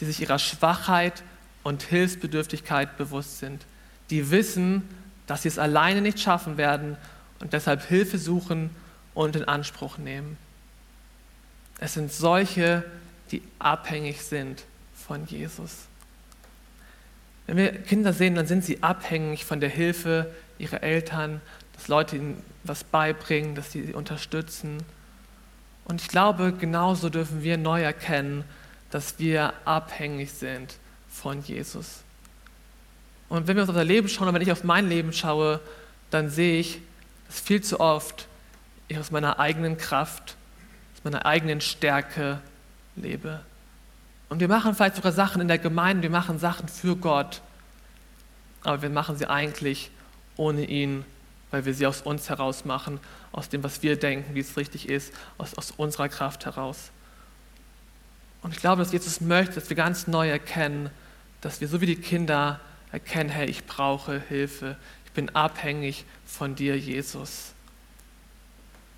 die 0.00 0.04
sich 0.04 0.20
ihrer 0.20 0.38
Schwachheit 0.38 1.22
und 1.62 1.82
Hilfsbedürftigkeit 1.82 2.96
bewusst 2.96 3.38
sind, 3.38 3.64
die 4.10 4.30
wissen, 4.30 4.88
dass 5.26 5.42
sie 5.42 5.48
es 5.48 5.58
alleine 5.58 6.00
nicht 6.00 6.20
schaffen 6.20 6.56
werden 6.56 6.96
und 7.40 7.52
deshalb 7.52 7.82
Hilfe 7.86 8.18
suchen 8.18 8.70
und 9.14 9.36
in 9.36 9.44
Anspruch 9.44 9.98
nehmen. 9.98 10.36
Es 11.78 11.94
sind 11.94 12.12
solche, 12.12 12.84
die 13.30 13.42
abhängig 13.58 14.22
sind 14.22 14.64
von 14.94 15.26
Jesus. 15.26 15.86
Wenn 17.46 17.56
wir 17.56 17.72
Kinder 17.72 18.12
sehen, 18.12 18.34
dann 18.34 18.46
sind 18.46 18.64
sie 18.64 18.82
abhängig 18.82 19.44
von 19.44 19.60
der 19.60 19.70
Hilfe 19.70 20.32
ihrer 20.58 20.82
Eltern, 20.82 21.40
dass 21.74 21.88
Leute 21.88 22.16
ihnen 22.16 22.42
was 22.62 22.84
beibringen, 22.84 23.54
dass 23.54 23.72
sie 23.72 23.86
sie 23.86 23.94
unterstützen. 23.94 24.78
Und 25.84 26.00
ich 26.00 26.08
glaube, 26.08 26.52
genauso 26.52 27.08
dürfen 27.08 27.42
wir 27.42 27.56
neu 27.56 27.82
erkennen, 27.82 28.44
dass 28.90 29.18
wir 29.18 29.54
abhängig 29.64 30.32
sind 30.32 30.76
von 31.12 31.42
Jesus. 31.42 32.02
Und 33.28 33.46
wenn 33.46 33.56
wir 33.56 33.62
uns 33.62 33.70
auf 33.70 33.76
unser 33.76 33.84
Leben 33.84 34.08
schauen, 34.08 34.28
und 34.28 34.34
wenn 34.34 34.42
ich 34.42 34.52
auf 34.52 34.64
mein 34.64 34.88
Leben 34.88 35.12
schaue, 35.12 35.60
dann 36.10 36.28
sehe 36.28 36.60
ich, 36.60 36.80
dass 37.26 37.40
viel 37.40 37.62
zu 37.62 37.80
oft 37.80 38.26
ich 38.88 38.98
aus 38.98 39.10
meiner 39.10 39.38
eigenen 39.38 39.78
Kraft, 39.78 40.36
aus 40.94 41.04
meiner 41.04 41.24
eigenen 41.24 41.60
Stärke 41.60 42.40
lebe. 42.96 43.40
Und 44.28 44.40
wir 44.40 44.48
machen 44.48 44.74
vielleicht 44.74 44.96
sogar 44.96 45.12
Sachen 45.12 45.40
in 45.40 45.48
der 45.48 45.58
Gemeinde, 45.58 46.02
wir 46.02 46.10
machen 46.10 46.38
Sachen 46.38 46.68
für 46.68 46.96
Gott, 46.96 47.40
aber 48.64 48.82
wir 48.82 48.90
machen 48.90 49.16
sie 49.16 49.28
eigentlich 49.28 49.90
ohne 50.36 50.64
ihn, 50.64 51.04
weil 51.50 51.64
wir 51.64 51.74
sie 51.74 51.86
aus 51.86 52.02
uns 52.02 52.28
heraus 52.28 52.64
machen, 52.64 53.00
aus 53.30 53.48
dem, 53.48 53.62
was 53.62 53.82
wir 53.82 53.98
denken, 53.98 54.34
wie 54.34 54.40
es 54.40 54.56
richtig 54.56 54.88
ist, 54.88 55.12
aus, 55.38 55.54
aus 55.54 55.70
unserer 55.70 56.08
Kraft 56.08 56.44
heraus. 56.46 56.90
Und 58.42 58.52
ich 58.52 58.60
glaube, 58.60 58.82
dass 58.82 58.92
Jesus 58.92 59.20
möchte, 59.20 59.54
dass 59.54 59.68
wir 59.68 59.76
ganz 59.76 60.06
neu 60.06 60.28
erkennen, 60.28 60.90
dass 61.42 61.60
wir 61.60 61.68
so 61.68 61.80
wie 61.82 61.86
die 61.86 61.96
Kinder 61.96 62.60
erkennen, 62.90 63.28
hey, 63.28 63.46
ich 63.46 63.66
brauche 63.66 64.20
Hilfe, 64.28 64.76
ich 65.04 65.12
bin 65.12 65.28
abhängig 65.34 66.06
von 66.24 66.54
dir, 66.54 66.78
Jesus. 66.78 67.52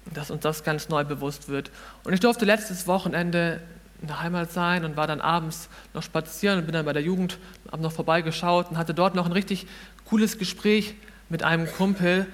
Und 0.05 0.17
dass 0.17 0.31
uns 0.31 0.43
das 0.43 0.63
ganz 0.63 0.89
neu 0.89 1.05
bewusst 1.05 1.49
wird. 1.49 1.71
Und 2.05 2.13
ich 2.13 2.21
durfte 2.21 2.45
letztes 2.45 2.87
Wochenende 2.87 3.61
in 4.01 4.09
der 4.09 4.21
Heimat 4.21 4.53
sein 4.53 4.85
und 4.85 4.97
war 4.97 5.07
dann 5.07 5.21
abends 5.21 5.69
noch 5.95 6.03
spazieren 6.03 6.59
und 6.59 6.67
bin 6.67 6.75
dann 6.75 6.85
bei 6.85 6.93
der 6.93 7.03
Jugend, 7.03 7.39
habe 7.73 7.83
noch 7.83 7.93
vorbeigeschaut 7.93 8.71
und 8.71 8.77
hatte 8.77 8.93
dort 8.93 9.15
noch 9.15 9.25
ein 9.25 9.33
richtig 9.33 9.67
cooles 10.05 10.39
Gespräch 10.39 10.95
mit 11.31 11.43
einem 11.43 11.67
Kumpel, 11.67 12.27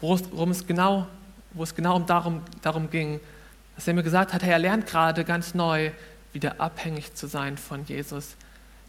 worum 0.00 0.50
es 0.50 0.66
genau, 0.66 1.06
wo 1.52 1.62
es 1.62 1.76
genau 1.76 2.00
darum, 2.00 2.42
darum 2.62 2.90
ging, 2.90 3.20
dass 3.76 3.86
er 3.86 3.94
mir 3.94 4.02
gesagt 4.02 4.32
hat, 4.32 4.42
hey, 4.42 4.50
er 4.50 4.58
lernt 4.58 4.86
gerade 4.86 5.24
ganz 5.24 5.54
neu, 5.54 5.92
wieder 6.32 6.60
abhängig 6.60 7.14
zu 7.14 7.28
sein 7.28 7.56
von 7.56 7.84
Jesus. 7.84 8.36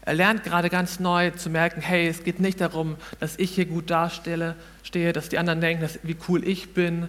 Er 0.06 0.14
lernt 0.14 0.44
gerade 0.44 0.68
ganz 0.68 1.00
neu 1.00 1.30
zu 1.30 1.48
merken, 1.48 1.80
hey, 1.80 2.08
es 2.08 2.24
geht 2.24 2.38
nicht 2.38 2.60
darum, 2.60 2.96
dass 3.20 3.38
ich 3.38 3.52
hier 3.52 3.64
gut 3.64 3.88
darstelle, 3.88 4.54
stehe, 4.82 5.14
dass 5.14 5.30
die 5.30 5.38
anderen 5.38 5.60
denken, 5.60 5.82
dass, 5.82 5.98
wie 6.02 6.16
cool 6.28 6.46
ich 6.46 6.74
bin, 6.74 7.08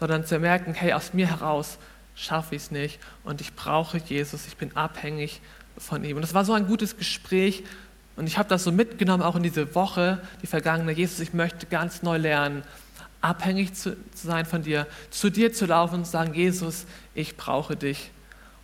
sondern 0.00 0.26
zu 0.26 0.38
merken, 0.40 0.74
hey, 0.74 0.92
aus 0.92 1.14
mir 1.14 1.28
heraus 1.28 1.78
schaffe 2.16 2.56
ich 2.56 2.62
es 2.62 2.70
nicht 2.70 2.98
und 3.22 3.40
ich 3.40 3.54
brauche 3.54 3.98
Jesus, 3.98 4.46
ich 4.46 4.56
bin 4.56 4.76
abhängig 4.76 5.40
von 5.78 6.04
ihm. 6.04 6.16
Und 6.16 6.22
das 6.22 6.34
war 6.34 6.44
so 6.44 6.52
ein 6.52 6.66
gutes 6.66 6.96
Gespräch 6.96 7.62
und 8.16 8.26
ich 8.26 8.36
habe 8.36 8.48
das 8.48 8.64
so 8.64 8.72
mitgenommen, 8.72 9.22
auch 9.22 9.36
in 9.36 9.42
diese 9.44 9.74
Woche, 9.76 10.20
die 10.42 10.46
vergangene. 10.46 10.92
Jesus, 10.92 11.20
ich 11.20 11.34
möchte 11.34 11.66
ganz 11.66 12.02
neu 12.02 12.16
lernen, 12.16 12.62
abhängig 13.20 13.74
zu, 13.74 13.96
zu 14.12 14.26
sein 14.26 14.44
von 14.44 14.62
dir, 14.62 14.86
zu 15.10 15.30
dir 15.30 15.52
zu 15.52 15.66
laufen 15.66 15.96
und 15.96 16.04
zu 16.04 16.10
sagen, 16.10 16.34
Jesus, 16.34 16.86
ich 17.14 17.36
brauche 17.36 17.76
dich. 17.76 18.10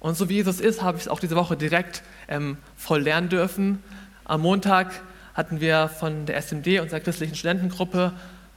Und 0.00 0.16
so 0.16 0.28
wie 0.28 0.34
Jesus 0.34 0.60
ist, 0.60 0.82
habe 0.82 0.96
ich 0.96 1.04
es 1.04 1.08
auch 1.08 1.20
diese 1.20 1.36
Woche 1.36 1.56
direkt 1.56 2.02
ähm, 2.28 2.56
voll 2.76 3.02
lernen 3.02 3.28
dürfen. 3.28 3.82
Am 4.24 4.40
Montag 4.40 5.02
hatten 5.34 5.60
wir 5.60 5.88
von 5.88 6.26
der 6.26 6.36
SMD, 6.36 6.80
unserer 6.80 7.00
christlichen 7.00 7.34
Studentengruppe, 7.34 8.12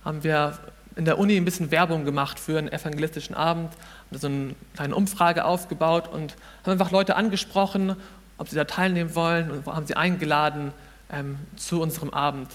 haben 0.06 0.24
wir 0.24 0.58
in 0.96 1.06
der 1.06 1.18
Uni 1.20 1.36
ein 1.36 1.46
bisschen 1.46 1.72
Werbung 1.72 2.06
gemacht 2.06 2.40
für 2.40 2.58
einen 2.58 2.72
evangelistischen 2.72 3.36
Abend, 3.36 3.72
haben 4.10 4.20
so 4.20 4.28
eine 4.28 4.56
kleine 4.76 4.96
Umfrage 4.96 5.46
aufgebaut 5.46 6.08
und 6.08 6.36
haben 6.64 6.72
einfach 6.72 6.92
Leute 6.92 7.16
angesprochen, 7.16 7.96
ob 8.38 8.48
sie 8.50 8.56
da 8.56 8.64
teilnehmen 8.64 9.16
wollen 9.16 9.52
und 9.52 9.66
haben 9.66 9.86
sie 9.86 9.96
eingeladen 9.96 10.72
ähm, 11.12 11.38
zu 11.56 11.82
unserem 11.82 12.12
Abend. 12.12 12.50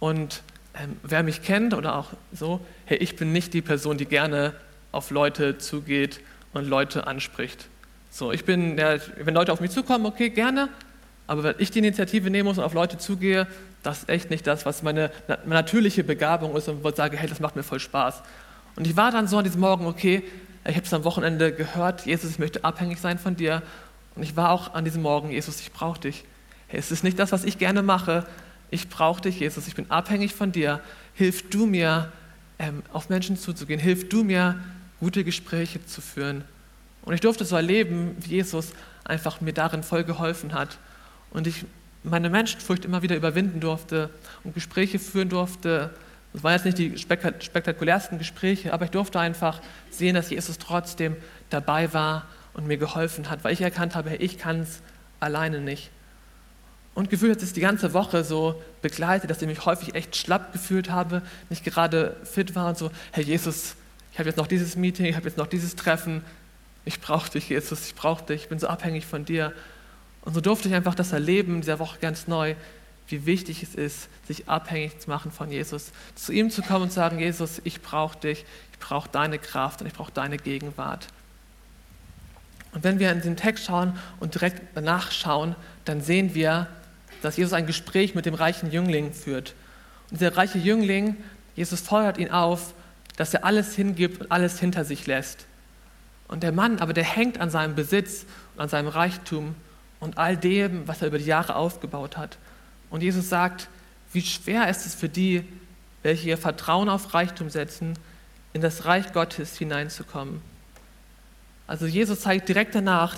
Und 0.00 0.42
ähm, 0.74 0.96
wer 1.02 1.22
mich 1.22 1.42
kennt 1.42 1.74
oder 1.74 1.96
auch 1.96 2.08
so, 2.32 2.60
hey, 2.84 2.98
ich 2.98 3.16
bin 3.16 3.32
nicht 3.32 3.54
die 3.54 3.62
Person, 3.62 3.96
die 3.96 4.06
gerne 4.06 4.54
auf 4.92 5.10
Leute 5.10 5.58
zugeht 5.58 6.20
und 6.52 6.66
Leute 6.66 7.06
anspricht. 7.06 7.68
So, 8.18 8.32
ich 8.32 8.44
bin 8.44 8.76
der, 8.76 9.00
wenn 9.22 9.32
Leute 9.32 9.52
auf 9.52 9.60
mich 9.60 9.70
zukommen, 9.70 10.04
okay, 10.04 10.28
gerne, 10.30 10.70
aber 11.28 11.44
wenn 11.44 11.54
ich 11.58 11.70
die 11.70 11.78
Initiative 11.78 12.30
nehmen 12.30 12.48
muss 12.48 12.58
und 12.58 12.64
auf 12.64 12.74
Leute 12.74 12.98
zugehe, 12.98 13.46
das 13.84 14.00
ist 14.00 14.08
echt 14.08 14.28
nicht 14.28 14.44
das, 14.44 14.66
was 14.66 14.82
meine, 14.82 15.12
natürliche 15.46 16.02
Begabung 16.02 16.56
ist 16.56 16.68
und 16.68 16.82
wo 16.82 16.88
ich 16.88 16.96
sage, 16.96 17.16
hey, 17.16 17.28
das 17.28 17.38
macht 17.38 17.54
mir 17.54 17.62
voll 17.62 17.78
Spaß. 17.78 18.22
Und 18.74 18.88
ich 18.88 18.96
war 18.96 19.12
dann 19.12 19.28
so 19.28 19.38
an 19.38 19.44
diesem 19.44 19.60
Morgen, 19.60 19.86
okay, 19.86 20.24
ich 20.64 20.74
habe 20.74 20.84
es 20.84 20.92
am 20.92 21.04
Wochenende 21.04 21.52
gehört, 21.52 22.06
Jesus, 22.06 22.32
ich 22.32 22.40
möchte 22.40 22.64
abhängig 22.64 22.98
sein 22.98 23.20
von 23.20 23.36
dir. 23.36 23.62
Und 24.16 24.24
ich 24.24 24.34
war 24.34 24.50
auch 24.50 24.74
an 24.74 24.84
diesem 24.84 25.02
Morgen, 25.02 25.30
Jesus, 25.30 25.60
ich 25.60 25.70
brauche 25.70 26.00
dich. 26.00 26.24
Hey, 26.66 26.80
es 26.80 26.90
ist 26.90 27.04
nicht 27.04 27.20
das, 27.20 27.30
was 27.30 27.44
ich 27.44 27.56
gerne 27.56 27.84
mache. 27.84 28.26
Ich 28.72 28.88
brauche 28.88 29.22
dich, 29.22 29.38
Jesus, 29.38 29.68
ich 29.68 29.76
bin 29.76 29.92
abhängig 29.92 30.34
von 30.34 30.50
dir. 30.50 30.80
Hilf 31.14 31.50
du 31.50 31.66
mir, 31.66 32.10
ähm, 32.58 32.82
auf 32.92 33.10
Menschen 33.10 33.36
zuzugehen. 33.36 33.78
Hilf 33.78 34.08
du 34.08 34.24
mir, 34.24 34.58
gute 34.98 35.22
Gespräche 35.22 35.86
zu 35.86 36.00
führen. 36.00 36.42
Und 37.08 37.14
ich 37.14 37.22
durfte 37.22 37.46
so 37.46 37.56
erleben, 37.56 38.14
wie 38.20 38.34
Jesus 38.34 38.72
einfach 39.02 39.40
mir 39.40 39.54
darin 39.54 39.82
voll 39.82 40.04
geholfen 40.04 40.52
hat. 40.52 40.76
Und 41.30 41.46
ich 41.46 41.64
meine 42.02 42.28
Menschenfurcht 42.28 42.84
immer 42.84 43.00
wieder 43.00 43.16
überwinden 43.16 43.60
durfte 43.60 44.10
und 44.44 44.52
Gespräche 44.52 44.98
führen 44.98 45.30
durfte. 45.30 45.88
Das 46.34 46.42
waren 46.42 46.52
jetzt 46.52 46.66
nicht 46.66 46.76
die 46.76 46.98
spektakulärsten 46.98 48.18
Gespräche, 48.18 48.74
aber 48.74 48.84
ich 48.84 48.90
durfte 48.90 49.18
einfach 49.18 49.62
sehen, 49.90 50.16
dass 50.16 50.28
Jesus 50.28 50.58
trotzdem 50.58 51.16
dabei 51.48 51.94
war 51.94 52.26
und 52.52 52.66
mir 52.66 52.76
geholfen 52.76 53.30
hat, 53.30 53.42
weil 53.42 53.54
ich 53.54 53.62
erkannt 53.62 53.94
habe, 53.94 54.14
ich 54.16 54.36
kann 54.36 54.60
es 54.60 54.82
alleine 55.18 55.62
nicht. 55.62 55.90
Und 56.94 57.08
gefühlt 57.08 57.36
hat 57.36 57.42
es 57.42 57.54
die 57.54 57.62
ganze 57.62 57.94
Woche 57.94 58.22
so 58.22 58.62
begleitet, 58.82 59.30
dass 59.30 59.40
ich 59.40 59.48
mich 59.48 59.64
häufig 59.64 59.94
echt 59.94 60.14
schlapp 60.14 60.52
gefühlt 60.52 60.90
habe, 60.90 61.22
nicht 61.48 61.64
gerade 61.64 62.16
fit 62.24 62.54
war 62.54 62.68
und 62.68 62.76
so, 62.76 62.90
Herr 63.12 63.24
Jesus, 63.24 63.76
ich 64.12 64.18
habe 64.18 64.28
jetzt 64.28 64.36
noch 64.36 64.46
dieses 64.46 64.76
Meeting, 64.76 65.06
ich 65.06 65.16
habe 65.16 65.26
jetzt 65.26 65.38
noch 65.38 65.46
dieses 65.46 65.74
Treffen, 65.74 66.22
ich 66.84 67.00
brauche 67.00 67.30
dich, 67.30 67.48
Jesus, 67.48 67.86
ich 67.86 67.94
brauche 67.94 68.24
dich, 68.24 68.42
ich 68.42 68.48
bin 68.48 68.58
so 68.58 68.68
abhängig 68.68 69.06
von 69.06 69.24
dir. 69.24 69.52
Und 70.22 70.34
so 70.34 70.40
durfte 70.40 70.68
ich 70.68 70.74
einfach 70.74 70.94
das 70.94 71.12
erleben 71.12 71.56
in 71.56 71.60
dieser 71.60 71.78
Woche 71.78 71.98
ganz 72.00 72.28
neu, 72.28 72.54
wie 73.08 73.24
wichtig 73.26 73.62
es 73.62 73.74
ist, 73.74 74.08
sich 74.26 74.48
abhängig 74.48 75.00
zu 75.00 75.08
machen 75.08 75.32
von 75.32 75.50
Jesus, 75.50 75.92
zu 76.14 76.32
ihm 76.32 76.50
zu 76.50 76.62
kommen 76.62 76.84
und 76.84 76.88
zu 76.90 76.96
sagen, 76.96 77.18
Jesus, 77.18 77.60
ich 77.64 77.80
brauche 77.80 78.18
dich, 78.18 78.44
ich 78.72 78.78
brauche 78.78 79.08
deine 79.10 79.38
Kraft 79.38 79.80
und 79.80 79.86
ich 79.86 79.94
brauche 79.94 80.12
deine 80.12 80.36
Gegenwart. 80.36 81.08
Und 82.72 82.84
wenn 82.84 82.98
wir 82.98 83.10
in 83.10 83.22
den 83.22 83.36
Text 83.36 83.64
schauen 83.64 83.98
und 84.20 84.34
direkt 84.34 84.60
danach 84.74 85.10
schauen, 85.10 85.56
dann 85.84 86.02
sehen 86.02 86.34
wir, 86.34 86.68
dass 87.22 87.36
Jesus 87.36 87.54
ein 87.54 87.66
Gespräch 87.66 88.14
mit 88.14 88.26
dem 88.26 88.34
reichen 88.34 88.70
Jüngling 88.70 89.12
führt. 89.12 89.54
Und 90.10 90.20
dieser 90.20 90.36
reiche 90.36 90.58
Jüngling, 90.58 91.16
Jesus 91.56 91.80
fordert 91.80 92.18
ihn 92.18 92.30
auf, 92.30 92.74
dass 93.16 93.34
er 93.34 93.44
alles 93.44 93.74
hingibt 93.74 94.20
und 94.20 94.30
alles 94.30 94.60
hinter 94.60 94.84
sich 94.84 95.06
lässt. 95.06 95.47
Und 96.28 96.42
der 96.42 96.52
Mann, 96.52 96.78
aber 96.78 96.92
der 96.92 97.04
hängt 97.04 97.40
an 97.40 97.50
seinem 97.50 97.74
Besitz 97.74 98.26
und 98.54 98.62
an 98.62 98.68
seinem 98.68 98.88
Reichtum 98.88 99.54
und 99.98 100.18
all 100.18 100.36
dem, 100.36 100.86
was 100.86 101.00
er 101.00 101.08
über 101.08 101.18
die 101.18 101.24
Jahre 101.24 101.56
aufgebaut 101.56 102.16
hat. 102.16 102.38
Und 102.90 103.02
Jesus 103.02 103.28
sagt, 103.28 103.68
wie 104.12 104.22
schwer 104.22 104.68
ist 104.68 104.86
es 104.86 104.94
für 104.94 105.08
die, 105.08 105.44
welche 106.02 106.28
ihr 106.28 106.38
Vertrauen 106.38 106.88
auf 106.88 107.14
Reichtum 107.14 107.50
setzen, 107.50 107.98
in 108.52 108.60
das 108.60 108.84
Reich 108.84 109.12
Gottes 109.12 109.56
hineinzukommen. 109.56 110.40
Also 111.66 111.86
Jesus 111.86 112.20
zeigt 112.20 112.48
direkt 112.48 112.74
danach 112.74 113.16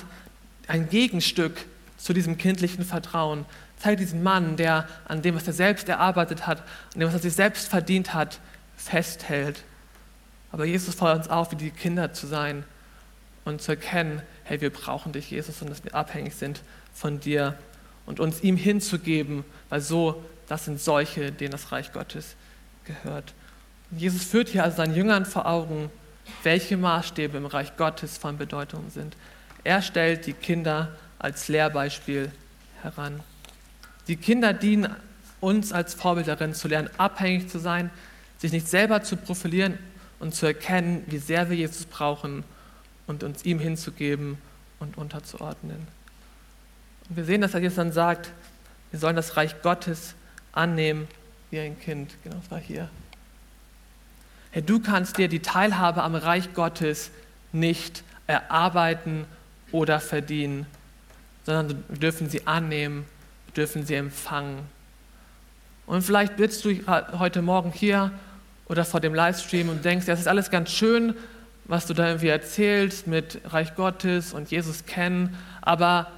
ein 0.67 0.89
Gegenstück 0.89 1.67
zu 1.99 2.13
diesem 2.13 2.39
kindlichen 2.39 2.85
Vertrauen. 2.85 3.45
Zeigt 3.77 4.01
diesen 4.01 4.23
Mann, 4.23 4.57
der 4.57 4.89
an 5.07 5.23
dem, 5.23 5.35
was 5.35 5.47
er 5.47 5.53
selbst 5.53 5.89
erarbeitet 5.89 6.47
hat, 6.47 6.61
an 6.95 7.01
dem, 7.01 7.09
was 7.09 7.15
er 7.15 7.21
sich 7.21 7.35
selbst 7.35 7.69
verdient 7.69 8.15
hat, 8.15 8.41
festhält. 8.77 9.63
Aber 10.53 10.65
Jesus 10.65 10.95
fordert 10.95 11.19
uns 11.19 11.29
auf, 11.29 11.53
wie 11.53 11.57
die 11.57 11.71
Kinder 11.71 12.13
zu 12.13 12.27
sein 12.27 12.65
und 13.51 13.61
zu 13.61 13.73
erkennen, 13.73 14.23
hey, 14.45 14.61
wir 14.61 14.71
brauchen 14.71 15.13
dich, 15.13 15.31
Jesus, 15.31 15.61
und 15.63 15.71
dass 15.71 15.85
wir 15.85 15.95
abhängig 15.95 16.35
sind 16.35 16.63
von 16.95 17.21
dir 17.21 17.59
und 18.07 18.21
uns 18.21 18.43
ihm 18.43 18.57
hinzugeben, 18.57 19.45
weil 19.69 19.81
so, 19.81 20.25
das 20.49 20.65
sind 20.65 20.81
solche, 20.81 21.31
denen 21.31 21.53
das 21.53 21.71
Reich 21.71 21.93
Gottes 21.93 22.35
gehört. 22.85 23.35
Jesus 23.91 24.25
führt 24.25 24.49
hier 24.49 24.65
also 24.65 24.79
seinen 24.79 24.95
Jüngern 24.95 25.27
vor 25.27 25.47
Augen, 25.47 25.91
welche 26.43 26.77
Maßstäbe 26.77 27.37
im 27.37 27.47
Reich 27.47 27.77
Gottes 27.77 28.19
von 28.19 28.39
Bedeutung 28.39 28.91
sind. 28.91 29.17
Er 29.65 29.83
stellt 29.83 30.27
die 30.27 30.33
Kinder 30.33 30.97
als 31.19 31.49
Lehrbeispiel 31.49 32.33
heran. 32.83 33.21
Die 34.09 34.17
Kinder 34.17 34.53
dienen 34.53 34.95
uns 35.41 35.73
als 35.73 35.95
Vorbild 35.95 36.29
darin, 36.29 36.55
zu 36.55 36.69
lernen, 36.69 36.91
abhängig 36.99 37.49
zu 37.49 37.59
sein, 37.59 37.91
sich 38.39 38.53
nicht 38.53 38.69
selber 38.69 39.03
zu 39.03 39.17
profilieren 39.17 39.79
und 40.19 40.35
zu 40.35 40.47
erkennen, 40.47 41.05
wie 41.07 41.19
sehr 41.19 41.51
wir 41.51 41.57
Jesus 41.57 41.85
brauchen 41.85 42.45
und 43.11 43.25
uns 43.25 43.45
ihm 43.45 43.59
hinzugeben 43.59 44.39
und 44.79 44.97
unterzuordnen. 44.97 45.89
Und 47.09 47.17
wir 47.17 47.25
sehen, 47.25 47.41
dass 47.41 47.55
er 47.55 47.61
jetzt 47.61 47.77
dann 47.77 47.91
sagt, 47.91 48.31
wir 48.93 49.01
sollen 49.01 49.17
das 49.17 49.37
Reich 49.37 49.61
Gottes 49.63 50.15
annehmen 50.53 51.09
wie 51.51 51.59
ein 51.59 51.79
Kind. 51.79 52.15
Genau, 52.23 52.37
das 52.37 52.51
war 52.53 52.61
hier. 52.61 52.89
Hey, 54.53 54.63
du 54.63 54.81
kannst 54.81 55.19
dir 55.19 55.27
die 55.27 55.41
Teilhabe 55.41 56.03
am 56.05 56.15
Reich 56.15 56.55
Gottes 56.55 57.11
nicht 57.53 58.05
erarbeiten 58.29 59.27
oder 59.73 59.99
verdienen, 59.99 60.67
sondern 61.45 61.83
wir 61.89 61.99
dürfen 61.99 62.31
sie 62.31 62.47
annehmen, 62.47 63.07
wir 63.47 63.55
dürfen 63.55 63.85
sie 63.85 63.95
empfangen. 63.95 64.61
Und 65.87 66.03
vielleicht 66.03 66.37
bist 66.37 66.65
du 66.65 66.71
heute 66.87 67.43
Morgen 67.43 67.73
hier 67.73 68.13
oder 68.67 68.85
vor 68.85 69.01
dem 69.01 69.15
Livestream 69.15 69.69
und 69.69 69.85
denkst, 69.85 70.07
ja, 70.07 70.13
das 70.13 70.21
ist 70.21 70.29
alles 70.29 70.51
ganz 70.51 70.71
schön, 70.71 71.15
was 71.71 71.87
du 71.87 71.95
da 71.95 72.09
irgendwie 72.09 72.27
erzählst 72.27 73.07
mit 73.07 73.41
Reich 73.45 73.77
Gottes 73.77 74.35
und 74.35 74.51
Jesus 74.51 74.87
kennen, 74.87 75.39
aber 75.63 76.11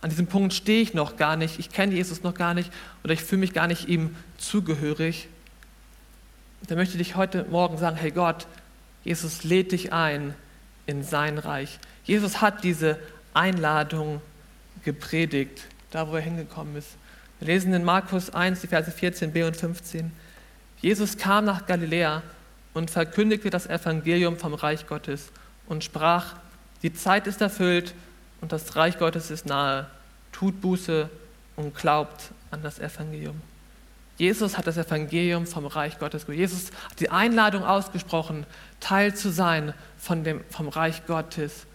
an 0.00 0.10
diesem 0.10 0.26
Punkt 0.26 0.52
stehe 0.52 0.82
ich 0.82 0.94
noch 0.94 1.16
gar 1.16 1.36
nicht, 1.36 1.60
ich 1.60 1.70
kenne 1.70 1.94
Jesus 1.94 2.24
noch 2.24 2.34
gar 2.34 2.54
nicht 2.54 2.72
oder 3.04 3.12
ich 3.12 3.22
fühle 3.22 3.38
mich 3.38 3.52
gar 3.52 3.68
nicht 3.68 3.86
ihm 3.86 4.16
zugehörig. 4.36 5.28
Da 6.66 6.74
möchte 6.74 6.98
ich 6.98 7.14
heute 7.14 7.44
Morgen 7.44 7.78
sagen, 7.78 7.94
hey 7.96 8.10
Gott, 8.10 8.48
Jesus 9.04 9.44
lädt 9.44 9.70
dich 9.70 9.92
ein 9.92 10.34
in 10.86 11.04
sein 11.04 11.38
Reich. 11.38 11.78
Jesus 12.02 12.40
hat 12.40 12.64
diese 12.64 12.98
Einladung 13.34 14.20
gepredigt, 14.84 15.66
da 15.92 16.08
wo 16.08 16.16
er 16.16 16.22
hingekommen 16.22 16.74
ist. 16.74 16.96
Wir 17.38 17.46
lesen 17.46 17.72
in 17.74 17.84
Markus 17.84 18.30
1, 18.30 18.62
die 18.62 18.66
Verse 18.66 18.90
14b 18.90 19.46
und 19.46 19.56
15. 19.56 20.10
Jesus 20.80 21.16
kam 21.16 21.44
nach 21.44 21.66
Galiläa 21.66 22.24
und 22.78 22.92
verkündigte 22.92 23.50
das 23.50 23.66
Evangelium 23.66 24.38
vom 24.38 24.54
Reich 24.54 24.86
Gottes 24.86 25.32
und 25.66 25.82
sprach, 25.82 26.36
die 26.82 26.94
Zeit 26.94 27.26
ist 27.26 27.40
erfüllt 27.40 27.92
und 28.40 28.52
das 28.52 28.76
Reich 28.76 29.00
Gottes 29.00 29.32
ist 29.32 29.46
nahe. 29.46 29.86
Tut 30.30 30.60
Buße 30.60 31.10
und 31.56 31.74
glaubt 31.74 32.30
an 32.52 32.62
das 32.62 32.78
Evangelium. 32.78 33.40
Jesus 34.16 34.56
hat 34.56 34.68
das 34.68 34.76
Evangelium 34.76 35.44
vom 35.44 35.66
Reich 35.66 35.98
Gottes. 35.98 36.26
Jesus 36.28 36.70
hat 36.88 37.00
die 37.00 37.10
Einladung 37.10 37.64
ausgesprochen, 37.64 38.46
Teil 38.78 39.12
zu 39.12 39.32
sein 39.32 39.74
von 39.98 40.22
dem, 40.22 40.44
vom 40.48 40.68
Reich 40.68 41.04
Gottes. 41.06 41.66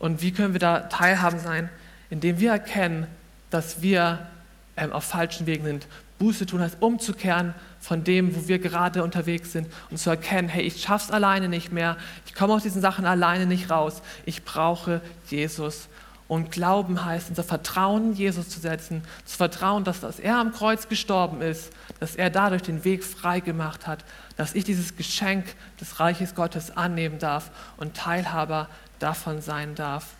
Und 0.00 0.20
wie 0.20 0.32
können 0.32 0.52
wir 0.52 0.60
da 0.60 0.80
teilhaben 0.80 1.38
sein? 1.38 1.68
Indem 2.10 2.40
wir 2.40 2.50
erkennen, 2.50 3.06
dass 3.50 3.82
wir 3.82 4.26
ähm, 4.76 4.92
auf 4.92 5.04
falschen 5.04 5.46
Wegen 5.46 5.64
sind. 5.64 5.86
Buße 6.20 6.44
tun 6.44 6.60
heißt 6.60 6.76
umzukehren 6.80 7.54
von 7.80 8.04
dem, 8.04 8.36
wo 8.36 8.46
wir 8.46 8.58
gerade 8.58 9.02
unterwegs 9.02 9.52
sind 9.52 9.66
und 9.90 9.96
zu 9.96 10.10
erkennen, 10.10 10.50
hey, 10.50 10.62
ich 10.62 10.82
schaff's 10.82 11.10
alleine 11.10 11.48
nicht 11.48 11.72
mehr. 11.72 11.96
Ich 12.26 12.34
komme 12.34 12.52
aus 12.52 12.62
diesen 12.62 12.82
Sachen 12.82 13.06
alleine 13.06 13.46
nicht 13.46 13.70
raus. 13.70 14.02
Ich 14.26 14.44
brauche 14.44 15.00
Jesus. 15.28 15.88
Und 16.28 16.52
Glauben 16.52 17.06
heißt, 17.06 17.30
unser 17.30 17.42
Vertrauen 17.42 18.10
in 18.10 18.12
Jesus 18.12 18.50
zu 18.50 18.60
setzen, 18.60 19.02
zu 19.24 19.38
vertrauen, 19.38 19.82
dass, 19.82 20.00
dass 20.00 20.20
er 20.20 20.36
am 20.36 20.52
Kreuz 20.52 20.88
gestorben 20.88 21.40
ist, 21.40 21.72
dass 22.00 22.16
er 22.16 22.28
dadurch 22.28 22.62
den 22.62 22.84
Weg 22.84 23.02
frei 23.02 23.40
gemacht 23.40 23.86
hat, 23.86 24.04
dass 24.36 24.54
ich 24.54 24.64
dieses 24.64 24.96
Geschenk 24.96 25.46
des 25.80 26.00
Reiches 26.00 26.34
Gottes 26.34 26.76
annehmen 26.76 27.18
darf 27.18 27.50
und 27.78 27.96
Teilhaber 27.96 28.68
davon 28.98 29.40
sein 29.40 29.74
darf. 29.74 30.16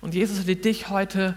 Und 0.00 0.14
Jesus 0.14 0.46
lädt 0.46 0.64
dich 0.64 0.88
heute 0.88 1.36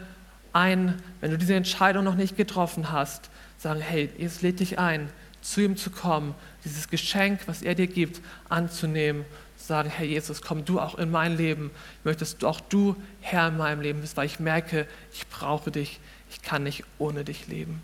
ein, 0.53 1.03
wenn 1.19 1.31
du 1.31 1.37
diese 1.37 1.55
Entscheidung 1.55 2.05
noch 2.05 2.15
nicht 2.15 2.37
getroffen 2.37 2.93
hast, 2.93 3.29
sagen, 3.65 3.81
hey, 3.81 4.09
Jesus 4.17 4.41
lädt 4.41 4.59
dich 4.59 4.79
ein, 4.79 5.09
zu 5.41 5.61
ihm 5.61 5.77
zu 5.77 5.89
kommen, 5.89 6.33
dieses 6.63 6.87
Geschenk, 6.87 7.41
was 7.47 7.61
er 7.61 7.75
dir 7.75 7.87
gibt, 7.87 8.21
anzunehmen 8.49 9.25
sagen, 9.65 9.89
Herr 9.89 10.05
Jesus, 10.05 10.41
komm 10.41 10.65
du 10.65 10.79
auch 10.79 10.95
in 10.95 11.11
mein 11.11 11.37
Leben. 11.37 11.71
Möchtest 12.03 12.43
auch 12.43 12.59
du 12.59 12.95
Herr 13.21 13.47
in 13.47 13.57
meinem 13.57 13.81
Leben 13.81 14.01
bist, 14.01 14.17
weil 14.17 14.25
ich 14.25 14.39
merke, 14.39 14.87
ich 15.13 15.27
brauche 15.27 15.71
dich. 15.71 15.99
Ich 16.29 16.41
kann 16.41 16.63
nicht 16.63 16.83
ohne 16.97 17.23
dich 17.23 17.47
leben. 17.47 17.81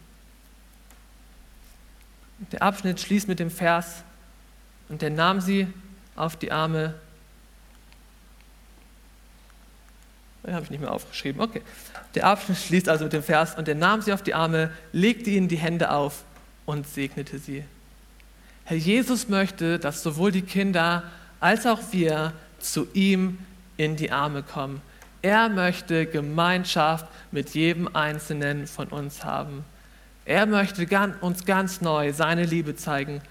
Der 2.51 2.63
Abschnitt 2.63 2.99
schließt 2.99 3.27
mit 3.27 3.39
dem 3.39 3.51
Vers, 3.51 4.03
und 4.89 5.01
er 5.03 5.09
nahm 5.09 5.39
sie 5.39 5.67
auf 6.15 6.36
die 6.36 6.51
Arme. 6.51 6.95
Den 10.43 10.53
habe 10.53 10.63
ich 10.63 10.71
nicht 10.71 10.79
mehr 10.79 10.91
aufgeschrieben. 10.91 11.41
Okay. 11.41 11.61
Der 12.15 12.25
Abschnitt 12.25 12.57
schließt 12.57 12.89
also 12.89 13.05
mit 13.05 13.13
dem 13.13 13.23
Vers, 13.23 13.55
und 13.57 13.67
er 13.67 13.75
nahm 13.75 14.01
sie 14.01 14.11
auf 14.11 14.23
die 14.23 14.33
Arme, 14.33 14.71
legte 14.91 15.29
ihnen 15.29 15.47
die 15.47 15.57
Hände 15.57 15.91
auf 15.91 16.23
und 16.65 16.87
segnete 16.87 17.37
sie. 17.37 17.63
Herr 18.65 18.77
Jesus 18.77 19.29
möchte, 19.29 19.79
dass 19.79 20.03
sowohl 20.03 20.31
die 20.31 20.41
Kinder 20.41 21.03
als 21.39 21.65
auch 21.65 21.79
wir 21.91 22.33
zu 22.59 22.87
ihm 22.93 23.39
in 23.77 23.95
die 23.95 24.11
Arme 24.11 24.43
kommen. 24.43 24.81
Er 25.21 25.49
möchte 25.49 26.05
Gemeinschaft 26.05 27.05
mit 27.31 27.51
jedem 27.51 27.95
Einzelnen 27.95 28.67
von 28.67 28.87
uns 28.87 29.23
haben. 29.23 29.65
Er 30.25 30.45
möchte 30.45 30.87
uns 31.21 31.45
ganz 31.45 31.81
neu 31.81 32.13
seine 32.13 32.45
Liebe 32.45 32.75
zeigen. 32.75 33.21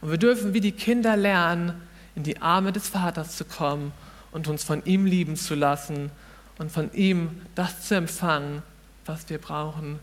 Und 0.00 0.10
wir 0.10 0.18
dürfen 0.18 0.54
wie 0.54 0.60
die 0.60 0.72
Kinder 0.72 1.16
lernen, 1.16 1.74
in 2.14 2.22
die 2.22 2.40
Arme 2.42 2.72
des 2.72 2.88
Vaters 2.88 3.36
zu 3.36 3.44
kommen 3.44 3.92
und 4.32 4.48
uns 4.48 4.64
von 4.64 4.84
ihm 4.84 5.06
lieben 5.06 5.36
zu 5.36 5.54
lassen 5.54 6.10
und 6.58 6.72
von 6.72 6.92
ihm 6.92 7.40
das 7.54 7.82
zu 7.82 7.94
empfangen, 7.94 8.62
was 9.06 9.28
wir 9.30 9.38
brauchen. 9.38 9.98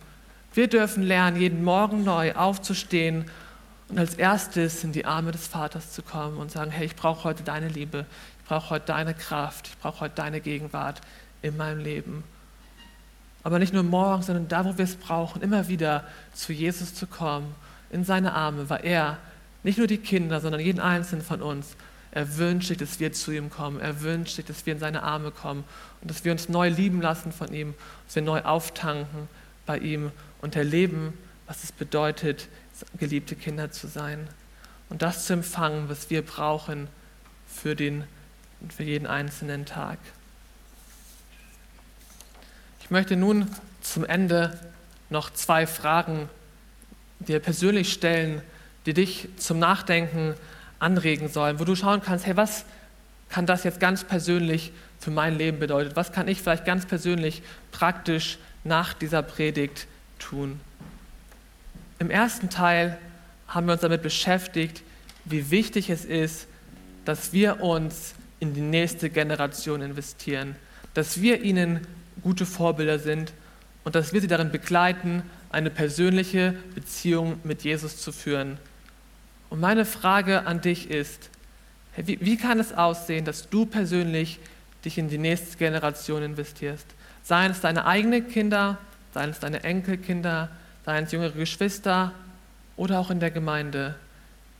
Wir 0.53 0.67
dürfen 0.67 1.03
lernen, 1.03 1.39
jeden 1.39 1.63
Morgen 1.63 2.03
neu 2.03 2.33
aufzustehen 2.33 3.25
und 3.89 3.99
als 3.99 4.15
erstes 4.15 4.83
in 4.83 4.93
die 4.93 5.05
Arme 5.05 5.31
des 5.31 5.47
Vaters 5.47 5.91
zu 5.91 6.01
kommen 6.01 6.37
und 6.37 6.51
sagen, 6.51 6.71
hey, 6.71 6.85
ich 6.85 6.95
brauche 6.95 7.23
heute 7.25 7.43
deine 7.43 7.67
Liebe, 7.67 8.05
ich 8.39 8.45
brauche 8.47 8.71
heute 8.71 8.85
deine 8.85 9.13
Kraft, 9.13 9.67
ich 9.67 9.77
brauche 9.77 10.01
heute 10.01 10.15
deine 10.15 10.41
Gegenwart 10.41 11.01
in 11.41 11.57
meinem 11.57 11.79
Leben. 11.79 12.23
Aber 13.43 13.59
nicht 13.59 13.73
nur 13.73 13.83
morgen, 13.83 14.23
sondern 14.23 14.47
da, 14.47 14.65
wo 14.65 14.77
wir 14.77 14.85
es 14.85 14.95
brauchen, 14.95 15.41
immer 15.43 15.67
wieder 15.67 16.03
zu 16.33 16.51
Jesus 16.51 16.95
zu 16.95 17.05
kommen, 17.05 17.53
in 17.91 18.03
seine 18.03 18.33
Arme, 18.33 18.69
weil 18.69 18.83
er 18.85 19.17
nicht 19.61 19.77
nur 19.77 19.87
die 19.87 19.97
Kinder, 19.97 20.41
sondern 20.41 20.61
jeden 20.61 20.79
einzelnen 20.79 21.23
von 21.23 21.41
uns, 21.41 21.75
er 22.15 22.37
wünscht 22.37 22.69
sich, 22.69 22.77
dass 22.77 23.01
wir 23.01 23.11
zu 23.11 23.31
ihm 23.33 23.49
kommen. 23.49 23.81
Er 23.81 23.99
wünscht 24.01 24.37
sich, 24.37 24.45
dass 24.45 24.65
wir 24.65 24.71
in 24.71 24.79
seine 24.79 25.03
Arme 25.03 25.31
kommen 25.31 25.65
und 26.01 26.09
dass 26.09 26.23
wir 26.23 26.31
uns 26.31 26.47
neu 26.47 26.69
lieben 26.69 27.01
lassen 27.01 27.33
von 27.33 27.53
ihm, 27.53 27.73
dass 28.05 28.15
wir 28.15 28.23
neu 28.23 28.41
auftanken 28.41 29.27
bei 29.65 29.77
ihm 29.79 30.13
und 30.41 30.55
erleben, 30.55 31.13
was 31.45 31.65
es 31.65 31.73
bedeutet, 31.73 32.47
geliebte 32.97 33.35
Kinder 33.35 33.69
zu 33.69 33.87
sein 33.87 34.29
und 34.89 35.01
das 35.01 35.25
zu 35.25 35.33
empfangen, 35.33 35.89
was 35.89 36.09
wir 36.09 36.21
brauchen 36.21 36.87
für, 37.47 37.75
den, 37.75 38.05
für 38.73 38.83
jeden 38.83 39.07
einzelnen 39.07 39.65
Tag. 39.65 39.99
Ich 42.79 42.91
möchte 42.91 43.17
nun 43.17 43.53
zum 43.81 44.05
Ende 44.05 44.57
noch 45.09 45.33
zwei 45.33 45.67
Fragen 45.67 46.29
dir 47.19 47.41
persönlich 47.41 47.91
stellen, 47.91 48.41
die 48.85 48.93
dich 48.93 49.27
zum 49.35 49.59
Nachdenken 49.59 50.35
anregen 50.85 51.27
sollen, 51.29 51.59
wo 51.59 51.63
du 51.63 51.75
schauen 51.75 52.01
kannst, 52.01 52.27
hey, 52.27 52.37
was 52.37 52.63
kann 53.29 53.47
das 53.47 53.63
jetzt 53.63 53.79
ganz 53.79 54.03
persönlich 54.03 54.71
für 54.99 55.09
mein 55.09 55.37
Leben 55.37 55.59
bedeuten? 55.59 55.95
Was 55.95 56.11
kann 56.11 56.27
ich 56.27 56.41
vielleicht 56.41 56.63
ganz 56.63 56.85
persönlich 56.85 57.41
praktisch 57.71 58.37
nach 58.63 58.93
dieser 58.93 59.23
Predigt 59.23 59.87
tun? 60.19 60.59
Im 61.97 62.11
ersten 62.11 62.49
Teil 62.49 62.97
haben 63.47 63.65
wir 63.65 63.73
uns 63.73 63.81
damit 63.81 64.03
beschäftigt, 64.03 64.83
wie 65.25 65.49
wichtig 65.49 65.89
es 65.89 66.05
ist, 66.05 66.47
dass 67.03 67.33
wir 67.33 67.61
uns 67.61 68.13
in 68.39 68.53
die 68.53 68.61
nächste 68.61 69.09
Generation 69.09 69.81
investieren, 69.81 70.55
dass 70.93 71.19
wir 71.19 71.41
ihnen 71.41 71.81
gute 72.21 72.45
Vorbilder 72.45 72.99
sind 72.99 73.33
und 73.83 73.95
dass 73.95 74.13
wir 74.13 74.21
sie 74.21 74.27
darin 74.27 74.51
begleiten, 74.51 75.23
eine 75.49 75.71
persönliche 75.71 76.53
Beziehung 76.75 77.39
mit 77.43 77.63
Jesus 77.63 77.97
zu 77.97 78.11
führen. 78.11 78.57
Und 79.55 79.61
meine 79.61 79.85
Frage 79.85 80.47
an 80.47 80.59
dich 80.59 80.89
ist, 80.89 81.29
wie, 81.95 82.19
wie 82.19 82.35
kann 82.35 82.59
es 82.59 82.73
aussehen, 82.73 83.23
dass 83.23 83.49
du 83.49 83.65
persönlich 83.65 84.37
dich 84.83 84.97
in 84.97 85.07
die 85.07 85.17
nächste 85.17 85.55
Generation 85.55 86.23
investierst? 86.23 86.85
Seien 87.23 87.51
es 87.51 87.61
deine 87.61 87.85
eigenen 87.85 88.27
Kinder, 88.27 88.77
seien 89.13 89.29
es 89.29 89.39
deine 89.39 89.63
Enkelkinder, 89.63 90.49
seien 90.83 91.05
es 91.05 91.13
jüngere 91.13 91.31
Geschwister 91.31 92.11
oder 92.75 92.99
auch 92.99 93.09
in 93.11 93.21
der 93.21 93.31
Gemeinde. 93.31 93.95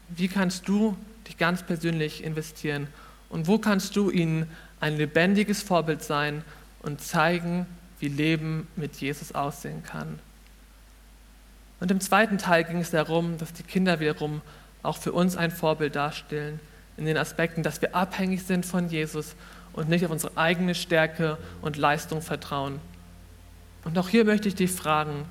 Wie 0.08 0.30
kannst 0.30 0.66
du 0.70 0.96
dich 1.28 1.36
ganz 1.36 1.62
persönlich 1.62 2.24
investieren? 2.24 2.88
Und 3.28 3.48
wo 3.48 3.58
kannst 3.58 3.98
du 3.98 4.10
ihnen 4.10 4.50
ein 4.80 4.96
lebendiges 4.96 5.62
Vorbild 5.62 6.04
sein 6.04 6.42
und 6.84 7.02
zeigen, 7.02 7.66
wie 8.00 8.08
Leben 8.08 8.70
mit 8.78 8.96
Jesus 8.96 9.36
aussehen 9.36 9.84
kann? 9.84 10.20
Und 11.82 11.92
im 11.92 12.00
zweiten 12.00 12.38
Teil 12.38 12.64
ging 12.64 12.80
es 12.80 12.92
darum, 12.92 13.38
dass 13.38 13.52
die 13.52 13.64
Kinder 13.64 14.00
wiederum 14.00 14.42
auch 14.86 14.98
für 14.98 15.12
uns 15.12 15.36
ein 15.36 15.52
Vorbild 15.52 15.96
darstellen, 15.96 16.60
in 16.98 17.06
den 17.06 17.18
Aspekten, 17.18 17.64
dass 17.64 17.82
wir 17.82 17.96
abhängig 17.96 18.44
sind 18.44 18.66
von 18.66 18.90
Jesus 18.90 19.36
und 19.74 19.90
nicht 19.90 20.06
auf 20.06 20.12
unsere 20.12 20.38
eigene 20.38 20.76
Stärke 20.76 21.38
und 21.62 21.78
Leistung 21.78 22.22
vertrauen. 22.22 22.80
Und 23.84 23.98
auch 23.98 24.10
hier 24.10 24.26
möchte 24.26 24.48
ich 24.48 24.56
dich 24.56 24.72
fragen, 24.72 25.26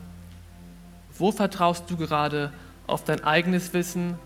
wo 1.16 1.32
vertraust 1.32 1.90
du 1.90 1.96
gerade 1.96 2.52
auf 2.86 3.04
dein 3.04 3.24
eigenes 3.24 3.72
Wissen, 3.72 4.18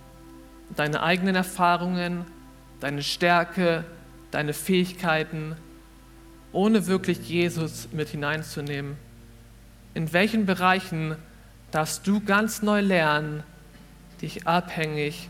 deine 0.74 1.02
eigenen 1.02 1.36
Erfahrungen, 1.36 2.24
deine 2.80 3.02
Stärke, 3.02 3.84
deine 4.30 4.52
Fähigkeiten, 4.52 5.56
ohne 6.52 6.86
wirklich 6.86 7.28
Jesus 7.28 7.88
mit 7.92 8.08
hineinzunehmen? 8.08 8.96
In 9.94 10.12
welchen 10.12 10.46
Bereichen 10.46 11.16
darfst 11.70 12.06
du 12.06 12.20
ganz 12.20 12.62
neu 12.62 12.80
lernen, 12.80 13.44
dich 14.22 14.46
abhängig 14.46 15.28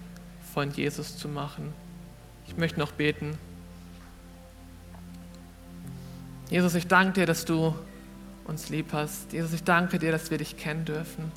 von 0.55 0.71
Jesus 0.71 1.17
zu 1.17 1.29
machen? 1.29 1.73
Ich 2.47 2.57
möchte 2.57 2.79
noch 2.79 2.93
beten. 2.93 3.39
Jesus, 6.51 6.75
ich 6.75 6.87
danke 6.87 7.21
dir, 7.21 7.27
dass 7.27 7.45
du 7.45 7.75
uns 8.47 8.71
lieb 8.71 8.87
hast. 8.93 9.33
Jesus, 9.33 9.53
ich 9.53 9.65
danke 9.65 9.99
dir, 9.99 10.11
dass 10.11 10.31
wir 10.31 10.39
dich 10.39 10.57
kennen 10.57 10.85
dürfen. 10.87 11.31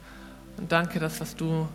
Und 0.57 0.71
danke, 0.71 0.99
das, 0.99 1.19
was 1.19 1.35
du 1.35 1.67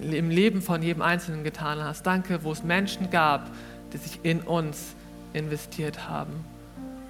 im 0.00 0.30
Leben 0.30 0.62
von 0.62 0.82
jedem 0.82 1.02
Einzelnen 1.02 1.44
getan 1.44 1.82
hast. 1.82 2.06
Danke, 2.06 2.42
wo 2.42 2.52
es 2.52 2.62
Menschen 2.62 3.10
gab, 3.10 3.50
die 3.92 3.98
sich 3.98 4.20
in 4.22 4.40
uns 4.40 4.94
investiert 5.32 6.08
haben. 6.08 6.32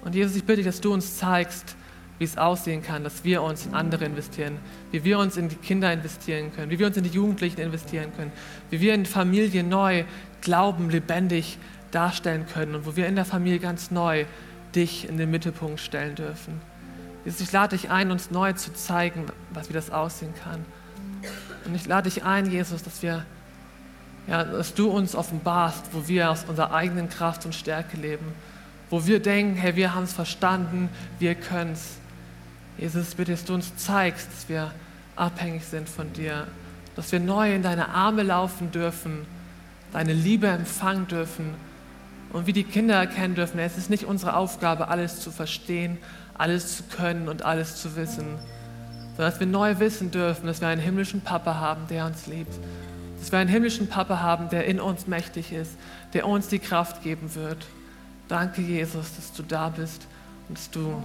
Und 0.03 0.15
Jesus, 0.15 0.35
ich 0.35 0.43
bitte 0.43 0.57
dich, 0.57 0.65
dass 0.65 0.81
du 0.81 0.93
uns 0.93 1.17
zeigst, 1.17 1.75
wie 2.21 2.25
es 2.25 2.37
aussehen 2.37 2.83
kann, 2.83 3.03
dass 3.03 3.23
wir 3.23 3.41
uns 3.41 3.65
in 3.65 3.73
andere 3.73 4.05
investieren, 4.05 4.59
wie 4.91 5.03
wir 5.03 5.17
uns 5.17 5.37
in 5.37 5.49
die 5.49 5.55
Kinder 5.55 5.91
investieren 5.91 6.53
können, 6.55 6.69
wie 6.69 6.77
wir 6.77 6.85
uns 6.85 6.95
in 6.95 7.03
die 7.03 7.09
Jugendlichen 7.09 7.59
investieren 7.59 8.11
können, 8.15 8.31
wie 8.69 8.79
wir 8.79 8.93
in 8.93 9.07
Familie 9.07 9.63
neu 9.63 10.03
Glauben 10.41 10.91
lebendig 10.91 11.57
darstellen 11.89 12.45
können 12.45 12.75
und 12.75 12.85
wo 12.85 12.95
wir 12.95 13.07
in 13.07 13.15
der 13.15 13.25
Familie 13.25 13.57
ganz 13.57 13.89
neu 13.89 14.25
dich 14.75 15.09
in 15.09 15.17
den 15.17 15.31
Mittelpunkt 15.31 15.79
stellen 15.79 16.13
dürfen. 16.13 16.61
Jesus, 17.25 17.41
ich 17.41 17.51
lade 17.51 17.75
dich 17.75 17.89
ein, 17.89 18.11
uns 18.11 18.29
neu 18.29 18.53
zu 18.53 18.71
zeigen, 18.71 19.25
was, 19.51 19.69
wie 19.69 19.73
das 19.73 19.89
aussehen 19.89 20.35
kann. 20.43 20.63
Und 21.65 21.73
ich 21.73 21.87
lade 21.87 22.07
dich 22.07 22.23
ein, 22.23 22.51
Jesus, 22.51 22.83
dass 22.83 23.01
wir, 23.01 23.25
ja, 24.27 24.43
dass 24.43 24.75
du 24.75 24.91
uns 24.91 25.15
offenbarst, 25.15 25.85
wo 25.91 26.07
wir 26.07 26.29
aus 26.29 26.45
unserer 26.47 26.71
eigenen 26.71 27.09
Kraft 27.09 27.47
und 27.47 27.55
Stärke 27.55 27.97
leben, 27.97 28.27
wo 28.91 29.07
wir 29.07 29.19
denken, 29.19 29.55
hey, 29.55 29.75
wir 29.75 29.95
haben 29.95 30.03
es 30.03 30.13
verstanden, 30.13 30.89
wir 31.17 31.33
können 31.33 31.71
es. 31.71 31.97
Jesus, 32.81 33.13
bitte, 33.13 33.33
dass 33.33 33.45
du 33.45 33.53
uns 33.53 33.75
zeigst, 33.77 34.27
dass 34.33 34.49
wir 34.49 34.71
abhängig 35.15 35.63
sind 35.65 35.87
von 35.87 36.11
dir, 36.13 36.47
dass 36.95 37.11
wir 37.11 37.19
neu 37.19 37.53
in 37.53 37.61
deine 37.61 37.89
Arme 37.89 38.23
laufen 38.23 38.71
dürfen, 38.71 39.27
deine 39.93 40.13
Liebe 40.13 40.47
empfangen 40.47 41.07
dürfen 41.07 41.53
und 42.33 42.47
wie 42.47 42.53
die 42.53 42.63
Kinder 42.63 42.95
erkennen 42.95 43.35
dürfen, 43.35 43.59
es 43.59 43.77
ist 43.77 43.91
nicht 43.91 44.05
unsere 44.05 44.35
Aufgabe, 44.35 44.87
alles 44.87 45.19
zu 45.19 45.29
verstehen, 45.29 45.99
alles 46.33 46.77
zu 46.77 46.83
können 46.83 47.29
und 47.29 47.45
alles 47.45 47.75
zu 47.75 47.95
wissen, 47.95 48.39
sondern 49.15 49.31
dass 49.31 49.39
wir 49.39 49.45
neu 49.45 49.77
wissen 49.77 50.09
dürfen, 50.09 50.47
dass 50.47 50.59
wir 50.59 50.67
einen 50.67 50.81
himmlischen 50.81 51.21
Papa 51.21 51.59
haben, 51.59 51.85
der 51.87 52.07
uns 52.07 52.25
liebt. 52.25 52.53
Dass 53.19 53.31
wir 53.31 53.37
einen 53.37 53.49
himmlischen 53.51 53.89
Papa 53.89 54.21
haben, 54.21 54.49
der 54.49 54.65
in 54.65 54.79
uns 54.79 55.05
mächtig 55.05 55.53
ist, 55.53 55.77
der 56.13 56.25
uns 56.25 56.47
die 56.47 56.57
Kraft 56.57 57.03
geben 57.03 57.35
wird. 57.35 57.63
Danke, 58.27 58.63
Jesus, 58.63 59.15
dass 59.15 59.33
du 59.33 59.43
da 59.43 59.69
bist 59.69 60.07
und 60.49 60.57
dass 60.57 60.71
du 60.71 61.03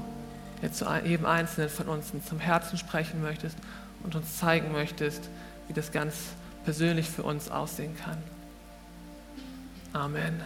jetzt 0.62 0.78
zu 0.78 0.86
jedem 1.04 1.26
Einzelnen 1.26 1.68
von 1.68 1.88
uns 1.88 2.12
zum 2.26 2.38
Herzen 2.38 2.78
sprechen 2.78 3.22
möchtest 3.22 3.56
und 4.02 4.14
uns 4.14 4.38
zeigen 4.38 4.72
möchtest, 4.72 5.28
wie 5.68 5.72
das 5.72 5.92
ganz 5.92 6.14
persönlich 6.64 7.08
für 7.08 7.22
uns 7.22 7.50
aussehen 7.50 7.96
kann. 7.96 8.18
Amen. 9.92 10.42